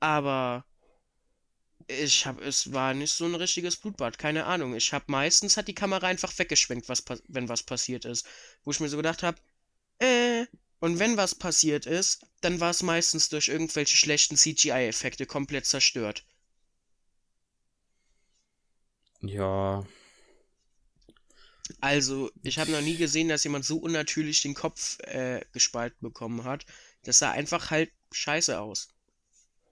[0.00, 0.66] Aber
[1.86, 4.74] ich hab, es war nicht so ein richtiges Blutbad, keine Ahnung.
[4.74, 8.26] Ich hab meistens hat die Kamera einfach weggeschwenkt, was, wenn was passiert ist.
[8.64, 9.40] Wo ich mir so gedacht hab,
[10.00, 10.46] äh,
[10.84, 16.24] und wenn was passiert ist, dann war es meistens durch irgendwelche schlechten CGI-Effekte komplett zerstört.
[19.22, 19.84] Ja.
[21.80, 26.42] Also, ich habe noch nie gesehen, dass jemand so unnatürlich den Kopf äh, gespalten bekommen
[26.44, 26.66] hat.
[27.04, 28.88] Das sah einfach halt scheiße aus.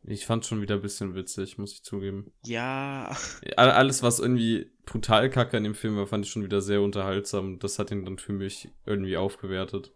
[0.04, 2.32] Ich fand's schon wieder ein bisschen witzig, muss ich zugeben.
[2.44, 3.16] Ja,
[3.56, 6.80] All- Alles, was irgendwie brutal kacke in dem Film war, fand ich schon wieder sehr
[6.82, 7.58] unterhaltsam.
[7.58, 9.92] Das hat ihn dann für mich irgendwie aufgewertet.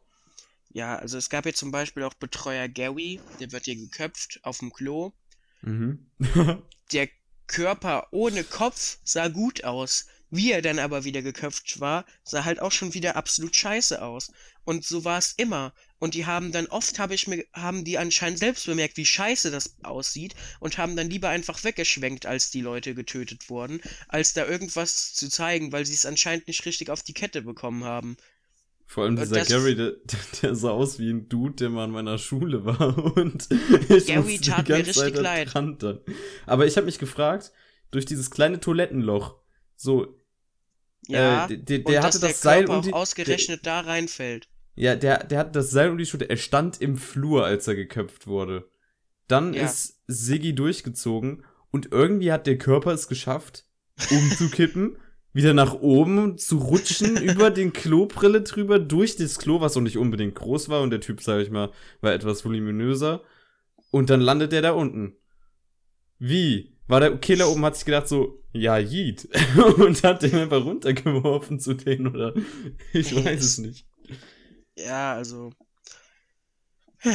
[0.76, 4.58] Ja, also es gab hier zum Beispiel auch Betreuer Gary, der wird hier geköpft auf
[4.58, 5.14] dem Klo.
[5.62, 6.06] Mhm.
[6.92, 7.08] Der
[7.46, 10.04] Körper ohne Kopf sah gut aus.
[10.28, 14.30] Wie er dann aber wieder geköpft war, sah halt auch schon wieder absolut scheiße aus.
[14.64, 15.72] Und so war es immer.
[15.98, 19.50] Und die haben dann oft, habe ich mir, haben die anscheinend selbst bemerkt, wie scheiße
[19.50, 24.44] das aussieht und haben dann lieber einfach weggeschwenkt, als die Leute getötet wurden, als da
[24.44, 28.18] irgendwas zu zeigen, weil sie es anscheinend nicht richtig auf die Kette bekommen haben.
[28.88, 29.94] Vor allem dieser das- Gary, der,
[30.42, 32.96] der sah aus wie ein Dude, der mal in meiner Schule war.
[33.16, 33.48] Und
[33.88, 35.50] ich Gary tat mir richtig Zeit leid.
[35.54, 36.00] dann.
[36.46, 37.52] Aber ich habe mich gefragt,
[37.90, 39.36] durch dieses kleine Toilettenloch,
[39.74, 40.20] so,
[41.08, 44.48] Ja, äh, der, der hatte der das Seil um die, ausgerechnet da reinfällt.
[44.76, 46.30] Ja, der, der hat das Seil um die Schulter.
[46.30, 48.70] Er stand im Flur, als er geköpft wurde.
[49.26, 49.64] Dann Ja.
[49.64, 53.64] ist Siggi durchgezogen und irgendwie hat der Körper es geschafft,
[54.10, 54.96] umzukippen,
[55.36, 59.98] wieder nach oben zu rutschen, über den Klobrille drüber, durch das Klo, was auch nicht
[59.98, 61.70] unbedingt groß war und der Typ, sag ich mal,
[62.00, 63.22] war etwas voluminöser.
[63.90, 65.14] Und dann landet er da unten.
[66.18, 66.74] Wie?
[66.88, 69.28] War der Killer oben, hat sich gedacht so, ja, Yeet.
[69.76, 72.32] und hat den einfach runtergeworfen zu denen, oder?
[72.94, 73.86] Ich weiß es nicht.
[74.78, 75.50] Ja, also.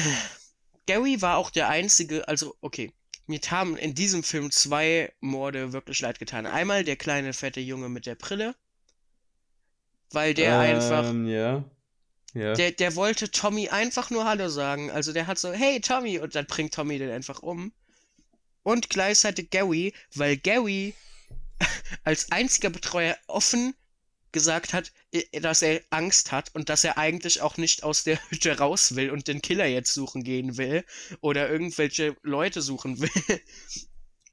[0.85, 2.93] Gary war auch der einzige, also, okay.
[3.31, 6.45] Mir haben in diesem Film zwei Morde wirklich leid getan.
[6.45, 8.55] Einmal der kleine fette Junge mit der Brille,
[10.11, 11.63] weil der einfach, Ähm, ja.
[12.33, 12.53] Ja.
[12.53, 14.91] der, der wollte Tommy einfach nur Hallo sagen.
[14.91, 17.73] Also der hat so, hey Tommy, und dann bringt Tommy den einfach um.
[18.63, 20.93] Und gleichzeitig Gary, weil Gary
[22.03, 23.73] als einziger Betreuer offen
[24.31, 24.91] gesagt hat,
[25.41, 29.11] dass er Angst hat und dass er eigentlich auch nicht aus der Hütte raus will
[29.11, 30.83] und den Killer jetzt suchen gehen will
[31.21, 33.09] oder irgendwelche Leute suchen will.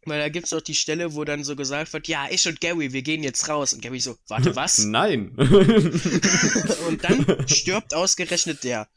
[0.05, 2.93] Weil da gibt's doch die Stelle, wo dann so gesagt wird, ja, ich und Gary,
[2.93, 3.75] wir gehen jetzt raus.
[3.75, 4.79] Und Gary so, warte, was?
[4.85, 5.33] Nein.
[5.37, 8.89] und dann stirbt ausgerechnet der.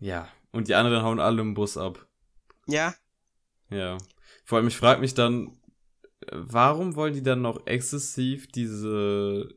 [0.00, 0.28] ja.
[0.50, 2.06] Und die anderen hauen alle im Bus ab.
[2.66, 2.94] Ja,
[3.70, 3.96] Ja.
[4.44, 5.61] Vor allem, ich frage mich dann,
[6.30, 9.54] warum wollen die dann noch exzessiv diese,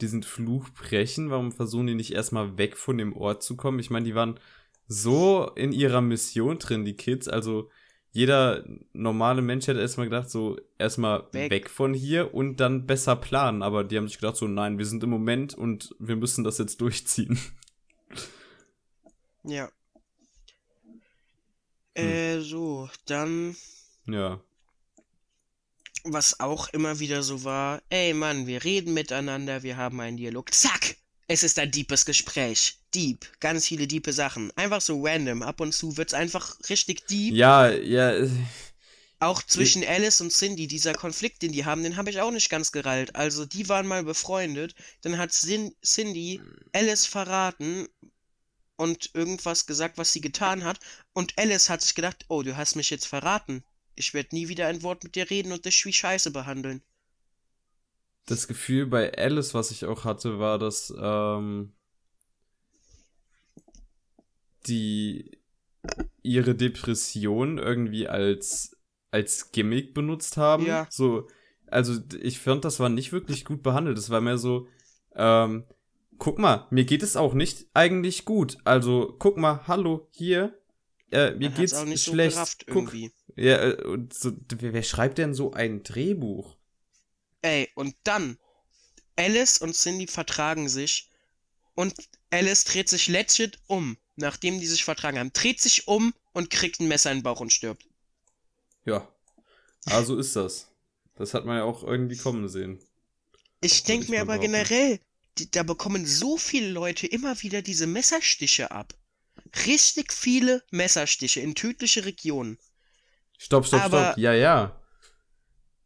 [0.00, 1.30] diesen Fluch brechen?
[1.30, 3.78] Warum versuchen die nicht erstmal weg von dem Ort zu kommen?
[3.78, 4.38] Ich meine, die waren
[4.86, 7.28] so in ihrer Mission drin, die Kids.
[7.28, 7.70] Also,
[8.12, 11.50] jeder normale Mensch hätte erstmal gedacht, so, erstmal Weg.
[11.50, 11.70] weg.
[11.70, 13.62] von hier und dann besser planen.
[13.62, 16.58] Aber die haben sich gedacht, so, nein, wir sind im Moment und wir müssen das
[16.58, 17.38] jetzt durchziehen.
[19.44, 19.70] ja.
[21.94, 23.54] Äh, so, dann
[24.06, 24.40] ja.
[26.04, 30.52] Was auch immer wieder so war, ey Mann, wir reden miteinander, wir haben einen Dialog.
[30.54, 30.96] Zack!
[31.32, 32.78] Es ist ein deepes Gespräch.
[32.92, 33.24] Deep.
[33.38, 34.50] Ganz viele diepe Sachen.
[34.56, 35.42] Einfach so random.
[35.42, 37.32] Ab und zu wird's einfach richtig deep.
[37.34, 38.28] Ja, ja, äh,
[39.20, 42.50] Auch zwischen Alice und Cindy, dieser Konflikt, den die haben, den habe ich auch nicht
[42.50, 43.14] ganz gerallt.
[43.14, 44.74] Also, die waren mal befreundet.
[45.02, 46.40] Dann hat Cin Cindy
[46.72, 47.86] Alice verraten
[48.74, 50.80] und irgendwas gesagt, was sie getan hat.
[51.12, 53.62] Und Alice hat sich gedacht, oh, du hast mich jetzt verraten.
[54.00, 56.82] Ich werde nie wieder ein Wort mit dir reden und dich wie Scheiße behandeln.
[58.26, 61.72] das Gefühl bei Alice, was ich auch hatte, war, dass ähm,
[64.66, 65.38] die
[66.22, 68.76] ihre Depression irgendwie als
[69.10, 70.64] als Gimmick benutzt haben.
[70.66, 70.86] Ja.
[70.90, 71.28] So,
[71.66, 73.98] also ich fand, das war nicht wirklich gut behandelt.
[73.98, 74.68] Das war mehr so,
[75.16, 75.64] ähm,
[76.18, 78.58] guck mal, mir geht es auch nicht eigentlich gut.
[78.64, 80.59] Also guck mal, hallo hier,
[81.10, 82.34] äh, mir geht's auch nicht so schlecht.
[82.34, 83.12] gerafft guck, irgendwie.
[83.36, 86.56] ja, äh, und so, wer, schreibt denn so ein Drehbuch?
[87.42, 88.38] Ey, und dann,
[89.16, 91.10] Alice und Cindy vertragen sich
[91.74, 91.94] und
[92.30, 95.32] Alice dreht sich legit um, nachdem die sich vertragen haben.
[95.32, 97.86] Dreht sich um und kriegt ein Messer in den Bauch und stirbt.
[98.84, 99.08] Ja.
[99.86, 100.68] Aber so ist das.
[101.16, 102.78] Das hat man ja auch irgendwie kommen sehen.
[103.60, 105.00] Ich denke mir aber generell,
[105.38, 108.94] die, da bekommen so viele Leute immer wieder diese Messerstiche ab.
[109.66, 112.58] Richtig viele Messerstiche in tödliche Regionen.
[113.38, 114.18] Stopp, stopp, Aber- stopp.
[114.18, 114.76] Ja, ja.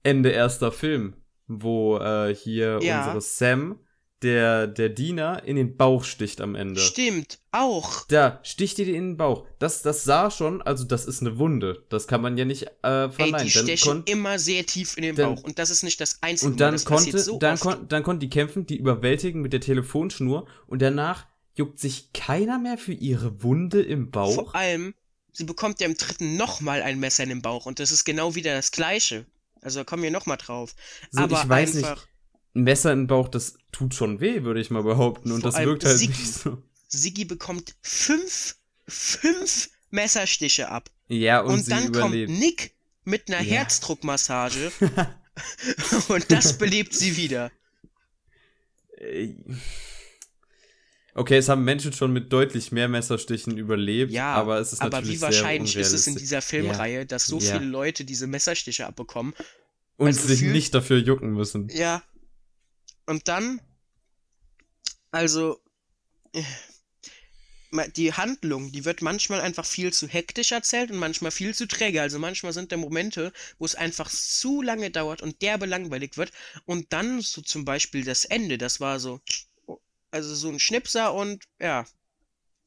[0.03, 1.15] Ende erster Film,
[1.47, 2.99] wo äh, hier Ja.
[3.05, 3.81] unsere Sam,
[4.23, 6.81] der, der Diener, in den Bauch sticht am Ende.
[6.81, 8.07] Stimmt, auch.
[8.09, 9.47] Da sticht ihr in den Bauch.
[9.59, 11.85] Das, das sah schon, also das ist eine Wunde.
[11.91, 13.47] Das kann man ja nicht äh, Ey, verneinen.
[13.47, 15.45] die Dann stechen immer sehr tief in den dann- Bauch.
[15.45, 17.89] Und das ist nicht das einzige und dann Mal, das passiert konnte, so dann, kon
[17.89, 21.27] dann konnten die kämpfen, die überwältigen mit der Telefonschnur und danach
[21.57, 24.35] juckt sich keiner mehr für ihre Wunde im Bauch.
[24.35, 24.95] Vor allem,
[25.33, 28.35] sie bekommt ja im dritten nochmal ein Messer in den Bauch und das ist genau
[28.35, 29.27] wieder das gleiche.
[29.61, 30.75] Also da kommen wir nochmal drauf.
[31.11, 32.09] So, Aber ich weiß einfach, nicht,
[32.57, 35.33] ein Messer im Bauch, das tut schon weh, würde ich mal behaupten.
[35.33, 36.13] Und das wirkt halt Siggi.
[36.21, 36.63] nicht so.
[36.89, 40.91] Siggi bekommt fünf, fünf Messerstiche ab.
[41.09, 42.29] Ja, und, Und, dann überlebt.
[42.29, 42.75] kommt Nick
[43.05, 43.57] mit einer Ja.
[43.59, 44.71] Herzdruckmassage
[46.09, 47.51] und das belebt sie wieder.
[51.17, 54.99] Okay, es haben Menschen schon mit deutlich mehr Messerstichen überlebt, Ja, aber es ist aber
[54.99, 57.53] natürlich wie wahrscheinlich ist es in dieser Filmreihe, dass so Ja.
[57.55, 59.33] viele Leute diese Messerstiche abbekommen?
[59.97, 61.69] Und also sich gefühlt- nicht dafür jucken müssen.
[61.69, 62.03] Ja.
[63.07, 63.61] Und dann,
[65.13, 65.61] also,
[66.33, 66.43] äh,
[67.97, 72.01] die Handlung, die wird manchmal einfach viel zu hektisch erzählt und manchmal viel zu träge.
[72.03, 76.33] Also manchmal sind da Momente, wo es einfach zu lange dauert und derbe langweilig wird.
[76.67, 79.21] Und dann so zum Beispiel das Ende, das war so,
[80.15, 81.85] also so ein Schnipser und ja,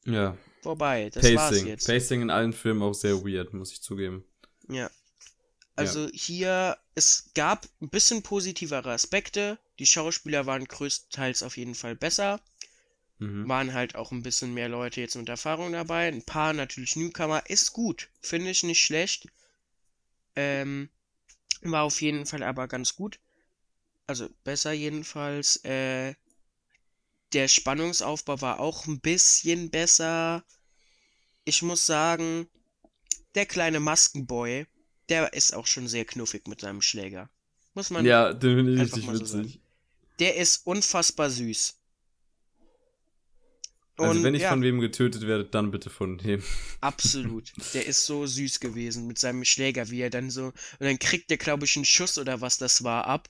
[0.04, 1.08] Ja, vorbei.
[1.10, 1.66] Das war's Pacing.
[1.66, 1.86] jetzt.
[1.86, 4.22] Pacing in allen Filmen auch sehr weird, muss ich zugeben.
[4.68, 4.90] Ja.
[5.74, 9.58] Also hier, es gab ein bisschen positivere Aspekte.
[9.78, 12.40] Die Schauspieler waren größtenteils auf jeden Fall besser.
[13.18, 13.48] Mhm.
[13.48, 16.08] Waren halt auch ein bisschen mehr Leute jetzt mit Erfahrung dabei.
[16.08, 17.48] Ein paar natürlich Newcomer.
[17.48, 18.08] Ist gut.
[18.20, 19.28] Finde ich nicht schlecht.
[20.36, 20.90] Ähm,
[21.62, 23.18] war auf jeden Fall aber ganz gut.
[24.06, 25.64] Also besser jedenfalls.
[25.64, 26.14] Äh,
[27.32, 30.44] der Spannungsaufbau war auch ein bisschen besser.
[31.44, 32.48] Ich muss sagen,
[33.34, 34.66] der kleine Maskenboy,
[35.08, 37.30] der ist auch schon sehr knuffig mit seinem Schläger.
[37.74, 38.04] Muss man.
[38.04, 39.60] Ja, den finde ich richtig mal so witzig.
[40.18, 41.74] Der ist unfassbar süß.
[43.98, 46.42] Also Und wenn ich ja, von wem getötet werde, dann bitte von dem.
[46.80, 47.52] Absolut.
[47.74, 50.46] Der ist so süß gewesen mit seinem Schläger, wie er dann so.
[50.46, 53.28] Und dann kriegt der, glaube ich, einen Schuss oder was das war ab.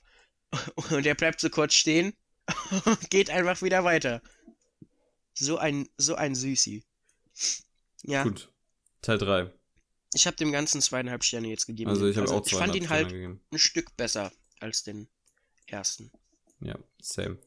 [0.91, 2.13] Und er bleibt so kurz stehen
[3.09, 4.21] geht einfach wieder weiter.
[5.33, 6.83] So ein, so ein Süßi.
[8.03, 8.49] Ja, Gut.
[9.01, 9.51] Teil 3.
[10.13, 11.89] ich habe dem Ganzen zweieinhalb Sterne jetzt gegeben.
[11.89, 13.41] Also ich habe auch ich fand zweieinhalb ihn halt gegeben.
[13.51, 15.07] ein Stück besser als den
[15.67, 16.11] ersten.
[16.61, 17.37] Ja, same.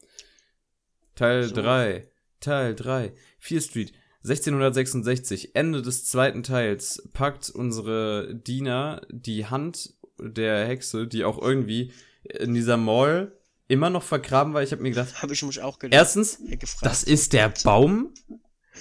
[1.15, 1.55] Teil So.
[1.55, 2.09] 3.
[2.41, 3.13] Teil 3.
[3.39, 3.93] 4 Street.
[4.25, 5.55] 1666.
[5.55, 11.93] Ende des zweiten Teils packt unsere Diener die Hand der Hexe, die auch irgendwie
[12.25, 13.37] in dieser Mall
[13.73, 14.62] immer noch vergraben war.
[14.62, 15.99] Ich habe mir gedacht, Habe ich mich auch gedacht.
[15.99, 16.85] erstens, gefragt.
[16.85, 18.12] das ist der Baum.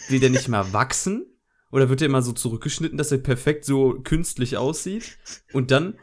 [0.10, 1.26] Will der nicht mal wachsen?
[1.72, 5.18] Oder wird der immer so zurückgeschnitten, dass er perfekt so künstlich aussieht?
[5.54, 5.98] Und dann,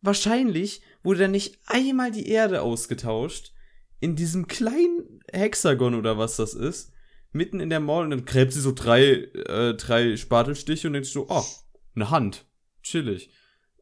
[0.00, 3.52] wahrscheinlich, wurde dann nicht einmal die Erde ausgetauscht.
[4.00, 6.92] In diesem kleinen Hexagon oder was das ist.
[7.30, 8.04] Mitten in der Mall.
[8.04, 11.44] Und dann gräbt sie so drei, äh, drei Spatelstiche und sich so, oh,
[11.94, 12.46] eine Hand.
[12.82, 13.30] Chillig.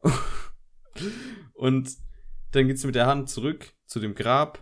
[1.53, 1.89] und
[2.51, 4.59] dann geht sie mit der Hand zurück zu dem Grab.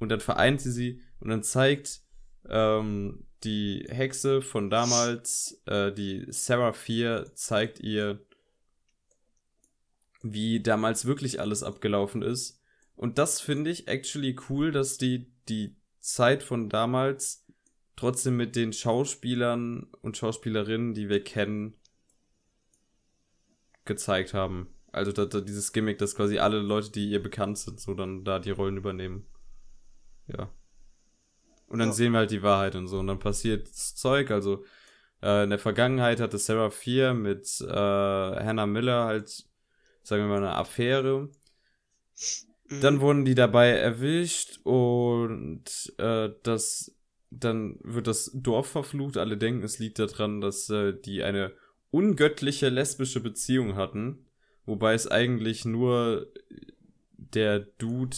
[0.00, 1.00] Und dann vereint sie sie.
[1.20, 2.00] Und dann zeigt
[2.48, 8.26] ähm, die Hexe von damals, äh, die Sarah 4, zeigt ihr,
[10.22, 12.60] wie damals wirklich alles abgelaufen ist.
[12.96, 17.46] Und das finde ich actually cool, dass die die Zeit von damals
[17.96, 21.74] trotzdem mit den Schauspielern und Schauspielerinnen, die wir kennen,
[23.84, 24.73] gezeigt haben.
[24.94, 28.24] Also da, da, dieses Gimmick, dass quasi alle Leute, die ihr bekannt sind, so dann
[28.24, 29.26] da die Rollen übernehmen.
[30.28, 30.50] Ja.
[31.66, 31.94] Und dann Ja.
[31.94, 32.98] sehen wir halt die Wahrheit und so.
[32.98, 34.30] Und dann passiert das Zeug.
[34.30, 34.64] Also
[35.22, 39.44] äh, in der Vergangenheit hatte Sarah 4 mit äh, Hannah Miller halt,
[40.02, 41.30] sagen wir mal, eine Affäre.
[42.68, 42.80] Mhm.
[42.80, 45.64] Dann wurden die dabei erwischt und
[45.98, 46.90] äh, das
[47.30, 49.16] dann wird das Dorf verflucht.
[49.16, 51.52] Alle denken, es liegt daran, dass äh, die eine
[51.90, 54.23] ungöttliche lesbische Beziehung hatten,
[54.64, 56.32] wobei es eigentlich nur
[57.16, 58.16] der Dude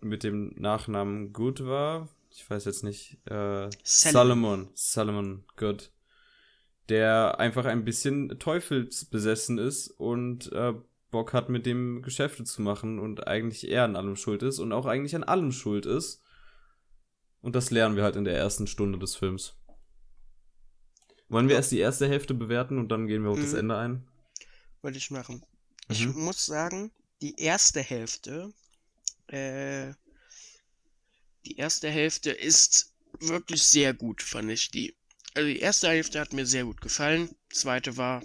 [0.00, 2.08] mit dem Nachnamen Good war.
[2.30, 3.18] Ich weiß jetzt nicht.
[3.26, 4.70] Äh, Solomon.
[4.74, 5.92] Solomon Good.
[6.88, 10.74] Der einfach ein bisschen teufelsbesessen ist und äh,
[11.10, 14.72] Bock hat, mit dem Geschäfte zu machen und eigentlich er an allem schuld ist und
[14.72, 16.22] auch eigentlich an allem schuld ist.
[17.42, 19.56] Und das lernen wir halt in der ersten Stunde des Films.
[21.28, 23.58] Wollen wir erst die erste Hälfte bewerten und dann gehen wir auf das Mhm.
[23.58, 24.08] Ende ein?
[24.80, 25.42] Wollte ich machen.
[25.88, 26.14] Ich Mhm.
[26.14, 28.52] muss sagen, die erste Hälfte,
[29.28, 29.94] äh,
[31.46, 34.96] die erste Hälfte ist wirklich sehr gut, fand ich die.
[35.34, 37.30] Also die erste Hälfte hat mir sehr gut gefallen.
[37.50, 38.22] Zweite war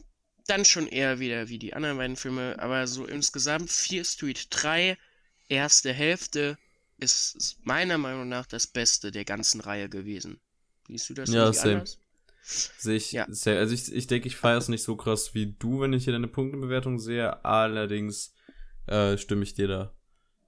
[0.48, 4.98] dann schon eher wieder wie die anderen beiden Filme, aber so insgesamt Fear Street 3,
[5.50, 6.58] erste Hälfte,
[7.00, 10.40] ist meiner Meinung nach das Beste der ganzen Reihe gewesen.
[10.88, 11.76] Siehst du das Ja, same.
[11.76, 12.00] anders?
[12.48, 13.26] Sehe ich Ja.
[13.30, 13.60] sehr.
[13.60, 16.14] Also ich, ich denke, ich feiere es nicht so krass wie du, wenn ich hier
[16.14, 17.44] deine Punktebewertung sehe.
[17.44, 18.34] Allerdings
[18.88, 19.96] äh, stimme ich dir da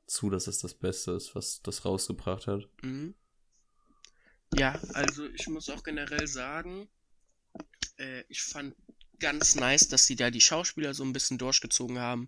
[0.07, 2.67] zu, dass es das Beste ist, was das rausgebracht hat.
[2.81, 3.15] Mhm.
[4.55, 6.87] Ja, also ich muss auch generell sagen,
[7.97, 8.75] äh, ich fand
[9.19, 12.27] ganz nice, dass sie da die Schauspieler so ein bisschen durchgezogen haben.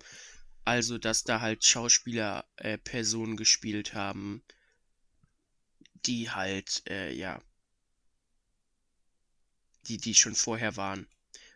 [0.66, 4.44] Also, dass da halt Schauspieler äh, Personen gespielt haben,
[6.06, 7.42] die halt, äh, ja,
[9.88, 11.08] die, die schon vorher waren.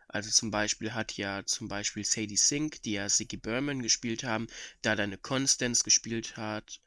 [0.08, 4.46] Also zum Beispiel hat ja zum Beispiel Sadie Sink, die ja Ziggy Berman gespielt haben,
[4.82, 6.80] da dann eine Constance gespielt hat.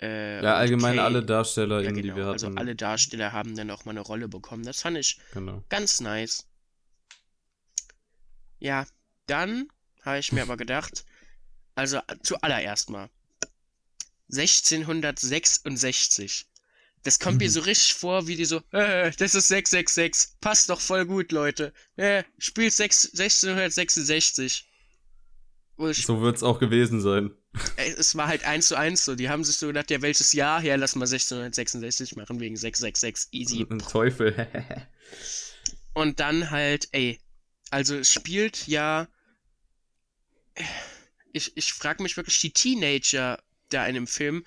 [0.00, 2.02] Äh, Ja, allgemein Kay- alle Darsteller, ja, genau.
[2.02, 2.58] die wir Also hatten.
[2.58, 4.64] alle Darsteller haben dann auch mal eine Rolle bekommen.
[4.64, 5.62] Das fand ich Genau.
[5.68, 6.46] ganz nice.
[8.58, 8.86] Ja,
[9.26, 9.68] dann
[10.02, 11.04] habe ich mir aber gedacht,
[11.74, 13.10] also zuallererst mal
[14.30, 16.46] 1666.
[17.04, 17.52] Das kommt mir Mhm.
[17.52, 20.34] so richtig vor, wie die so, äh, das ist 666.
[20.40, 21.72] Passt doch voll gut, Leute.
[21.96, 24.68] Äh, spielt 6, 1666.
[25.76, 27.30] Wo ich, So wird's auch gewesen sein.
[27.76, 29.14] es war halt eins zu eins so.
[29.16, 30.62] Die haben sich so gedacht, ja, welches Jahr?
[30.62, 33.28] Ja, lass mal 1666 machen, wegen 666.
[33.32, 33.66] Easy.
[33.68, 34.46] Ein Teufel.
[35.94, 37.18] Und dann halt, ey,
[37.70, 39.08] also es spielt ja.
[41.32, 44.44] Ich, ich frage mich wirklich, die Teenager da in dem Film,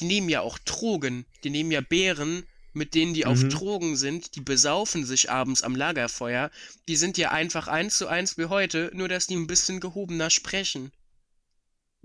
[0.00, 1.26] die nehmen ja auch Drogen.
[1.44, 3.50] Die nehmen ja Beeren, mit denen die auf Mhm.
[3.50, 4.34] Drogen sind.
[4.36, 6.50] Die besaufen sich abends am Lagerfeuer.
[6.88, 10.30] Die sind ja einfach eins zu eins wie heute, nur dass die ein bisschen gehobener
[10.30, 10.92] sprechen.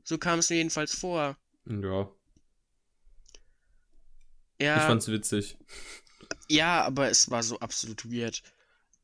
[0.04, 1.38] So kam es mir jedenfalls vor.
[1.68, 2.10] ja,
[4.58, 5.58] ich Ja, fand's witzig.
[6.48, 8.42] ja, aber es war so absolut weird.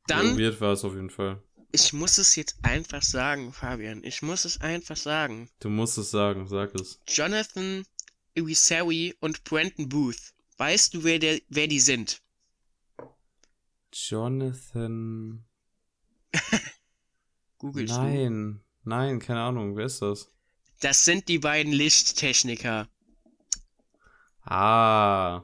[0.10, 1.42] Ja, Dann weird war es auf jeden Fall.
[1.72, 4.04] Ich muss es jetzt einfach sagen, Fabian.
[4.04, 5.50] Ich muss es einfach sagen.
[5.60, 7.00] Du musst es sagen, sag es.
[7.08, 7.86] Jonathan
[8.38, 10.34] Iwisawi und Brandon Booth.
[10.58, 12.22] Weißt du, wer, der, wer die sind?
[13.94, 15.46] Jonathan.
[17.58, 18.02] Googlest du?
[18.02, 19.76] Nein, nein, keine Ahnung.
[19.76, 20.30] Wer ist das?
[20.82, 22.88] Das sind die beiden Lichttechniker.
[24.44, 25.44] Ah,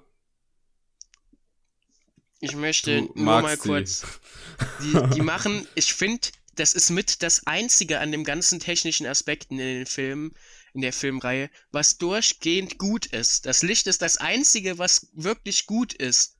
[2.40, 3.62] Ich möchte du nur mal sie.
[3.68, 4.06] kurz.
[4.82, 9.56] Die, die machen, ich finde, das ist mit das einzige an dem ganzen technischen Aspekten
[9.60, 10.34] in den Filmen,
[10.74, 13.46] in der Filmreihe, was durchgehend gut ist.
[13.46, 16.38] Das Licht ist das einzige, was wirklich gut ist.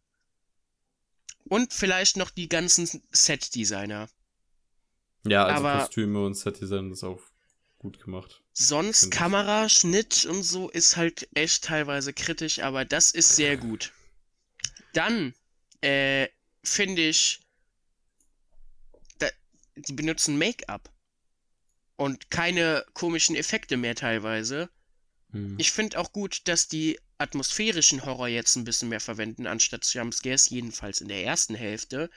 [1.46, 4.10] Und vielleicht noch die ganzen Set-Designer.
[5.26, 7.22] Ja, also Aber- Kostüme und Setdesign ist auch
[7.80, 8.42] gut gemacht.
[8.54, 9.12] Sonst.
[9.12, 13.92] Kamera, Schnitt und so ist halt echt teilweise kritisch, aber das ist sehr gut.
[14.94, 15.34] Dann
[15.82, 16.28] äh,
[16.64, 17.42] finde ich,
[19.18, 19.28] da,
[19.76, 20.93] die benutzen Make-up
[22.04, 24.70] und keine komischen Effekte mehr teilweise.
[25.32, 25.56] Hm.
[25.58, 30.50] Ich finde auch gut, dass die atmosphärischen Horror jetzt ein bisschen mehr verwenden, anstatt Jumpscares,
[30.50, 32.10] jedenfalls in der ersten Hälfte.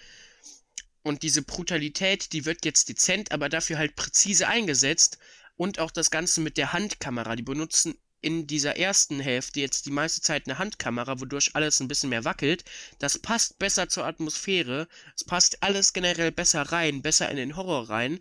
[1.02, 5.18] Und diese Brutalität, die wird jetzt dezent, aber dafür halt präzise eingesetzt.
[5.54, 7.36] Und auch das Ganze mit der Handkamera.
[7.36, 7.94] Die benutzen
[8.26, 12.24] in dieser ersten Hälfte jetzt die meiste Zeit eine Handkamera, wodurch alles ein bisschen mehr
[12.24, 12.64] wackelt.
[12.98, 14.88] Das passt besser zur Atmosphäre.
[15.14, 18.18] Es passt alles generell besser rein, besser in den Horror rein.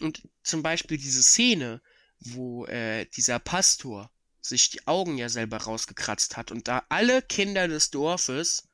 [0.00, 1.82] Und zum Beispiel diese Szene,
[2.20, 7.68] wo äh, dieser Pastor sich die Augen ja selber rausgekratzt hat und da alle Kinder
[7.68, 8.68] des Dorfes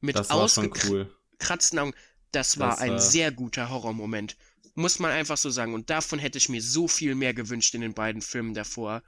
[0.00, 1.82] mit ausgekratzten cool.
[1.88, 1.94] Augen,
[2.32, 4.36] das war Das ein war- sehr guter Horrormoment.
[4.74, 5.74] Muss man einfach so sagen.
[5.74, 9.02] Und davon hätte ich mir so viel mehr gewünscht in den beiden Filmen davor.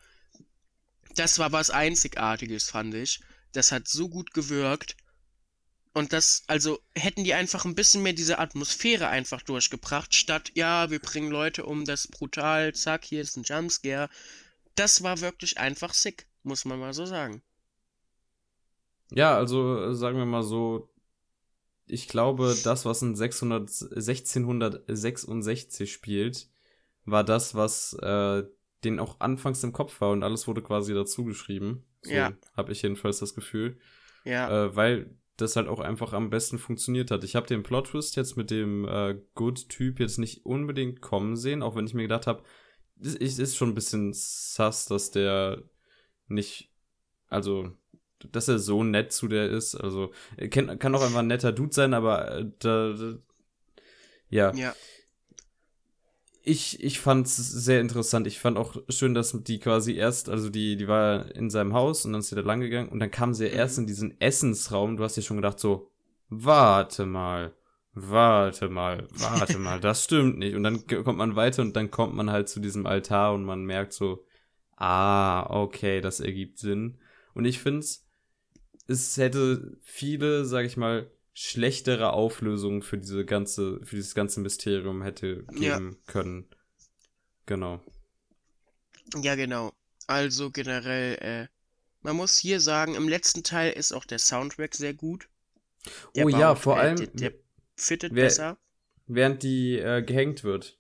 [1.17, 3.21] Das war was Einzigartiges, fand ich.
[3.53, 4.97] Das hat so gut gewirkt.
[5.93, 10.91] Und das, also, hätten die einfach ein bisschen mehr diese Atmosphäre einfach durchgebracht, statt, ja,
[10.91, 14.11] wir bringen Leute um, das ist brutal, zack, hier ist ein Jumpscare.
[14.75, 17.43] Das war wirklich einfach sick, muss man mal so sagen.
[19.11, 20.91] Ja, also sagen wir mal so,
[21.87, 26.51] ich glaube, das, was in 600, 1666 spielt,
[27.05, 28.43] war das, was äh,
[28.87, 31.85] denen auch anfangs im Kopf war und alles wurde quasi dazu geschrieben.
[32.03, 32.33] So Ja.
[32.57, 33.79] habe ich jedenfalls das Gefühl.
[34.25, 37.23] Ja, Äh, weil das halt auch einfach am besten funktioniert hat.
[37.23, 41.77] Ich habe den Plot-Twist jetzt mit dem äh, Good-Typ jetzt nicht unbedingt kommen sehen, auch
[41.77, 42.43] wenn ich mir gedacht habe,
[42.99, 45.63] es ist schon ein bisschen sass, dass der
[46.29, 46.73] nicht,
[47.29, 47.71] also,
[48.33, 49.75] dass er so nett zu der ist.
[49.75, 53.19] Also, er kann, kann auch einfach ein netter Dude sein, aber äh, da, da,
[54.31, 54.55] ja.
[54.55, 54.75] ja,
[56.49, 58.27] Ich, ich fand's sehr interessant.
[58.29, 62.05] Ich fand auch schön, dass die quasi erst, also die, die war in seinem Haus
[62.05, 63.57] und dann ist sie da lang gegangen und dann kam sie ja Mhm.
[63.57, 64.97] erst in diesen Essensraum.
[64.97, 65.91] Du hast dir schon gedacht so,
[66.29, 67.53] warte mal,
[67.95, 70.55] warte mal, warte mal, das stimmt nicht.
[70.55, 73.65] Und dann kommt man weiter und dann kommt man halt zu diesem Altar und man
[73.65, 74.25] merkt so,
[74.77, 76.99] ah, okay, das ergibt Sinn.
[77.35, 78.07] Und ich find's,
[78.89, 85.03] es hätte viele, sag ich mal, schlechtere Auflösungen für diese ganze, für dieses ganze Mysterium
[85.03, 85.77] hätte Ja.
[85.77, 86.47] geben können.
[87.45, 87.81] Genau.
[89.23, 89.73] ja, genau.
[90.07, 91.47] Also generell, äh,
[92.01, 95.29] man muss hier sagen, im letzten Teil ist auch der Soundtrack sehr gut.
[96.15, 97.33] Der oh ja, baut, vor äh, allem, Der, der
[97.77, 98.57] fittet wer- besser.
[99.07, 100.79] während die äh, gehängt wird.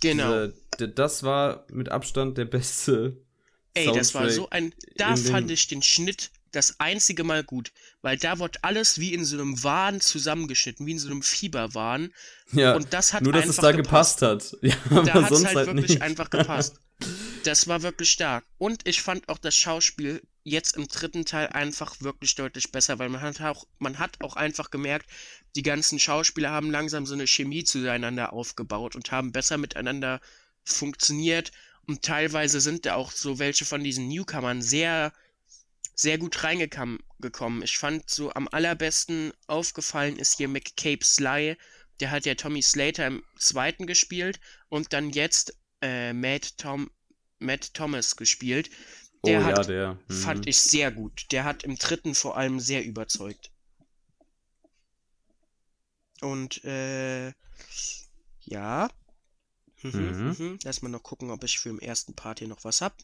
[0.00, 0.46] Genau.
[0.78, 3.16] Diese, das war mit Abstand der beste.
[3.74, 4.72] Ey, das war Soundtrack so ein.
[4.96, 9.24] Da fand ich den Schnitt das einzige Mal gut, weil da wird alles wie in
[9.24, 12.12] so einem Wahn zusammengeschnitten, wie in so einem Fieberwahn.
[12.52, 14.56] Ja, Und das hat nur dass es da gepasst, hat.
[14.62, 16.02] Ja, Da aber hat es halt, halt wirklich nicht.
[16.02, 16.76] einfach gepasst.
[17.44, 18.44] Das war wirklich stark.
[18.58, 23.08] Und ich fand auch das Schauspiel jetzt im dritten Teil einfach wirklich deutlich besser, weil
[23.08, 25.10] man hat auch, man hat auch einfach gemerkt,
[25.56, 30.20] die ganzen Schauspieler haben langsam so eine Chemie zueinander aufgebaut und haben besser miteinander
[30.64, 31.52] funktioniert.
[31.86, 35.12] Und teilweise sind da auch so welche von diesen Newcomern sehr,
[35.96, 37.00] sehr gut reingekommen.
[37.18, 37.62] gekommen.
[37.62, 41.56] Ich fand so am allerbesten aufgefallen ist hier McCabe Sly.
[42.00, 46.90] Der hat ja Tommy Slater im zweiten gespielt und dann jetzt äh, Matt, Tom,
[47.38, 48.70] Matt Thomas gespielt.
[49.22, 49.98] Oh Der ja, hat, der.
[50.08, 50.14] mhm.
[50.14, 51.26] fand ich sehr gut.
[51.32, 53.50] Der hat im dritten vor allem sehr überzeugt.
[56.20, 57.32] Und äh,
[58.44, 58.90] ja.
[59.82, 60.36] Mhm, Mhm.
[60.38, 60.58] mhm.
[60.64, 62.96] Lass mal noch gucken, ob ich für den ersten Part hier noch was hab.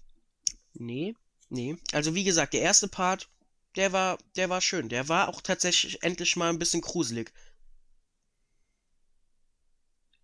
[0.75, 1.15] Nee,
[1.53, 1.77] nee.
[1.93, 3.29] Also wie gesagt, der erste Part,
[3.77, 4.89] der war, der war schön.
[4.89, 7.33] Der war auch tatsächlich endlich mal ein bisschen gruselig.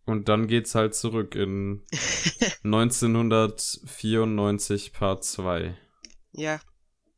[0.04, 1.84] Und dann geht's halt zurück in
[2.64, 5.76] 1994 Part 2.
[6.32, 6.60] Ja,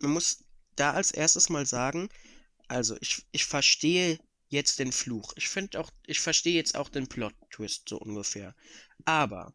[0.00, 0.44] man muss
[0.76, 2.08] da als erstes mal sagen,
[2.66, 4.18] also ich, ich verstehe
[4.48, 5.32] jetzt den Fluch.
[5.36, 8.56] Ich finde auch, ich verstehe jetzt auch den Plot-Twist so ungefähr.
[9.04, 9.54] Aber,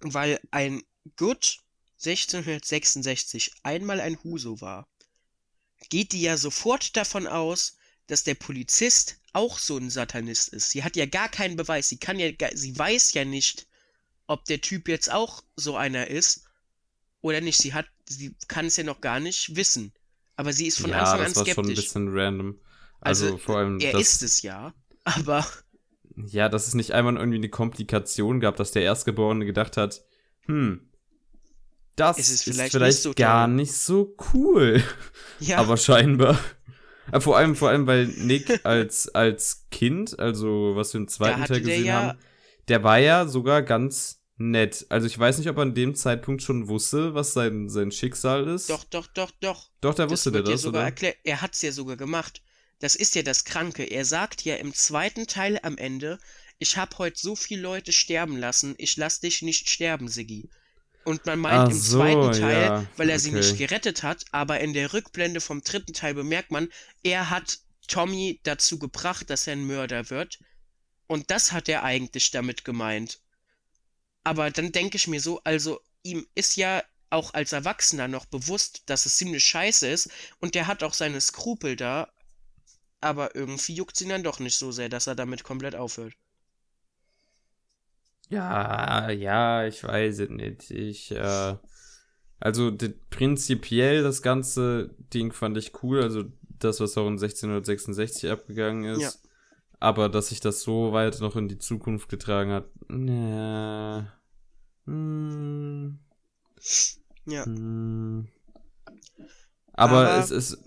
[0.00, 0.82] weil ein
[1.16, 1.58] Good
[1.98, 4.88] 1666 einmal ein Huso war,
[5.90, 10.70] geht die ja sofort davon aus, dass der Polizist auch so ein Satanist ist.
[10.70, 11.88] Sie hat ja gar keinen Beweis.
[11.88, 13.66] Sie kann ja, sie weiß ja nicht,
[14.26, 16.44] ob der Typ jetzt auch so einer ist
[17.20, 17.58] oder nicht.
[17.58, 19.92] Sie hat, sie kann es ja noch gar nicht wissen.
[20.36, 21.54] Aber sie ist von ja, Anfang das an war skeptisch.
[21.54, 22.60] schon ein bisschen random.
[23.00, 24.74] Also, Also, vor allem, er dass, ist es ja,
[25.04, 25.46] aber
[26.16, 30.02] ja, dass es nicht einmal irgendwie eine Komplikation gab, dass der Erstgeborene gedacht hat,
[30.46, 30.88] hm,
[31.96, 34.82] das ist ist vielleicht, vielleicht nicht so gar nicht so cool.
[35.40, 36.38] ja, Aber scheinbar.
[37.08, 41.40] Aber Vor allem, vor allem, weil Nick als, als Kind, also was wir im zweiten
[41.44, 42.18] Teil der gesehen ja- haben,
[42.68, 44.86] der war ja sogar ganz nett.
[44.88, 48.48] Also ich weiß nicht, ob er an dem Zeitpunkt schon wusste, was sein, sein Schicksal
[48.48, 48.68] ist.
[48.70, 49.70] doch, doch, doch, doch.
[49.80, 50.86] Doch, da wusste der das, sogar oder?
[50.86, 51.16] erklärt.
[51.24, 52.42] Er hat es ja sogar gemacht.
[52.80, 53.84] Das ist ja das Kranke.
[53.84, 56.18] Er sagt ja im zweiten Teil am Ende,
[56.58, 60.50] ich habe heute so viele Leute sterben lassen, ich lass dich nicht sterben, Siggi.
[61.06, 63.68] Und man meint Ach im so, zweiten Teil, ja, weil er sie nicht okay.
[63.68, 66.68] gerettet hat, aber in der Rückblende vom dritten Teil bemerkt man,
[67.04, 70.40] er hat Tommy dazu gebracht, dass er ein Mörder wird.
[71.06, 73.20] Und das hat er eigentlich damit gemeint.
[74.24, 78.82] Aber dann denke ich mir so, also ihm ist ja auch als Erwachsener noch bewusst,
[78.86, 80.10] dass es ziemlich scheiße ist
[80.40, 82.12] und der hat auch seine Skrupel da,
[83.00, 86.14] aber irgendwie juckt ihn dann doch nicht so sehr, dass er damit komplett aufhört.
[88.28, 90.70] Ja, ja, ich weiß es nicht.
[90.70, 91.54] Ich, äh,
[92.40, 92.76] also
[93.10, 96.24] prinzipiell das ganze Ding fand ich cool, also
[96.58, 99.00] das, was auch in 1666 abgegangen ist.
[99.02, 99.10] Ja.
[99.78, 104.10] Aber dass sich das so weit noch in die Zukunft getragen hat, ne.
[104.86, 105.98] Hm,
[107.26, 108.28] Ja, hm.
[109.72, 110.58] Aber, Aber- es ist.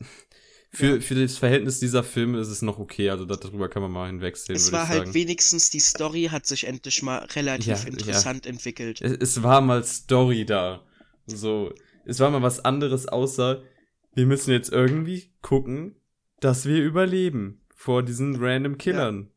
[0.72, 1.02] Für, Ja.
[1.02, 4.56] für das Verhältnis dieser Filme ist es noch okay, also darüber kann man mal hinwegsehen,
[4.56, 5.14] es war halt sagen.
[5.16, 7.88] wenigstens, die Story hat sich endlich mal relativ Ja, ja.
[7.88, 9.02] interessant entwickelt.
[9.02, 10.86] es, es war mal Story da.
[11.26, 11.74] So,
[12.06, 13.64] es war mal was anderes, außer
[14.14, 15.96] wir müssen jetzt irgendwie gucken,
[16.40, 19.32] dass wir überleben vor diesen random Killern.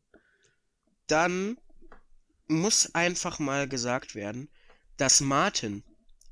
[1.07, 1.57] Dann
[2.47, 4.49] muss einfach mal gesagt werden,
[4.97, 5.83] dass Martin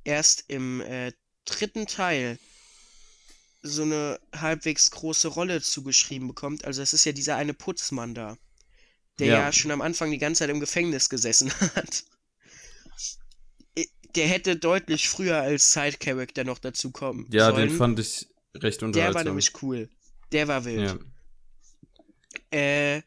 [0.04, 1.12] erst im äh,
[1.46, 2.38] dritten Teil
[3.64, 6.66] so eine halbwegs große Rolle zugeschrieben bekommt.
[6.66, 8.38] Also es ist ja dieser eine Putzmann da,
[9.20, 9.34] der Ja.
[9.42, 9.52] ja.
[9.52, 12.04] schon am Anfang die ganze Zeit im Gefängnis gesessen hat.
[14.16, 17.70] Der hätte deutlich früher als Side-Character noch dazu kommen Ja, sollen.
[17.70, 19.16] den fand ich recht der unterhaltsam.
[19.16, 19.90] war nämlich cool.
[20.34, 21.00] Der war wild.
[22.52, 22.58] ja.
[22.58, 23.02] Äh,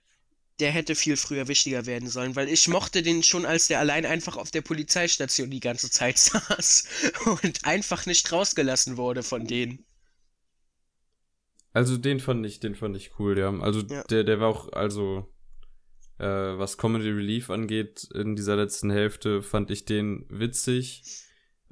[0.61, 4.07] der hätte viel früher wichtiger werden sollen, weil ich mochte den schon, als der allein
[4.07, 6.85] einfach auf der Polizeistation die ganze Zeit saß
[7.43, 9.85] und einfach nicht rausgelassen wurde von denen.
[11.75, 13.51] Also den fand ich, den fand ich cool, ja.
[13.61, 14.03] Also Ja.
[14.05, 15.27] der, der war auch, also
[16.19, 21.03] äh, was Comedy Relief angeht, in dieser letzten Hälfte fand ich den witzig.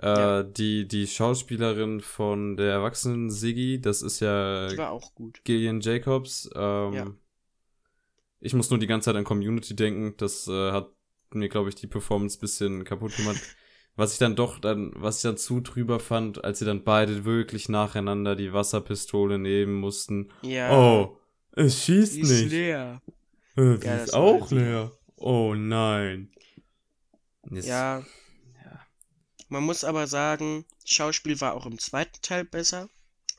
[0.03, 0.43] Äh, Ja.
[0.43, 5.41] die, die Schauspielerin von der erwachsenen Siggy, das ist ja Das war auch gut.
[5.45, 6.51] Gillian Jacobs.
[6.55, 7.07] Ähm, Ja.
[8.41, 10.15] Ich muss nur die ganze Zeit an Community denken.
[10.16, 10.91] Das äh, hat
[11.33, 13.41] mir, glaube ich, die Performance bisschen kaputt gemacht.
[13.94, 17.24] Was ich dann doch dann, was ich dann zu drüber fand, als sie dann beide
[17.27, 20.32] wirklich nacheinander die Wasserpistole nehmen mussten.
[20.40, 20.73] Ja.
[20.77, 21.19] Oh,
[21.52, 22.51] es schießt die ist nicht.
[22.51, 23.02] leer.
[23.56, 24.93] Äh, sie Ja, ist auch leer.
[25.16, 26.31] Oh nein.
[27.51, 28.02] Jetzt- Ja.
[29.48, 32.89] Man muss aber sagen, Schauspiel war auch im zweiten Teil besser.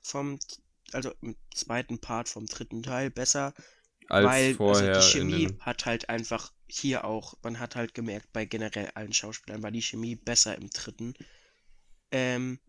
[0.03, 0.38] Vom,
[0.91, 3.55] also im zweiten Part vom dritten Teil besser.
[4.09, 8.31] Als weil vorher also die Chemie hat halt einfach hier auch, man hat halt gemerkt,
[8.33, 11.13] bei generell allen Schauspielern war die Chemie besser im dritten.
[12.11, 12.59] Ähm,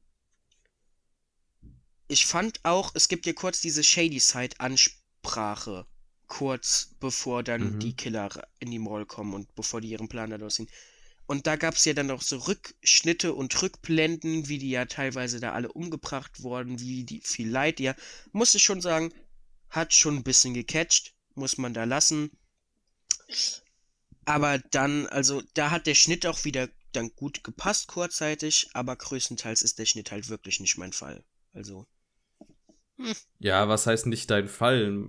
[2.08, 5.86] ich fand auch, es gibt ja kurz diese Shady Side Ansprache,
[6.26, 7.78] kurz bevor dann Mhm.
[7.78, 10.68] die Killer in die Mall kommen und bevor die ihren Plan da durchziehen.
[11.26, 15.40] Und da gab es ja dann auch so Rückschnitte und Rückblenden, wie die ja teilweise
[15.40, 17.94] da alle umgebracht wurden, wie die viel Leid, ja,
[18.32, 19.12] muss ich schon sagen,
[19.70, 22.30] hat schon ein bisschen gecatcht, muss man da lassen.
[24.26, 29.62] Aber dann, also da hat der Schnitt auch wieder dann gut gepasst kurzzeitig, aber größtenteils
[29.62, 31.24] ist der Schnitt halt wirklich nicht mein Fall.
[31.52, 31.86] Also,
[33.38, 35.06] Ja, was heißt nicht dein Fall?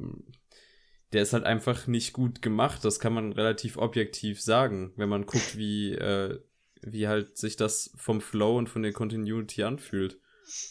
[1.13, 2.83] Der ist halt einfach nicht gut gemacht.
[2.83, 6.39] Das kann man relativ objektiv sagen, wenn man guckt, wie, äh,
[6.81, 10.19] wie halt sich das vom Flow und von der Continuity anfühlt.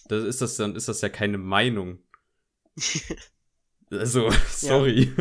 [0.08, 2.00] Da ist das dann, ist das ja keine Meinung.
[3.90, 5.12] Also, sorry.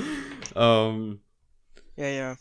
[0.54, 1.20] ähm,
[1.96, 2.36] ja, ja.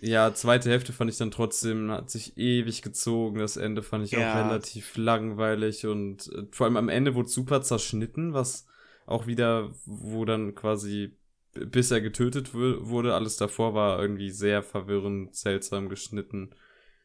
[0.00, 3.38] Ja, zweite Hälfte fand ich dann trotzdem, hat sich ewig gezogen.
[3.38, 4.32] Das Ende fand ich Ja.
[4.32, 8.66] auch relativ langweilig und äh, vor allem am Ende wurde super zerschnitten, was
[9.06, 11.16] auch wieder, wo dann quasi,
[11.52, 16.54] bis er getötet wu- wurde, alles davor war irgendwie sehr verwirrend, seltsam geschnitten.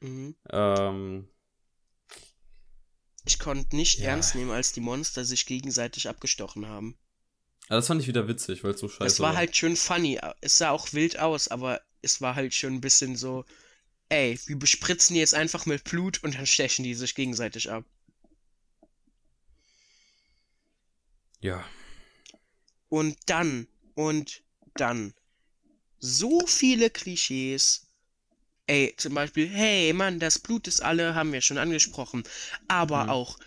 [0.01, 0.35] Mhm.
[0.49, 1.27] Ähm,
[3.25, 4.09] Ich konnte nicht Ja.
[4.11, 6.97] ernst nehmen, als die Monster sich gegenseitig abgestochen haben.
[7.67, 9.07] das fand ich wieder witzig, weil es so scheiße war.
[9.07, 10.19] Es war halt schön funny.
[10.41, 13.45] Es sah auch wild aus, aber es war halt schon ein bisschen so,
[14.09, 17.85] ey, wir bespritzen die jetzt einfach mit Blut und dann stechen die sich gegenseitig ab.
[21.41, 21.63] Ja.
[22.89, 24.43] Und dann, und
[24.75, 25.13] dann,
[25.99, 27.85] so viele Klischees.
[28.67, 32.23] Ey, zum Beispiel, hey Mann, das Blut ist alle, haben wir schon angesprochen.
[32.67, 33.09] Aber mhm.
[33.09, 33.39] auch,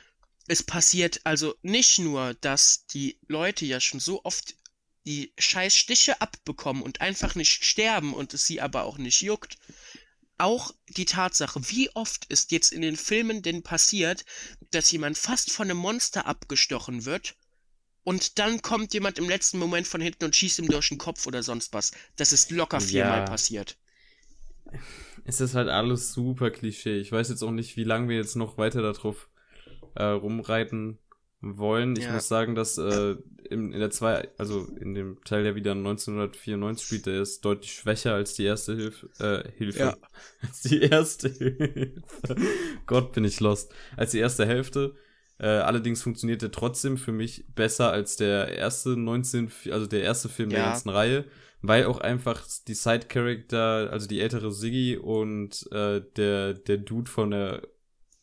[0.49, 4.57] es passiert also nicht nur, dass die Leute ja schon so oft
[5.07, 9.59] die scheiß Stiche abbekommen und einfach nicht sterben und es sie aber auch nicht juckt.
[10.39, 14.24] Auch die Tatsache, wie oft ist jetzt in den Filmen denn passiert,
[14.70, 17.37] dass jemand fast von einem Monster abgestochen wird
[18.05, 21.27] und dann kommt jemand im letzten Moment von hinten und schießt ihm durch den Kopf
[21.27, 21.93] oder sonst was.
[22.16, 23.24] Das ist locker viermal ja.
[23.24, 23.77] passiert.
[25.24, 26.99] Es ist halt alles super Klischee.
[26.99, 29.29] Ich weiß jetzt auch nicht, wie lange wir jetzt noch weiter darauf
[29.95, 30.99] äh, rumreiten
[31.43, 31.97] wollen.
[31.97, 32.12] Ich ja.
[32.12, 33.16] muss sagen, dass äh,
[33.51, 37.73] in, in der zwei, also in dem Teil, der wieder 1994 spielt, der ist deutlich
[37.73, 39.09] schwächer als die erste Hilfe.
[39.19, 39.78] Äh, Hilfe.
[39.78, 39.97] Ja.
[40.43, 42.36] Als die erste Hilfe.
[42.86, 43.73] Gott, bin ich lost.
[43.97, 44.94] Als die erste Hälfte.
[45.39, 50.28] Äh, allerdings funktioniert er trotzdem für mich besser als der erste 19, also der erste
[50.28, 50.59] Film ja.
[50.59, 51.24] der ganzen Reihe,
[51.62, 57.32] weil auch einfach die Side-Character, also die ältere Siggy und äh, der, der Dude von
[57.32, 57.62] der,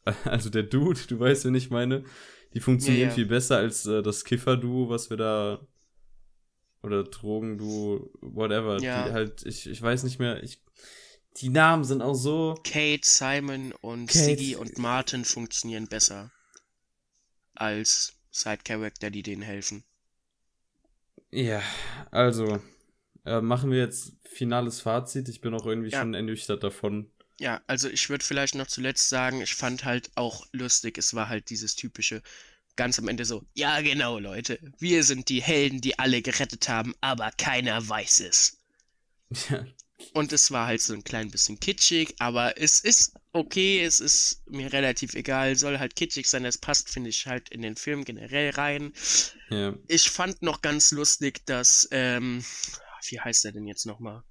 [0.23, 2.05] also der Dude, du weißt, wen ich meine,
[2.53, 3.13] die funktionieren ja, ja.
[3.13, 5.59] viel besser als äh, das Kiffer-Duo, was wir da
[6.81, 8.79] oder Drogen-Duo, whatever.
[8.81, 9.07] Ja.
[9.07, 10.61] Die halt, ich, ich weiß nicht mehr, ich,
[11.37, 12.55] die Namen sind auch so.
[12.63, 14.19] Kate, Simon und Kate.
[14.19, 16.31] Siggy und Martin funktionieren besser
[17.53, 19.83] als Side-Character, die denen helfen.
[21.31, 21.61] Ja,
[22.09, 22.59] also
[23.25, 25.29] äh, machen wir jetzt finales Fazit.
[25.29, 25.99] Ich bin auch irgendwie ja.
[25.99, 27.11] schon ernüchtert davon.
[27.39, 31.29] Ja, also ich würde vielleicht noch zuletzt sagen, ich fand halt auch lustig, es war
[31.29, 32.21] halt dieses typische,
[32.75, 36.93] ganz am Ende so, ja genau Leute, wir sind die Helden, die alle gerettet haben,
[37.01, 38.57] aber keiner weiß es.
[39.49, 39.65] Ja.
[40.13, 44.41] Und es war halt so ein klein bisschen kitschig, aber es ist okay, es ist
[44.47, 48.05] mir relativ egal, soll halt kitschig sein, es passt, finde ich, halt in den Film
[48.05, 48.93] generell rein.
[49.49, 49.75] Ja.
[49.87, 52.43] Ich fand noch ganz lustig, dass, ähm,
[53.07, 54.23] wie heißt er denn jetzt nochmal?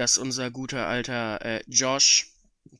[0.00, 2.32] Dass unser guter alter äh, Josh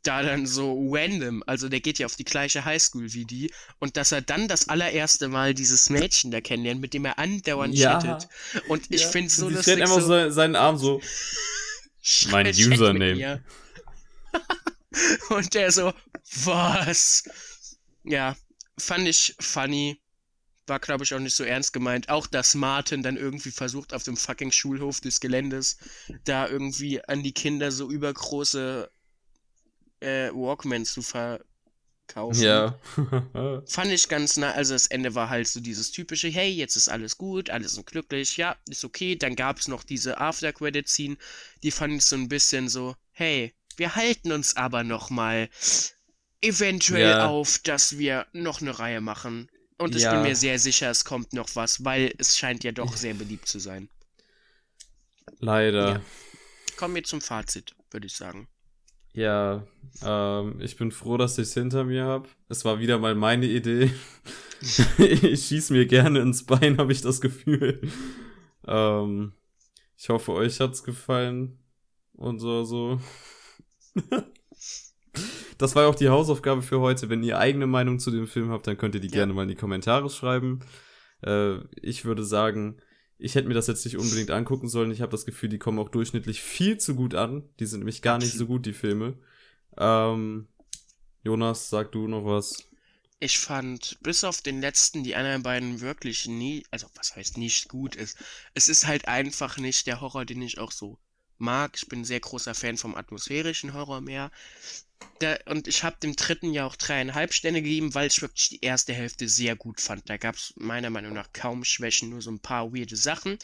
[0.02, 3.98] da dann so random, also der geht ja auf die gleiche Highschool wie die, und
[3.98, 8.01] dass er dann das allererste Mal dieses Mädchen da kennenlernt, mit dem er andauernd ja.
[8.01, 8.26] chattet.
[8.68, 9.09] Und ich ja.
[9.09, 9.66] finde so, dass.
[9.66, 11.02] Ich einfach so seinen Arm so.
[12.30, 13.42] mein Username.
[15.28, 15.92] Und der so,
[16.44, 17.24] was?
[18.05, 18.34] Ja,
[18.78, 20.01] fand ich funny.
[20.66, 22.08] War, glaube ich, auch nicht so ernst gemeint.
[22.08, 25.78] Auch, dass Martin dann irgendwie versucht, auf dem fucking Schulhof des Geländes
[26.24, 28.90] da irgendwie an die Kinder so übergroße
[30.00, 32.42] äh, Walkmans zu verkaufen.
[32.42, 32.78] Ja.
[33.66, 34.52] Fand ich ganz nah.
[34.52, 37.86] Also das Ende war halt so dieses typische, hey, jetzt ist alles gut, alles ist
[37.86, 39.16] glücklich, ja, ist okay.
[39.16, 41.16] Dann gab es noch diese After-Credit-Scene,
[41.62, 45.48] die fand ich so ein bisschen so, hey, wir halten uns aber noch mal
[46.42, 47.26] eventuell ja.
[47.26, 49.48] auf, dass wir noch eine Reihe machen.
[49.81, 50.12] Und ich ja.
[50.12, 53.48] bin mir sehr sicher, es kommt noch was, weil es scheint ja doch sehr beliebt
[53.48, 53.89] zu sein.
[55.39, 55.89] Leider.
[55.89, 56.02] Ja.
[56.77, 58.47] Kommen wir zum Fazit, würde ich sagen.
[59.15, 59.66] Ja,
[60.02, 62.28] ähm, ich bin froh, dass ich es hinter mir habe.
[62.51, 63.90] Es war wieder mal meine Idee.
[64.98, 67.81] ich schieß mir gerne ins Bein, habe ich das Gefühl.
[68.66, 69.32] Ähm,
[69.97, 71.59] ich hoffe, euch hat's gefallen.
[72.12, 73.01] Und so, so.
[75.60, 77.08] das war auch die Hausaufgabe für heute.
[77.08, 79.14] Wenn ihr eigene Meinung zu dem Film habt, dann könnt ihr die ja.
[79.14, 80.60] gerne mal in die Kommentare schreiben.
[81.22, 82.80] Äh, ich würde sagen,
[83.18, 84.90] ich hätte mir das jetzt nicht unbedingt angucken sollen.
[84.90, 87.48] Ich habe das Gefühl, die kommen auch durchschnittlich viel zu gut an.
[87.58, 89.18] Die sind nämlich gar nicht so gut, die Filme.
[89.76, 90.48] Ähm,
[91.22, 92.70] Jonas, sag du noch was?
[93.18, 97.68] Ich fand, bis auf den letzten, die anderen beiden wirklich nie, also was heißt nicht
[97.68, 98.16] gut ist.
[98.54, 100.98] Es ist halt einfach nicht der Horror, den ich auch so
[101.36, 101.72] mag.
[101.76, 104.30] Ich bin ein sehr großer Fan vom atmosphärischen Horror mehr.
[105.18, 108.64] Da, und ich habe dem dritten ja auch dreieinhalb Sterne gegeben, weil ich wirklich die
[108.64, 110.09] erste Hälfte sehr gut fand.
[110.09, 113.39] Da gab es meiner Meinung nach kaum Schwächen, nur so ein paar weirde Sachen.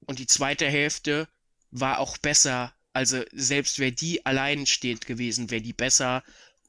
[0.00, 1.26] Und die zweite Hälfte
[1.70, 2.74] war auch besser.
[2.92, 6.22] Also selbst wäre die alleinstehend gewesen, wäre die besser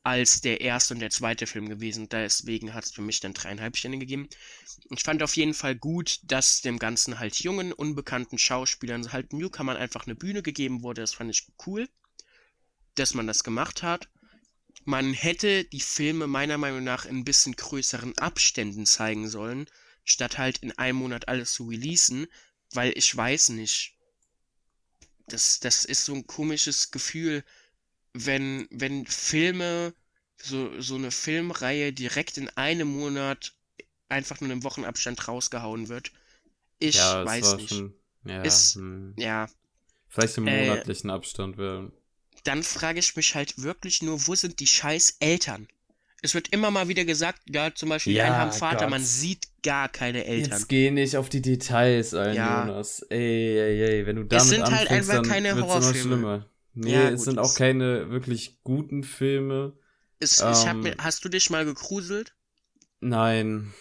[0.04, 2.08] als der erste und der zweite Film gewesen.
[2.08, 4.30] Deswegen hat es für mich dann dreieinhalb Sterne gegeben.
[4.90, 9.76] Ich fand auf jeden Fall gut, dass dem Ganzen halt jungen, unbekannten Schauspielern, halt Newcomern
[9.76, 11.02] einfach eine Bühne gegeben wurde.
[11.02, 11.90] Das fand ich cool,
[12.96, 14.08] dass man das gemacht hat.
[14.88, 19.70] Man hätte die Filme meiner Meinung nach in ein bisschen größeren Abständen zeigen sollen,
[20.04, 22.26] statt halt in einem Monat alles zu releasen,
[22.74, 23.96] weil ich weiß nicht.
[25.28, 27.44] Das, das ist so ein komisches Gefühl,
[28.14, 29.94] wenn, wenn Filme,
[30.38, 33.56] so, so eine Filmreihe direkt in einem Monat
[34.10, 36.12] einfach nur im Wochenabstand rausgehauen wird.
[36.80, 37.70] Ich ja, weiß nicht.
[37.70, 37.94] schon.
[38.26, 39.16] Ja, Ist- hm.
[39.18, 39.50] Ja,
[40.10, 41.92] Vielleicht im äh, monatlichen Abstand wäre.
[42.44, 45.68] Dann frage ich mich halt wirklich nur, wo sind die scheiß Eltern?
[46.24, 48.90] Es wird immer mal wieder gesagt, ja, zum Beispiel die Ja, einen haben Vater, Gott.
[48.90, 50.52] man sieht gar keine Eltern.
[50.60, 52.66] Jetzt geh nicht auf die Details ein, Ja.
[52.66, 53.02] Jonas.
[53.10, 55.94] Ey, ey, ey, wenn du damit sind halt anfängst, einfach dann keine Horrorfilme.
[56.02, 56.50] schlimmer.
[56.74, 59.78] Nee, Ja, es gut, sind auch es- keine wirklich guten Filme.
[60.20, 62.34] Es, hab ähm, mir, hast du dich mal gegruselt?
[63.00, 63.74] Nein.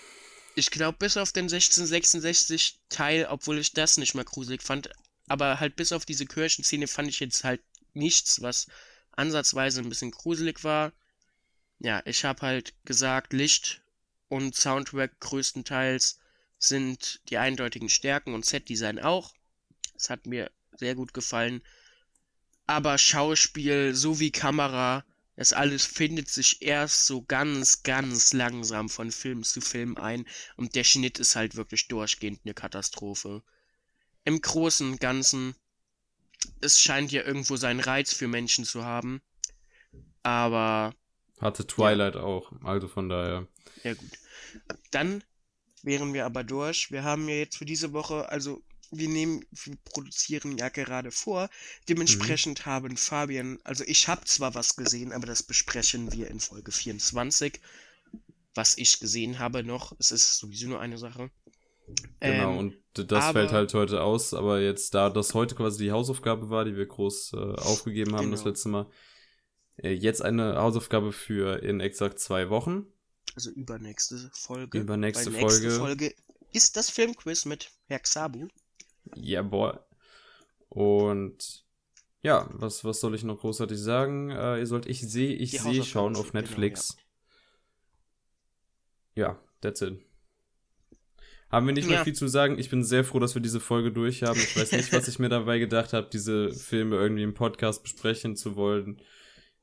[0.54, 4.90] Ich glaube, bis auf den 1666 Teil, obwohl ich das nicht mal gruselig fand,
[5.26, 7.60] aber halt bis auf diese Kirchenszene fand ich jetzt halt
[7.96, 8.66] nichts, was
[9.12, 10.92] ansatzweise ein bisschen gruselig war.
[11.78, 13.82] Ja, ich habe halt gesagt, Licht
[14.28, 16.18] und Soundtrack größtenteils
[16.58, 19.34] sind die eindeutigen Stärken und Setdesign auch.
[19.94, 21.62] Es hat mir sehr gut gefallen.
[22.66, 25.04] Aber Schauspiel sowie Kamera,
[25.36, 30.26] das alles findet sich erst so ganz, ganz langsam von Film zu Film ein.
[30.56, 33.42] Und der Schnitt ist halt wirklich durchgehend eine Katastrophe.
[34.24, 35.54] Im Großen und Ganzen,
[36.60, 39.20] es scheint ja irgendwo seinen Reiz für Menschen zu haben.
[40.22, 40.94] Aber,
[41.40, 42.52] Hatte Twilight auch.
[42.62, 43.46] Also von daher.
[43.84, 44.10] ja gut.
[44.90, 45.22] Dann
[45.82, 46.90] wären wir aber durch.
[46.90, 51.48] Wir haben ja jetzt für diese Woche, also wir nehmen, wir produzieren ja gerade vor.
[51.88, 56.72] Dementsprechend haben Fabian, also ich habe zwar was gesehen, aber das besprechen wir in Folge
[56.72, 57.60] 24.
[58.54, 61.30] Was ich gesehen habe noch, es ist sowieso nur eine Sache.
[62.20, 65.84] Genau, Ähm, und das aber- fällt halt heute aus, aber jetzt, da das heute quasi
[65.84, 68.50] die Hausaufgabe war, die wir groß äh, aufgegeben haben das Genau.
[68.50, 68.86] letzte Mal,
[69.76, 72.86] äh, jetzt eine Hausaufgabe für in exakt zwei Wochen.
[73.34, 74.78] Also übernächste Folge.
[74.78, 75.70] Übernächste nächste Folge.
[75.78, 76.14] Folge
[76.52, 78.48] ist das Filmquiz mit Herr Xabu.
[79.14, 79.78] Jawohl.
[80.70, 81.64] Und
[82.22, 84.30] ja, was, was soll ich noch großartig sagen?
[84.30, 86.96] Äh, ihr sollt Ich sehe, ich sehe schauen auf genau, Netflix.
[89.14, 89.38] ja.
[89.60, 90.00] that's it.
[91.50, 92.04] Haben wir nicht mehr Ja.
[92.04, 92.58] viel zu sagen.
[92.58, 94.38] Ich bin sehr froh, dass wir diese Folge durch haben.
[94.38, 98.34] Ich weiß nicht, was ich mir dabei gedacht habe, diese Filme irgendwie im Podcast besprechen
[98.36, 99.00] zu wollen.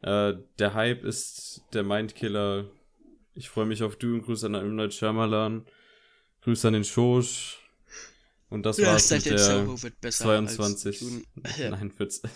[0.01, 2.69] Äh, der Hype ist der Mindkiller.
[3.35, 4.75] Ich freue mich auf du und Grüße an M.
[4.75, 5.65] Night Shyamalan.
[6.43, 7.59] Grüße an den Schosch.
[8.49, 9.33] Und das war's mit der
[9.81, 10.99] wird besser als 22.
[10.99, 11.23] Dune.
[11.71, 12.29] Nein, 14.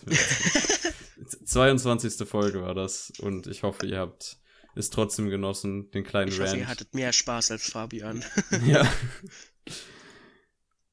[1.45, 2.27] 22.
[2.27, 3.13] Folge war das.
[3.19, 4.37] Und ich hoffe, ihr habt
[4.77, 6.59] es trotzdem genossen, den kleinen Ich hoffe, Rant.
[6.59, 8.23] ihr hattet mehr Spaß als Fabian.
[8.65, 8.87] ja.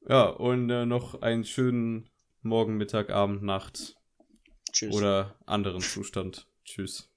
[0.06, 2.10] Ja, und äh, noch einen schönen
[2.42, 3.96] Morgen, Mittag, Abend, Nacht
[4.70, 4.94] Tschüss.
[4.94, 6.46] oder anderen Zustand.
[6.66, 7.08] Tschüss.